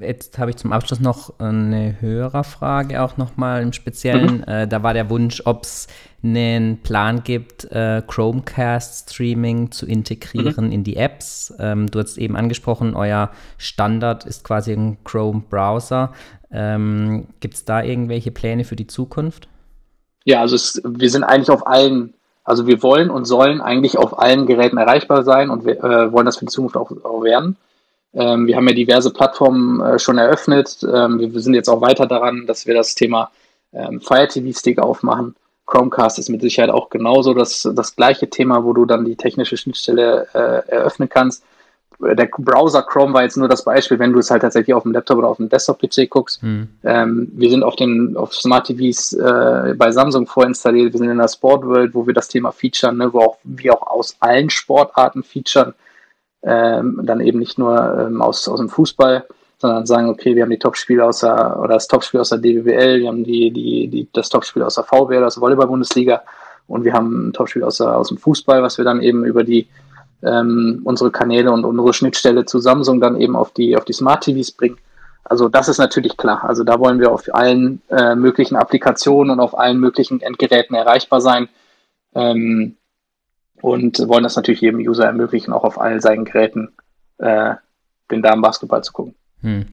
jetzt 0.00 0.38
habe 0.38 0.50
ich 0.50 0.56
zum 0.56 0.72
Abschluss 0.72 1.00
noch 1.00 1.38
eine 1.38 2.00
Hörerfrage 2.00 3.02
auch 3.02 3.16
nochmal 3.16 3.62
im 3.62 3.72
Speziellen. 3.72 4.38
Mhm. 4.38 4.44
Äh, 4.44 4.68
da 4.68 4.82
war 4.82 4.94
der 4.94 5.10
Wunsch, 5.10 5.42
ob 5.44 5.64
es 5.64 5.88
einen 6.22 6.82
Plan 6.82 7.22
gibt, 7.22 7.64
äh, 7.70 8.02
Chromecast-Streaming 8.06 9.70
zu 9.70 9.86
integrieren 9.86 10.66
mhm. 10.66 10.72
in 10.72 10.84
die 10.84 10.96
Apps. 10.96 11.54
Ähm, 11.58 11.90
du 11.90 12.00
hast 12.00 12.18
eben 12.18 12.36
angesprochen, 12.36 12.94
euer 12.94 13.30
Standard 13.58 14.26
ist 14.26 14.44
quasi 14.44 14.72
ein 14.72 14.98
Chrome-Browser. 15.04 16.12
Ähm, 16.50 17.28
gibt 17.40 17.54
es 17.54 17.64
da 17.64 17.82
irgendwelche 17.82 18.30
Pläne 18.30 18.64
für 18.64 18.76
die 18.76 18.86
Zukunft? 18.86 19.48
Ja, 20.24 20.40
also 20.40 20.56
es, 20.56 20.82
wir 20.84 21.10
sind 21.10 21.24
eigentlich 21.24 21.50
auf 21.50 21.66
allen, 21.66 22.14
also 22.44 22.66
wir 22.66 22.82
wollen 22.82 23.10
und 23.10 23.24
sollen 23.24 23.60
eigentlich 23.60 23.96
auf 23.96 24.18
allen 24.18 24.46
Geräten 24.46 24.76
erreichbar 24.76 25.22
sein 25.22 25.48
und 25.48 25.64
wir 25.64 25.82
äh, 25.82 26.12
wollen 26.12 26.26
das 26.26 26.38
für 26.38 26.44
die 26.44 26.50
Zukunft 26.52 26.76
auch, 26.76 26.90
auch 27.04 27.22
werden. 27.22 27.56
Ähm, 28.12 28.46
wir 28.46 28.56
haben 28.56 28.68
ja 28.68 28.74
diverse 28.74 29.12
Plattformen 29.12 29.80
äh, 29.80 29.98
schon 29.98 30.18
eröffnet. 30.18 30.78
Ähm, 30.82 31.20
wir 31.20 31.40
sind 31.40 31.54
jetzt 31.54 31.68
auch 31.68 31.80
weiter 31.80 32.06
daran, 32.06 32.46
dass 32.46 32.66
wir 32.66 32.74
das 32.74 32.94
Thema 32.94 33.30
ähm, 33.72 34.00
Fire 34.00 34.26
TV 34.26 34.56
Stick 34.58 34.78
aufmachen. 34.78 35.36
Chromecast 35.66 36.18
ist 36.18 36.28
mit 36.28 36.40
Sicherheit 36.40 36.70
auch 36.70 36.90
genauso 36.90 37.32
das, 37.32 37.68
das 37.74 37.94
gleiche 37.94 38.28
Thema, 38.28 38.64
wo 38.64 38.72
du 38.72 38.84
dann 38.84 39.04
die 39.04 39.14
technische 39.14 39.56
Schnittstelle 39.56 40.26
äh, 40.34 40.68
eröffnen 40.70 41.08
kannst. 41.08 41.44
Der 42.00 42.28
Browser 42.38 42.82
Chrome 42.82 43.12
war 43.12 43.22
jetzt 43.22 43.36
nur 43.36 43.46
das 43.46 43.62
Beispiel, 43.62 43.98
wenn 43.98 44.12
du 44.12 44.18
es 44.18 44.30
halt 44.30 44.40
tatsächlich 44.40 44.74
auf 44.74 44.84
dem 44.84 44.92
Laptop 44.92 45.18
oder 45.18 45.28
auf 45.28 45.36
dem 45.36 45.50
Desktop-PC 45.50 46.08
guckst. 46.08 46.42
Mhm. 46.42 46.68
Ähm, 46.82 47.30
wir 47.34 47.50
sind 47.50 47.62
auf 47.62 47.76
den 47.76 48.16
auf 48.16 48.34
Smart 48.34 48.66
TVs 48.66 49.12
äh, 49.12 49.74
bei 49.76 49.92
Samsung 49.92 50.26
vorinstalliert. 50.26 50.92
Wir 50.92 50.98
sind 50.98 51.10
in 51.10 51.18
der 51.18 51.28
Sport 51.28 51.64
World, 51.66 51.94
wo 51.94 52.06
wir 52.06 52.14
das 52.14 52.28
Thema 52.28 52.52
featuren, 52.52 52.96
ne, 52.96 53.12
wo 53.12 53.20
auch 53.20 53.36
wir 53.44 53.74
auch 53.74 53.86
aus 53.86 54.16
allen 54.18 54.48
Sportarten 54.48 55.22
featuren 55.22 55.74
ähm, 56.42 57.00
dann 57.02 57.20
eben 57.20 57.38
nicht 57.38 57.58
nur 57.58 58.06
ähm, 58.06 58.22
aus, 58.22 58.48
aus 58.48 58.58
dem 58.58 58.68
Fußball, 58.68 59.24
sondern 59.58 59.86
sagen, 59.86 60.08
okay, 60.08 60.34
wir 60.34 60.42
haben 60.42 60.50
die 60.50 60.58
Topspiele 60.58 61.04
aus 61.04 61.20
der, 61.20 61.58
oder 61.58 61.74
das 61.74 61.86
Topspiel 61.86 62.20
aus 62.20 62.30
der 62.30 62.38
DBWL, 62.38 63.00
wir 63.00 63.08
haben 63.08 63.24
die, 63.24 63.50
die, 63.50 63.88
die, 63.88 64.08
das 64.12 64.30
Topspiel 64.30 64.62
aus 64.62 64.76
der 64.76 64.84
VWL, 64.84 65.24
aus 65.24 65.34
der 65.34 65.42
Volleyball-Bundesliga 65.42 66.22
und 66.66 66.84
wir 66.84 66.94
haben 66.94 67.28
ein 67.28 67.32
Topspiel 67.32 67.64
aus, 67.64 67.78
der, 67.78 67.96
aus 67.96 68.08
dem 68.08 68.16
Fußball, 68.16 68.62
was 68.62 68.78
wir 68.78 68.84
dann 68.84 69.02
eben 69.02 69.24
über 69.24 69.44
die 69.44 69.68
ähm, 70.22 70.80
unsere 70.84 71.10
Kanäle 71.10 71.50
und 71.50 71.64
unsere 71.64 71.92
Schnittstelle 71.92 72.44
zu 72.44 72.58
Samsung 72.58 73.00
dann 73.00 73.20
eben 73.20 73.36
auf 73.36 73.52
die, 73.52 73.76
auf 73.76 73.84
die 73.84 73.92
Smart 73.92 74.24
TVs 74.24 74.52
bringen. 74.52 74.78
Also 75.24 75.48
das 75.48 75.68
ist 75.68 75.78
natürlich 75.78 76.16
klar. 76.16 76.44
Also 76.44 76.64
da 76.64 76.78
wollen 76.80 76.98
wir 76.98 77.12
auf 77.12 77.24
allen 77.32 77.82
äh, 77.88 78.14
möglichen 78.14 78.56
Applikationen 78.56 79.30
und 79.32 79.40
auf 79.40 79.56
allen 79.58 79.78
möglichen 79.78 80.20
Endgeräten 80.20 80.74
erreichbar 80.74 81.20
sein. 81.20 81.48
Ähm, 82.14 82.76
und 83.62 83.98
wollen 84.08 84.22
das 84.22 84.36
natürlich 84.36 84.60
jedem 84.60 84.80
User 84.80 85.04
ermöglichen, 85.04 85.52
auch 85.52 85.64
auf 85.64 85.80
allen 85.80 86.00
seinen 86.00 86.24
Geräten 86.24 86.72
äh, 87.18 87.54
den 88.10 88.22
Damenbasketball 88.22 88.82
zu 88.82 88.92
gucken. 88.92 89.14
Hm. 89.42 89.66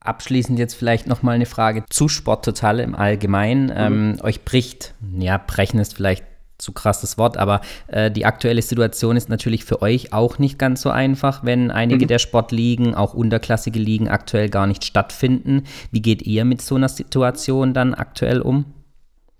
Abschließend 0.00 0.58
jetzt 0.58 0.74
vielleicht 0.74 1.06
nochmal 1.06 1.34
eine 1.34 1.46
Frage 1.46 1.84
zu 1.90 2.08
Sporttotal 2.08 2.80
im 2.80 2.94
Allgemeinen. 2.94 3.64
Mhm. 3.66 3.72
Ähm, 3.76 4.16
euch 4.22 4.44
bricht, 4.44 4.94
ja, 5.18 5.38
brechen 5.38 5.80
ist 5.80 5.94
vielleicht 5.94 6.24
zu 6.56 6.72
krasses 6.72 7.18
Wort, 7.18 7.36
aber 7.36 7.60
äh, 7.86 8.10
die 8.10 8.24
aktuelle 8.24 8.62
Situation 8.62 9.16
ist 9.16 9.28
natürlich 9.28 9.64
für 9.64 9.80
euch 9.80 10.12
auch 10.12 10.38
nicht 10.38 10.58
ganz 10.58 10.82
so 10.82 10.90
einfach, 10.90 11.44
wenn 11.44 11.70
einige 11.70 12.04
mhm. 12.04 12.08
der 12.08 12.18
Sportligen, 12.18 12.94
auch 12.94 13.14
unterklassige 13.14 13.78
Ligen, 13.78 14.08
aktuell 14.08 14.48
gar 14.48 14.66
nicht 14.66 14.84
stattfinden. 14.84 15.64
Wie 15.92 16.02
geht 16.02 16.22
ihr 16.22 16.44
mit 16.44 16.62
so 16.62 16.74
einer 16.74 16.88
Situation 16.88 17.74
dann 17.74 17.94
aktuell 17.94 18.40
um? 18.40 18.64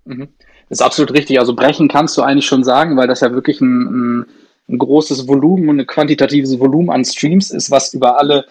Mhm 0.05 0.29
ist 0.69 0.81
absolut 0.81 1.13
richtig. 1.13 1.39
Also 1.39 1.53
brechen 1.53 1.87
kannst 1.87 2.17
du 2.17 2.21
eigentlich 2.21 2.45
schon 2.45 2.63
sagen, 2.63 2.95
weil 2.97 3.07
das 3.07 3.21
ja 3.21 3.31
wirklich 3.31 3.59
ein, 3.61 4.19
ein, 4.19 4.25
ein 4.69 4.77
großes 4.77 5.27
Volumen 5.27 5.69
und 5.69 5.79
ein 5.79 5.87
quantitatives 5.87 6.59
Volumen 6.59 6.91
an 6.91 7.03
Streams 7.03 7.51
ist, 7.51 7.71
was 7.71 7.93
über 7.93 8.17
alle 8.19 8.45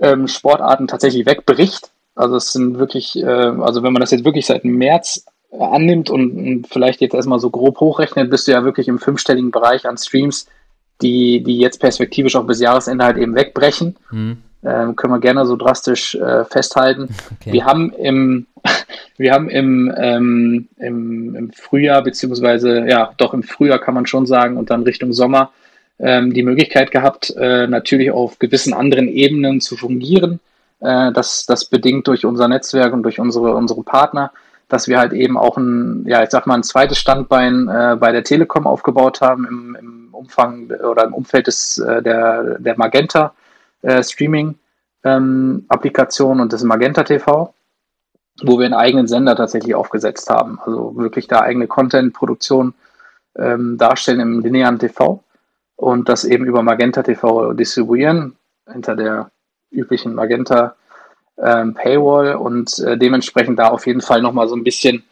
ähm, 0.00 0.26
Sportarten 0.28 0.86
tatsächlich 0.86 1.26
wegbricht. 1.26 1.90
Also 2.14 2.36
es 2.36 2.52
sind 2.52 2.78
wirklich, 2.78 3.16
äh, 3.16 3.26
also 3.26 3.82
wenn 3.82 3.92
man 3.92 4.00
das 4.00 4.10
jetzt 4.10 4.24
wirklich 4.24 4.46
seit 4.46 4.64
März 4.64 5.24
äh, 5.50 5.62
annimmt 5.62 6.10
und, 6.10 6.32
und, 6.32 6.66
vielleicht 6.68 7.00
jetzt 7.00 7.14
erstmal 7.14 7.38
so 7.38 7.50
grob 7.50 7.78
hochrechnet, 7.80 8.30
bist 8.30 8.48
du 8.48 8.52
ja 8.52 8.64
wirklich 8.64 8.88
im 8.88 8.98
fünfstelligen 8.98 9.50
Bereich 9.50 9.86
an 9.86 9.96
Streams, 9.96 10.46
die, 11.00 11.42
die 11.42 11.58
jetzt 11.58 11.78
perspektivisch 11.80 12.34
auch 12.34 12.44
bis 12.44 12.60
Jahresende 12.60 13.04
halt 13.04 13.18
eben 13.18 13.34
wegbrechen. 13.34 13.96
Mhm. 14.10 14.38
Ähm, 14.64 14.96
können 14.96 15.12
wir 15.12 15.20
gerne 15.20 15.46
so 15.46 15.56
drastisch 15.56 16.16
äh, 16.16 16.44
festhalten. 16.44 17.14
Okay. 17.40 17.52
Wir 17.52 17.66
haben 17.66 17.92
im, 17.92 18.47
wir 19.18 19.32
haben 19.32 19.50
im, 19.50 19.92
ähm, 19.96 20.68
im, 20.78 21.34
im, 21.34 21.52
Frühjahr, 21.52 22.02
beziehungsweise 22.02 22.86
ja, 22.88 23.12
doch 23.16 23.34
im 23.34 23.42
Frühjahr 23.42 23.80
kann 23.80 23.94
man 23.94 24.06
schon 24.06 24.26
sagen, 24.26 24.56
und 24.56 24.70
dann 24.70 24.84
Richtung 24.84 25.12
Sommer 25.12 25.50
ähm, 25.98 26.32
die 26.32 26.44
Möglichkeit 26.44 26.92
gehabt, 26.92 27.34
äh, 27.36 27.66
natürlich 27.66 28.12
auf 28.12 28.38
gewissen 28.38 28.72
anderen 28.72 29.08
Ebenen 29.08 29.60
zu 29.60 29.76
fungieren. 29.76 30.38
Äh, 30.80 31.12
das, 31.12 31.46
das 31.46 31.64
bedingt 31.64 32.06
durch 32.06 32.24
unser 32.24 32.46
Netzwerk 32.46 32.92
und 32.92 33.02
durch 33.02 33.18
unsere, 33.18 33.54
unsere 33.54 33.82
Partner, 33.82 34.30
dass 34.68 34.86
wir 34.86 34.98
halt 34.98 35.12
eben 35.12 35.36
auch 35.36 35.56
ein, 35.56 36.04
ja, 36.06 36.22
ich 36.22 36.30
sag 36.30 36.46
mal, 36.46 36.54
ein 36.54 36.62
zweites 36.62 36.98
Standbein 36.98 37.68
äh, 37.68 37.96
bei 37.98 38.12
der 38.12 38.22
Telekom 38.22 38.68
aufgebaut 38.68 39.20
haben 39.20 39.46
im, 39.46 39.76
im 39.80 40.08
Umfang 40.12 40.70
oder 40.70 41.04
im 41.04 41.14
Umfeld 41.14 41.48
des, 41.48 41.78
äh, 41.78 42.02
der, 42.02 42.60
der 42.60 42.78
Magenta 42.78 43.34
äh, 43.82 44.02
Streaming 44.02 44.54
ähm, 45.02 45.64
Applikation 45.68 46.40
und 46.40 46.52
des 46.52 46.62
Magenta 46.62 47.02
TV 47.02 47.52
wo 48.42 48.58
wir 48.58 48.66
einen 48.66 48.74
eigenen 48.74 49.06
Sender 49.06 49.36
tatsächlich 49.36 49.74
aufgesetzt 49.74 50.30
haben. 50.30 50.58
Also 50.64 50.96
wirklich 50.96 51.28
da 51.28 51.40
eigene 51.40 51.66
Content-Produktion 51.66 52.74
ähm, 53.36 53.78
darstellen 53.78 54.20
im 54.20 54.40
linearen 54.40 54.78
TV 54.78 55.22
und 55.76 56.08
das 56.08 56.24
eben 56.24 56.44
über 56.44 56.62
Magenta 56.62 57.02
TV 57.02 57.52
distribuieren, 57.52 58.36
hinter 58.70 58.96
der 58.96 59.30
üblichen 59.70 60.14
Magenta 60.14 60.74
ähm, 61.42 61.74
Paywall 61.74 62.34
und 62.34 62.78
äh, 62.80 62.98
dementsprechend 62.98 63.58
da 63.58 63.68
auf 63.68 63.86
jeden 63.86 64.00
Fall 64.00 64.22
nochmal 64.22 64.48
so 64.48 64.56
ein 64.56 64.64
bisschen, 64.64 65.04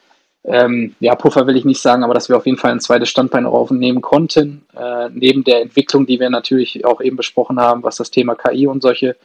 ähm, 0.45 0.95
ja, 1.01 1.15
Puffer 1.15 1.47
will 1.47 1.57
ich 1.57 1.65
nicht 1.65 1.81
sagen, 1.81 2.05
aber 2.05 2.15
dass 2.15 2.29
wir 2.29 2.37
auf 2.37 2.47
jeden 2.47 2.59
Fall 2.59 2.73
ein 2.73 2.81
zweites 2.81 3.09
Standbein 3.09 3.47
aufnehmen 3.47 4.03
konnten, 4.03 4.67
äh, 4.77 5.09
neben 5.13 5.45
der 5.45 5.63
Entwicklung, 5.63 6.07
die 6.07 6.21
wir 6.21 6.31
natürlich 6.31 6.85
auch 6.85 7.01
eben 7.01 7.17
besprochen 7.17 7.61
haben, 7.61 7.83
was 7.83 7.97
das 7.97 8.11
Thema 8.11 8.35
KI 8.35 8.67
und 8.67 8.83
solche 8.83 9.17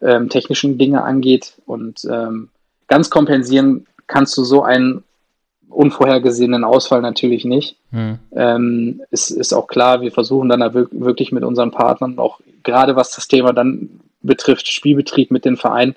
ähm, 0.00 0.28
technischen 0.28 0.78
Dinge 0.78 1.02
angeht 1.02 1.54
und 1.66 2.04
ähm, 2.04 2.50
ganz 2.88 3.10
kompensieren 3.10 3.86
kannst 4.06 4.36
du 4.36 4.44
so 4.44 4.62
einen 4.62 5.04
unvorhergesehenen 5.68 6.64
Ausfall 6.64 7.00
natürlich 7.00 7.44
nicht. 7.44 7.76
Hm. 7.90 8.18
Ähm, 8.34 9.02
es 9.10 9.30
ist 9.30 9.52
auch 9.52 9.66
klar, 9.66 10.00
wir 10.02 10.12
versuchen 10.12 10.48
dann 10.48 10.60
wirklich 10.72 11.32
mit 11.32 11.42
unseren 11.42 11.70
Partnern 11.70 12.18
auch 12.18 12.40
gerade 12.62 12.96
was 12.96 13.10
das 13.10 13.28
Thema 13.28 13.52
dann 13.52 14.00
betrifft, 14.22 14.68
Spielbetrieb 14.68 15.30
mit 15.30 15.44
den 15.44 15.56
Vereinen 15.56 15.96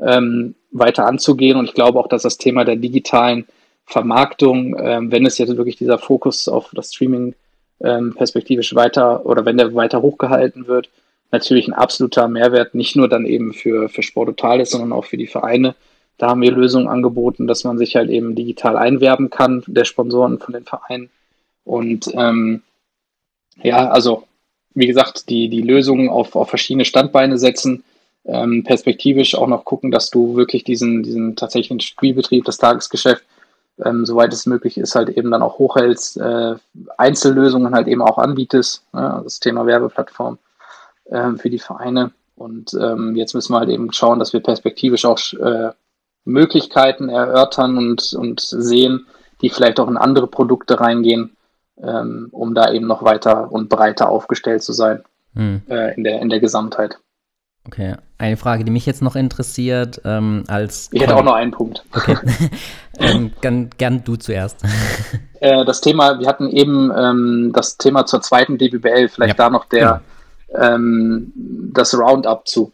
ähm, 0.00 0.54
weiter 0.72 1.06
anzugehen. 1.06 1.56
Und 1.56 1.66
ich 1.66 1.74
glaube 1.74 1.98
auch, 1.98 2.08
dass 2.08 2.22
das 2.22 2.38
Thema 2.38 2.64
der 2.64 2.76
digitalen 2.76 3.46
Vermarktung, 3.86 4.76
ähm, 4.80 5.12
wenn 5.12 5.26
es 5.26 5.38
jetzt 5.38 5.56
wirklich 5.56 5.76
dieser 5.76 5.98
Fokus 5.98 6.48
auf 6.48 6.70
das 6.72 6.94
Streaming 6.94 7.34
ähm, 7.80 8.14
perspektivisch 8.14 8.74
weiter 8.74 9.24
oder 9.26 9.44
wenn 9.44 9.56
der 9.56 9.74
weiter 9.74 10.02
hochgehalten 10.02 10.66
wird, 10.66 10.88
natürlich 11.32 11.68
ein 11.68 11.74
absoluter 11.74 12.28
Mehrwert, 12.28 12.74
nicht 12.74 12.96
nur 12.96 13.08
dann 13.08 13.24
eben 13.24 13.52
für, 13.52 13.88
für 13.88 14.02
Sport 14.02 14.28
Total 14.28 14.60
ist, 14.60 14.72
sondern 14.72 14.92
auch 14.92 15.04
für 15.04 15.16
die 15.16 15.26
Vereine. 15.26 15.74
Da 16.20 16.28
haben 16.28 16.42
wir 16.42 16.52
Lösungen 16.52 16.86
angeboten, 16.86 17.46
dass 17.46 17.64
man 17.64 17.78
sich 17.78 17.96
halt 17.96 18.10
eben 18.10 18.34
digital 18.34 18.76
einwerben 18.76 19.30
kann, 19.30 19.64
der 19.66 19.86
Sponsoren 19.86 20.38
von 20.38 20.52
den 20.52 20.66
Vereinen. 20.66 21.08
Und 21.64 22.10
ähm, 22.12 22.62
ja, 23.62 23.88
also 23.88 24.24
wie 24.74 24.86
gesagt, 24.86 25.30
die, 25.30 25.48
die 25.48 25.62
Lösungen 25.62 26.10
auf, 26.10 26.36
auf 26.36 26.50
verschiedene 26.50 26.84
Standbeine 26.84 27.38
setzen, 27.38 27.84
ähm, 28.26 28.64
perspektivisch 28.64 29.34
auch 29.34 29.46
noch 29.46 29.64
gucken, 29.64 29.90
dass 29.90 30.10
du 30.10 30.36
wirklich 30.36 30.62
diesen, 30.62 31.02
diesen 31.02 31.36
tatsächlichen 31.36 31.80
Spielbetrieb, 31.80 32.44
das 32.44 32.58
Tagesgeschäft, 32.58 33.24
ähm, 33.82 34.04
soweit 34.04 34.34
es 34.34 34.44
möglich 34.44 34.76
ist, 34.76 34.94
halt 34.94 35.08
eben 35.08 35.30
dann 35.30 35.42
auch 35.42 35.58
hochhältst, 35.58 36.18
äh, 36.18 36.56
Einzellösungen 36.98 37.74
halt 37.74 37.88
eben 37.88 38.02
auch 38.02 38.18
anbietest, 38.18 38.84
ne? 38.92 39.22
das 39.24 39.40
Thema 39.40 39.64
Werbeplattform 39.64 40.36
äh, 41.06 41.30
für 41.38 41.48
die 41.48 41.58
Vereine. 41.58 42.12
Und 42.36 42.74
ähm, 42.74 43.16
jetzt 43.16 43.32
müssen 43.32 43.54
wir 43.54 43.60
halt 43.60 43.70
eben 43.70 43.90
schauen, 43.94 44.18
dass 44.18 44.34
wir 44.34 44.40
perspektivisch 44.40 45.06
auch 45.06 45.18
äh, 45.32 45.70
Möglichkeiten 46.30 47.08
erörtern 47.08 47.78
und, 47.78 48.12
und 48.14 48.40
sehen, 48.40 49.06
die 49.42 49.50
vielleicht 49.50 49.80
auch 49.80 49.88
in 49.88 49.96
andere 49.96 50.26
Produkte 50.26 50.80
reingehen, 50.80 51.36
ähm, 51.82 52.28
um 52.32 52.54
da 52.54 52.72
eben 52.72 52.86
noch 52.86 53.02
weiter 53.02 53.50
und 53.50 53.68
breiter 53.68 54.08
aufgestellt 54.08 54.62
zu 54.62 54.72
sein 54.72 55.02
hm. 55.34 55.62
äh, 55.68 55.94
in, 55.94 56.04
der, 56.04 56.20
in 56.20 56.28
der 56.28 56.40
Gesamtheit. 56.40 56.98
Okay, 57.66 57.94
eine 58.16 58.36
Frage, 58.36 58.64
die 58.64 58.70
mich 58.70 58.86
jetzt 58.86 59.02
noch 59.02 59.16
interessiert, 59.16 60.00
ähm, 60.04 60.44
als. 60.48 60.88
Ich 60.92 61.02
hätte 61.02 61.14
auch 61.14 61.22
noch 61.22 61.34
einen 61.34 61.50
Punkt. 61.50 61.84
Okay. 61.94 62.16
ähm, 62.98 63.32
gern, 63.40 63.70
gern, 63.76 64.04
du 64.04 64.16
zuerst. 64.16 64.58
Äh, 65.42 65.64
das 65.64 65.80
Thema, 65.80 66.20
wir 66.20 66.28
hatten 66.28 66.50
eben 66.50 66.92
ähm, 66.94 67.52
das 67.54 67.78
Thema 67.78 68.04
zur 68.04 68.20
zweiten 68.20 68.58
DBBL, 68.58 69.08
vielleicht 69.08 69.38
ja. 69.38 69.44
da 69.44 69.48
noch 69.48 69.64
der, 69.64 70.02
ja. 70.52 70.74
Ähm, 70.74 71.32
das 71.72 71.98
Roundup 71.98 72.46
zu. 72.46 72.72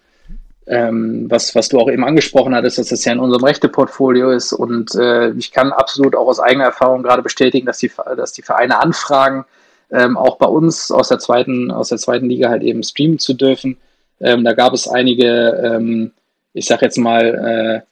Ähm, 0.69 1.31
was, 1.31 1.55
was 1.55 1.69
du 1.69 1.79
auch 1.79 1.89
eben 1.89 2.05
angesprochen 2.05 2.55
hattest, 2.55 2.79
dass 2.79 2.89
das 2.89 3.05
ja 3.05 3.12
in 3.12 3.21
unserem 3.21 3.45
Rechteportfolio 3.45 4.31
ist. 4.31 4.53
Und 4.53 4.95
äh, 4.97 5.31
ich 5.33 5.53
kann 5.53 5.73
absolut 5.73 6.17
auch 6.17 6.27
aus 6.27 6.41
eigener 6.41 6.64
Erfahrung 6.64 7.05
gerade 7.05 7.23
bestätigen, 7.23 7.67
dass 7.67 7.79
die, 7.79 7.91
dass 8.17 8.33
die 8.33 8.43
Vereine 8.43 8.81
anfragen, 8.81 9.45
ähm, 9.93 10.17
auch 10.17 10.39
bei 10.39 10.47
uns 10.47 10.91
aus 10.91 11.09
der 11.09 11.21
zweiten, 11.21 11.71
aus 11.71 11.91
der 11.91 11.99
zweiten 11.99 12.29
Liga 12.29 12.49
halt 12.49 12.62
eben 12.62 12.83
streamen 12.83 13.21
zu 13.21 13.35
dürfen. 13.35 13.77
Ähm, 14.21 14.43
da 14.43 14.55
gab 14.55 14.73
es 14.73 14.89
einige, 14.89 15.51
ähm, 15.62 16.12
ich 16.53 16.67
sag 16.67 16.83
jetzt 16.83 16.99
mal, 16.99 17.85
äh, 17.85 17.87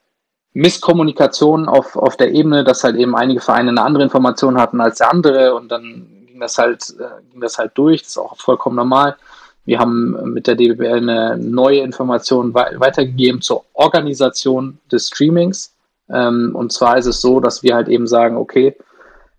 Misskommunikation 0.55 1.67
auf, 1.67 1.97
auf 1.97 2.15
der 2.15 2.31
Ebene, 2.31 2.63
dass 2.63 2.83
halt 2.83 2.95
eben 2.95 3.15
einige 3.15 3.41
Vereine 3.41 3.71
eine 3.71 3.81
andere 3.81 4.03
Information 4.03 4.57
hatten 4.57 4.79
als 4.79 4.99
der 4.99 5.11
andere 5.11 5.53
und 5.53 5.69
dann 5.69 6.07
ging 6.27 6.39
das 6.39 6.57
halt, 6.57 6.95
äh, 6.97 7.21
ging 7.31 7.41
das 7.41 7.57
halt 7.57 7.71
durch. 7.75 8.01
Das 8.01 8.11
ist 8.11 8.17
auch 8.17 8.37
vollkommen 8.37 8.77
normal. 8.77 9.17
Wir 9.65 9.79
haben 9.79 10.33
mit 10.33 10.47
der 10.47 10.55
DBL 10.55 10.97
eine 10.97 11.37
neue 11.37 11.79
Information 11.79 12.53
weitergegeben 12.53 13.41
zur 13.41 13.65
Organisation 13.73 14.77
des 14.91 15.07
Streamings. 15.07 15.73
Ähm, 16.09 16.51
und 16.55 16.71
zwar 16.71 16.97
ist 16.97 17.07
es 17.07 17.19
so, 17.19 17.39
dass 17.39 17.63
wir 17.63 17.73
halt 17.73 17.87
eben 17.87 18.05
sagen, 18.05 18.37
okay, 18.37 18.75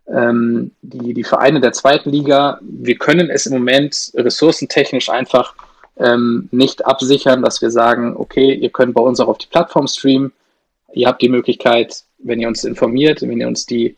ähm, 0.08 0.72
die, 0.82 1.14
die 1.14 1.24
Vereine 1.24 1.60
der 1.60 1.72
zweiten 1.72 2.10
Liga, 2.10 2.58
wir 2.60 2.96
können 2.96 3.30
es 3.30 3.46
im 3.46 3.52
Moment 3.52 4.12
ressourcentechnisch 4.14 5.08
einfach 5.08 5.54
ähm, 5.96 6.48
nicht 6.50 6.84
absichern, 6.84 7.42
dass 7.42 7.62
wir 7.62 7.70
sagen, 7.70 8.14
okay, 8.16 8.52
ihr 8.52 8.70
könnt 8.70 8.94
bei 8.94 9.00
uns 9.00 9.20
auch 9.20 9.28
auf 9.28 9.38
die 9.38 9.48
Plattform 9.48 9.86
streamen. 9.86 10.32
Ihr 10.92 11.08
habt 11.08 11.22
die 11.22 11.28
Möglichkeit, 11.28 12.02
wenn 12.18 12.40
ihr 12.40 12.48
uns 12.48 12.64
informiert, 12.64 13.22
wenn 13.22 13.40
ihr 13.40 13.48
uns 13.48 13.66
die, 13.66 13.96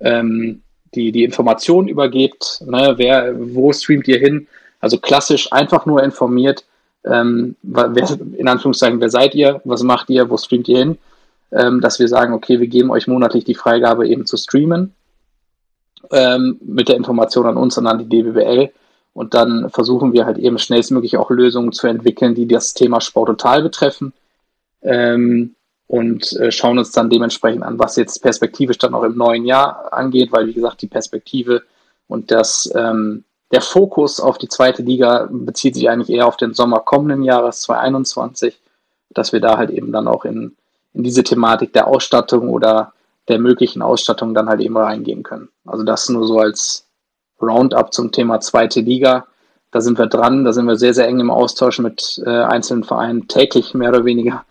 ähm, 0.00 0.62
die, 0.94 1.12
die 1.12 1.24
Informationen 1.24 1.88
übergebt, 1.88 2.62
ne, 2.66 2.94
wer, 2.96 3.34
wo 3.36 3.72
streamt 3.72 4.08
ihr 4.08 4.18
hin? 4.18 4.46
Also 4.80 4.98
klassisch 4.98 5.52
einfach 5.52 5.86
nur 5.86 6.02
informiert, 6.02 6.64
ähm, 7.04 7.56
wer, 7.62 8.18
in 8.36 8.48
Anführungszeichen, 8.48 9.00
wer 9.00 9.10
seid 9.10 9.34
ihr, 9.34 9.60
was 9.64 9.82
macht 9.82 10.10
ihr, 10.10 10.28
wo 10.28 10.36
streamt 10.36 10.68
ihr 10.68 10.78
hin? 10.78 10.98
Ähm, 11.52 11.80
dass 11.80 11.98
wir 11.98 12.08
sagen, 12.08 12.34
okay, 12.34 12.60
wir 12.60 12.68
geben 12.68 12.90
euch 12.90 13.06
monatlich 13.06 13.44
die 13.44 13.54
Freigabe 13.54 14.06
eben 14.06 14.26
zu 14.26 14.36
streamen 14.36 14.94
ähm, 16.10 16.58
mit 16.64 16.88
der 16.88 16.96
Information 16.96 17.46
an 17.46 17.56
uns 17.56 17.76
und 17.76 17.86
an 17.86 17.98
die 17.98 18.08
DBWL 18.08 18.70
und 19.12 19.34
dann 19.34 19.68
versuchen 19.70 20.12
wir 20.12 20.26
halt 20.26 20.38
eben 20.38 20.58
schnellstmöglich 20.58 21.16
auch 21.16 21.30
Lösungen 21.30 21.72
zu 21.72 21.86
entwickeln, 21.86 22.34
die 22.34 22.46
das 22.46 22.74
Thema 22.74 23.00
Sport 23.00 23.28
total 23.28 23.62
betreffen. 23.62 24.12
Ähm, 24.82 25.54
und 25.88 26.32
äh, 26.36 26.52
schauen 26.52 26.78
uns 26.78 26.92
dann 26.92 27.10
dementsprechend 27.10 27.64
an, 27.64 27.80
was 27.80 27.96
jetzt 27.96 28.22
perspektivisch 28.22 28.78
dann 28.78 28.94
auch 28.94 29.02
im 29.02 29.16
neuen 29.16 29.44
Jahr 29.44 29.92
angeht, 29.92 30.30
weil 30.30 30.46
wie 30.46 30.52
gesagt, 30.52 30.82
die 30.82 30.86
Perspektive 30.86 31.62
und 32.06 32.30
das, 32.30 32.72
ähm, 32.76 33.24
der 33.52 33.60
Fokus 33.60 34.20
auf 34.20 34.38
die 34.38 34.48
zweite 34.48 34.82
Liga 34.82 35.28
bezieht 35.30 35.74
sich 35.74 35.88
eigentlich 35.90 36.10
eher 36.10 36.26
auf 36.26 36.36
den 36.36 36.54
Sommer 36.54 36.80
kommenden 36.80 37.22
Jahres 37.22 37.62
2021, 37.62 38.58
dass 39.10 39.32
wir 39.32 39.40
da 39.40 39.56
halt 39.58 39.70
eben 39.70 39.92
dann 39.92 40.06
auch 40.06 40.24
in, 40.24 40.56
in 40.94 41.02
diese 41.02 41.24
Thematik 41.24 41.72
der 41.72 41.88
Ausstattung 41.88 42.48
oder 42.48 42.92
der 43.28 43.38
möglichen 43.38 43.82
Ausstattung 43.82 44.34
dann 44.34 44.48
halt 44.48 44.60
eben 44.60 44.76
reingehen 44.76 45.22
können. 45.22 45.48
Also 45.66 45.84
das 45.84 46.08
nur 46.08 46.26
so 46.26 46.38
als, 46.38 46.86
Roundup 47.42 47.92
zum 47.92 48.12
Thema 48.12 48.40
zweite 48.40 48.80
Liga. 48.80 49.26
Da 49.70 49.80
sind 49.80 49.98
wir 49.98 50.06
dran, 50.06 50.44
da 50.44 50.52
sind 50.52 50.66
wir 50.66 50.76
sehr, 50.76 50.94
sehr 50.94 51.06
eng 51.06 51.20
im 51.20 51.30
Austausch 51.30 51.78
mit 51.78 52.20
äh, 52.26 52.30
einzelnen 52.30 52.84
Vereinen, 52.84 53.28
täglich 53.28 53.74
mehr 53.74 53.90
oder 53.90 54.04
weniger. 54.04 54.44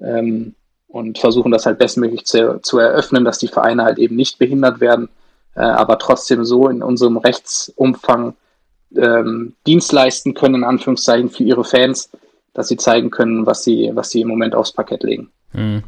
Ähm, 0.00 0.54
und 0.88 1.18
versuchen 1.18 1.50
das 1.50 1.66
halt 1.66 1.78
bestmöglich 1.78 2.24
zu, 2.24 2.60
zu 2.62 2.78
eröffnen, 2.78 3.24
dass 3.24 3.38
die 3.38 3.48
Vereine 3.48 3.84
halt 3.84 3.98
eben 3.98 4.16
nicht 4.16 4.38
behindert 4.38 4.80
werden, 4.80 5.08
äh, 5.54 5.60
aber 5.60 5.98
trotzdem 5.98 6.44
so 6.44 6.68
in 6.68 6.82
unserem 6.82 7.16
Rechtsumfang 7.16 8.34
ähm, 8.96 9.54
Dienst 9.66 9.92
leisten 9.92 10.34
können, 10.34 10.56
in 10.56 10.64
Anführungszeichen, 10.64 11.30
für 11.30 11.42
ihre 11.42 11.64
Fans, 11.64 12.10
dass 12.52 12.68
sie 12.68 12.76
zeigen 12.76 13.10
können, 13.10 13.46
was 13.46 13.64
sie, 13.64 13.90
was 13.94 14.10
sie 14.10 14.20
im 14.20 14.28
Moment 14.28 14.54
aufs 14.54 14.72
Parkett 14.72 15.02
legen. 15.02 15.30
Hm. 15.52 15.82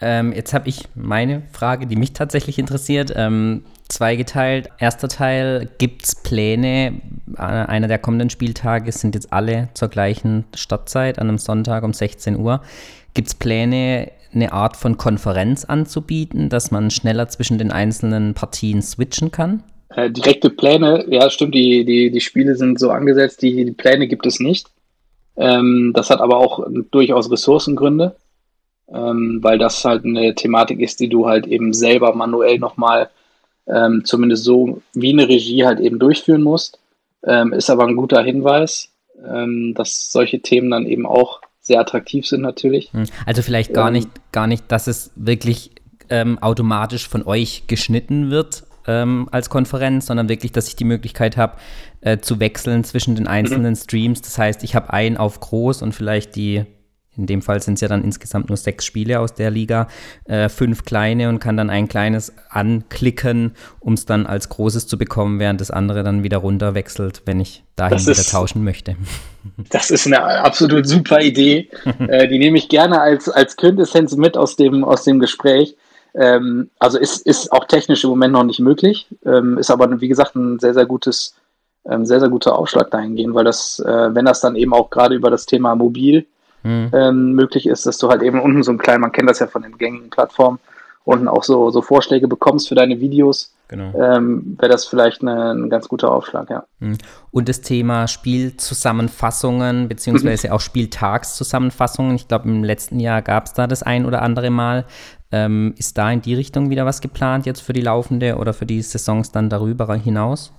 Ähm, 0.00 0.32
jetzt 0.32 0.52
habe 0.52 0.68
ich 0.68 0.88
meine 0.94 1.42
Frage, 1.52 1.86
die 1.86 1.96
mich 1.96 2.12
tatsächlich 2.12 2.58
interessiert. 2.58 3.12
Ähm, 3.16 3.64
zweigeteilt. 3.88 4.68
Erster 4.78 5.08
Teil, 5.08 5.70
gibt 5.78 6.04
es 6.04 6.14
Pläne? 6.16 7.00
Äh, 7.36 7.40
einer 7.40 7.88
der 7.88 7.98
kommenden 7.98 8.30
Spieltage 8.30 8.90
sind 8.92 9.14
jetzt 9.14 9.32
alle 9.32 9.68
zur 9.74 9.88
gleichen 9.88 10.44
Startzeit, 10.54 11.18
an 11.18 11.28
einem 11.28 11.38
Sonntag 11.38 11.84
um 11.84 11.92
16 11.92 12.36
Uhr. 12.36 12.60
Gibt 13.14 13.28
es 13.28 13.34
Pläne, 13.34 14.10
eine 14.34 14.52
Art 14.52 14.76
von 14.76 14.96
Konferenz 14.96 15.64
anzubieten, 15.64 16.48
dass 16.48 16.70
man 16.70 16.90
schneller 16.90 17.28
zwischen 17.28 17.58
den 17.58 17.70
einzelnen 17.70 18.34
Partien 18.34 18.82
switchen 18.82 19.30
kann? 19.30 19.62
Äh, 19.90 20.10
direkte 20.10 20.50
Pläne, 20.50 21.04
ja, 21.08 21.30
stimmt, 21.30 21.54
die, 21.54 21.84
die, 21.84 22.10
die 22.10 22.20
Spiele 22.20 22.56
sind 22.56 22.78
so 22.78 22.90
angesetzt, 22.90 23.42
die, 23.42 23.64
die 23.64 23.72
Pläne 23.72 24.08
gibt 24.08 24.26
es 24.26 24.40
nicht. 24.40 24.68
Ähm, 25.36 25.92
das 25.94 26.10
hat 26.10 26.20
aber 26.20 26.36
auch 26.36 26.66
durchaus 26.90 27.30
Ressourcengründe, 27.30 28.16
ähm, 28.92 29.38
weil 29.42 29.58
das 29.58 29.84
halt 29.84 30.04
eine 30.04 30.34
Thematik 30.34 30.80
ist, 30.80 31.00
die 31.00 31.08
du 31.08 31.26
halt 31.26 31.46
eben 31.46 31.72
selber 31.72 32.14
manuell 32.14 32.58
nochmal 32.58 33.10
ähm, 33.66 34.04
zumindest 34.04 34.44
so 34.44 34.82
wie 34.92 35.12
eine 35.12 35.28
Regie 35.28 35.64
halt 35.64 35.80
eben 35.80 35.98
durchführen 35.98 36.42
musst. 36.42 36.78
Ähm, 37.26 37.52
ist 37.52 37.70
aber 37.70 37.86
ein 37.86 37.96
guter 37.96 38.22
Hinweis, 38.22 38.90
ähm, 39.26 39.74
dass 39.74 40.12
solche 40.12 40.40
Themen 40.40 40.70
dann 40.70 40.86
eben 40.86 41.06
auch 41.06 41.40
sehr 41.64 41.80
attraktiv 41.80 42.26
sind 42.26 42.42
natürlich. 42.42 42.92
Hm. 42.92 43.06
Also 43.24 43.42
vielleicht 43.42 43.72
gar 43.72 43.88
ähm, 43.88 43.94
nicht, 43.94 44.08
gar 44.32 44.46
nicht, 44.46 44.70
dass 44.70 44.86
es 44.86 45.10
wirklich 45.16 45.70
ähm, 46.10 46.38
automatisch 46.38 47.08
von 47.08 47.26
euch 47.26 47.64
geschnitten 47.66 48.30
wird 48.30 48.64
ähm, 48.86 49.28
als 49.32 49.48
Konferenz, 49.48 50.06
sondern 50.06 50.28
wirklich, 50.28 50.52
dass 50.52 50.68
ich 50.68 50.76
die 50.76 50.84
Möglichkeit 50.84 51.38
habe, 51.38 51.56
äh, 52.02 52.18
zu 52.18 52.38
wechseln 52.38 52.84
zwischen 52.84 53.14
den 53.14 53.26
einzelnen 53.26 53.72
mhm. 53.72 53.76
Streams. 53.76 54.20
Das 54.20 54.36
heißt, 54.36 54.62
ich 54.62 54.74
habe 54.74 54.92
einen 54.92 55.16
auf 55.16 55.40
groß 55.40 55.80
und 55.80 55.94
vielleicht 55.94 56.36
die 56.36 56.66
in 57.16 57.26
dem 57.26 57.42
Fall 57.42 57.60
sind 57.62 57.74
es 57.74 57.80
ja 57.80 57.88
dann 57.88 58.02
insgesamt 58.02 58.48
nur 58.48 58.56
sechs 58.56 58.84
Spiele 58.84 59.20
aus 59.20 59.34
der 59.34 59.50
Liga, 59.50 59.88
äh, 60.24 60.48
fünf 60.48 60.84
kleine 60.84 61.28
und 61.28 61.38
kann 61.38 61.56
dann 61.56 61.70
ein 61.70 61.88
kleines 61.88 62.32
anklicken, 62.50 63.54
um 63.80 63.94
es 63.94 64.06
dann 64.06 64.26
als 64.26 64.48
großes 64.48 64.86
zu 64.86 64.98
bekommen, 64.98 65.38
während 65.38 65.60
das 65.60 65.70
andere 65.70 66.02
dann 66.02 66.22
wieder 66.22 66.38
runterwechselt, 66.38 67.22
wenn 67.26 67.40
ich 67.40 67.64
dahin 67.76 67.98
das 67.98 68.06
wieder 68.06 68.20
ist, 68.20 68.30
tauschen 68.30 68.64
möchte. 68.64 68.96
Das 69.68 69.90
ist 69.90 70.06
eine 70.06 70.22
absolut 70.22 70.88
super 70.88 71.20
Idee. 71.20 71.68
äh, 72.08 72.26
die 72.28 72.38
nehme 72.38 72.56
ich 72.56 72.70
gerne 72.70 72.98
als, 72.98 73.28
als 73.28 73.58
Quintessenz 73.58 74.16
mit 74.16 74.38
aus 74.38 74.56
dem, 74.56 74.84
aus 74.84 75.04
dem 75.04 75.18
Gespräch. 75.18 75.76
Ähm, 76.14 76.70
also 76.78 76.98
ist, 76.98 77.26
ist 77.26 77.52
auch 77.52 77.66
technisch 77.66 78.04
im 78.04 78.10
Moment 78.10 78.32
noch 78.32 78.44
nicht 78.44 78.60
möglich, 78.60 79.06
ähm, 79.26 79.58
ist 79.58 79.70
aber 79.70 80.00
wie 80.00 80.08
gesagt 80.08 80.34
ein 80.34 80.58
sehr, 80.60 80.72
sehr 80.72 80.86
gutes, 80.86 81.34
ähm, 81.84 82.06
sehr, 82.06 82.20
sehr 82.20 82.30
guter 82.30 82.56
Aufschlag 82.56 82.90
dahingehend, 82.90 83.34
weil 83.34 83.44
das, 83.44 83.80
äh, 83.80 84.14
wenn 84.14 84.24
das 84.24 84.40
dann 84.40 84.56
eben 84.56 84.72
auch 84.72 84.90
gerade 84.90 85.14
über 85.14 85.30
das 85.30 85.44
Thema 85.44 85.74
mobil 85.74 86.24
mhm. 86.64 86.90
ähm, 86.92 87.32
möglich 87.32 87.66
ist, 87.66 87.86
dass 87.86 87.98
du 87.98 88.08
halt 88.08 88.22
eben 88.22 88.40
unten 88.40 88.62
so 88.62 88.72
ein 88.72 88.78
klein, 88.78 89.00
man 89.00 89.12
kennt 89.12 89.30
das 89.30 89.38
ja 89.38 89.46
von 89.46 89.62
den 89.62 89.78
gängigen 89.78 90.10
Plattformen, 90.10 90.58
unten 91.04 91.28
auch 91.28 91.44
so, 91.44 91.70
so 91.70 91.82
Vorschläge 91.82 92.26
bekommst 92.26 92.68
für 92.68 92.74
deine 92.74 92.98
Videos. 92.98 93.54
Genau. 93.68 93.92
Ähm, 93.98 94.56
Wäre 94.58 94.72
das 94.72 94.84
vielleicht 94.84 95.22
eine, 95.22 95.52
ein 95.52 95.70
ganz 95.70 95.88
guter 95.88 96.12
Aufschlag, 96.12 96.50
ja. 96.50 96.64
Mhm. 96.80 96.98
Und 97.30 97.48
das 97.48 97.60
Thema 97.60 98.08
Spielzusammenfassungen, 98.08 99.88
beziehungsweise 99.88 100.52
auch 100.52 100.60
Spieltagszusammenfassungen. 100.60 102.14
Ich 102.16 102.28
glaube, 102.28 102.48
im 102.48 102.64
letzten 102.64 103.00
Jahr 103.00 103.22
gab 103.22 103.46
es 103.46 103.54
da 103.54 103.66
das 103.66 103.82
ein 103.82 104.04
oder 104.04 104.22
andere 104.22 104.50
Mal. 104.50 104.84
Ähm, 105.32 105.74
ist 105.78 105.96
da 105.98 106.10
in 106.10 106.20
die 106.20 106.34
Richtung 106.34 106.70
wieder 106.70 106.84
was 106.86 107.00
geplant 107.00 107.46
jetzt 107.46 107.60
für 107.60 107.72
die 107.72 107.80
laufende 107.80 108.36
oder 108.36 108.52
für 108.52 108.66
die 108.66 108.82
Saisons 108.82 109.32
dann 109.32 109.48
darüber 109.48 109.92
hinaus? 109.94 110.52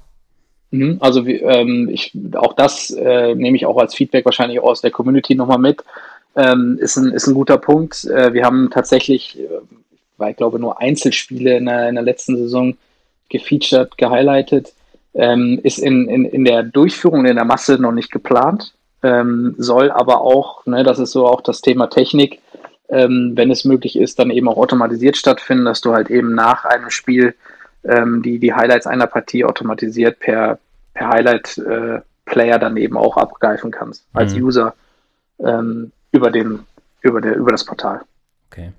Mhm, 0.75 0.97
also 0.99 1.25
ähm, 1.25 1.89
ich, 1.91 2.11
auch 2.35 2.53
das 2.53 2.91
äh, 2.91 3.33
nehme 3.35 3.55
ich 3.55 3.65
auch 3.65 3.77
als 3.77 3.95
Feedback 3.95 4.25
wahrscheinlich 4.25 4.59
aus 4.59 4.81
der 4.81 4.91
Community 4.91 5.35
nochmal 5.35 5.59
mit. 5.59 5.83
Ähm, 6.35 6.77
ist, 6.81 6.97
ein, 6.97 7.11
ist 7.11 7.27
ein 7.27 7.33
guter 7.33 7.57
Punkt. 7.57 8.03
Äh, 8.05 8.33
wir 8.33 8.43
haben 8.43 8.69
tatsächlich, 8.69 9.39
äh, 9.39 9.47
weil 10.17 10.31
ich 10.31 10.37
glaube, 10.37 10.59
nur 10.59 10.81
Einzelspiele 10.81 11.57
in 11.57 11.65
der, 11.65 11.87
in 11.87 11.95
der 11.95 12.03
letzten 12.03 12.35
Saison 12.35 12.75
gefeatured, 13.29 13.97
gehighlightet. 13.97 14.73
Ähm, 15.13 15.61
ist 15.63 15.79
in, 15.79 16.09
in, 16.09 16.25
in 16.25 16.43
der 16.43 16.63
Durchführung 16.63 17.25
in 17.25 17.37
der 17.37 17.45
Masse 17.45 17.79
noch 17.79 17.93
nicht 17.93 18.11
geplant, 18.11 18.73
ähm, 19.01 19.55
soll 19.57 19.89
aber 19.89 20.19
auch, 20.19 20.65
ne, 20.65 20.83
das 20.83 20.99
ist 20.99 21.11
so 21.11 21.25
auch 21.25 21.39
das 21.39 21.61
Thema 21.61 21.87
Technik, 21.87 22.41
ähm, 22.89 23.31
wenn 23.35 23.49
es 23.49 23.63
möglich 23.63 23.97
ist, 23.97 24.19
dann 24.19 24.29
eben 24.29 24.49
auch 24.49 24.57
automatisiert 24.57 25.15
stattfinden, 25.15 25.63
dass 25.63 25.79
du 25.79 25.93
halt 25.93 26.09
eben 26.09 26.35
nach 26.35 26.65
einem 26.65 26.89
Spiel 26.89 27.33
ähm, 27.85 28.23
die, 28.23 28.39
die 28.39 28.53
Highlights 28.53 28.87
einer 28.87 29.07
Partie 29.07 29.45
automatisiert 29.45 30.19
per, 30.19 30.59
per 30.95 31.09
Highlight-Player 31.09 32.55
äh, 32.55 32.59
dann 32.59 32.77
eben 32.77 32.97
auch 32.97 33.17
abgreifen 33.17 33.69
kannst, 33.69 34.07
als 34.13 34.33
mhm. 34.33 34.43
User 34.45 34.73
ähm, 35.39 35.91
über, 36.11 36.31
den, 36.31 36.61
über, 37.01 37.21
der, 37.21 37.35
über 37.35 37.51
das 37.51 37.63
Portal. 37.63 38.01
Okay. 38.51 38.71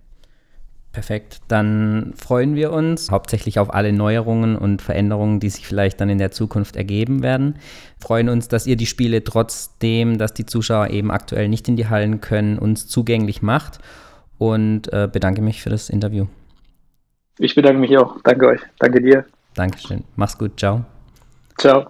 Perfekt. 0.92 1.40
Dann 1.48 2.14
freuen 2.16 2.54
wir 2.54 2.72
uns 2.72 3.10
hauptsächlich 3.10 3.58
auf 3.58 3.74
alle 3.74 3.92
Neuerungen 3.92 4.56
und 4.56 4.80
Veränderungen, 4.80 5.40
die 5.40 5.50
sich 5.50 5.66
vielleicht 5.66 6.00
dann 6.00 6.08
in 6.08 6.16
der 6.16 6.30
Zukunft 6.30 6.74
ergeben 6.74 7.22
werden. 7.22 7.58
Freuen 8.00 8.30
uns, 8.30 8.48
dass 8.48 8.66
ihr 8.66 8.76
die 8.76 8.86
Spiele 8.86 9.22
trotzdem, 9.22 10.16
dass 10.16 10.32
die 10.32 10.46
Zuschauer 10.46 10.88
eben 10.88 11.10
aktuell 11.10 11.50
nicht 11.50 11.68
in 11.68 11.76
die 11.76 11.90
Hallen 11.90 12.22
können, 12.22 12.58
uns 12.58 12.88
zugänglich 12.88 13.42
macht 13.42 13.78
und 14.38 14.90
äh, 14.90 15.06
bedanke 15.12 15.42
mich 15.42 15.60
für 15.60 15.68
das 15.68 15.90
Interview. 15.90 16.28
Ich 17.38 17.54
bedanke 17.54 17.78
mich 17.78 17.96
auch. 17.98 18.16
Danke 18.24 18.46
euch. 18.46 18.60
Danke 18.78 19.02
dir. 19.02 19.26
Dankeschön. 19.54 20.04
Mach's 20.16 20.38
gut. 20.38 20.58
Ciao. 20.58 20.86
Ciao. 21.58 21.88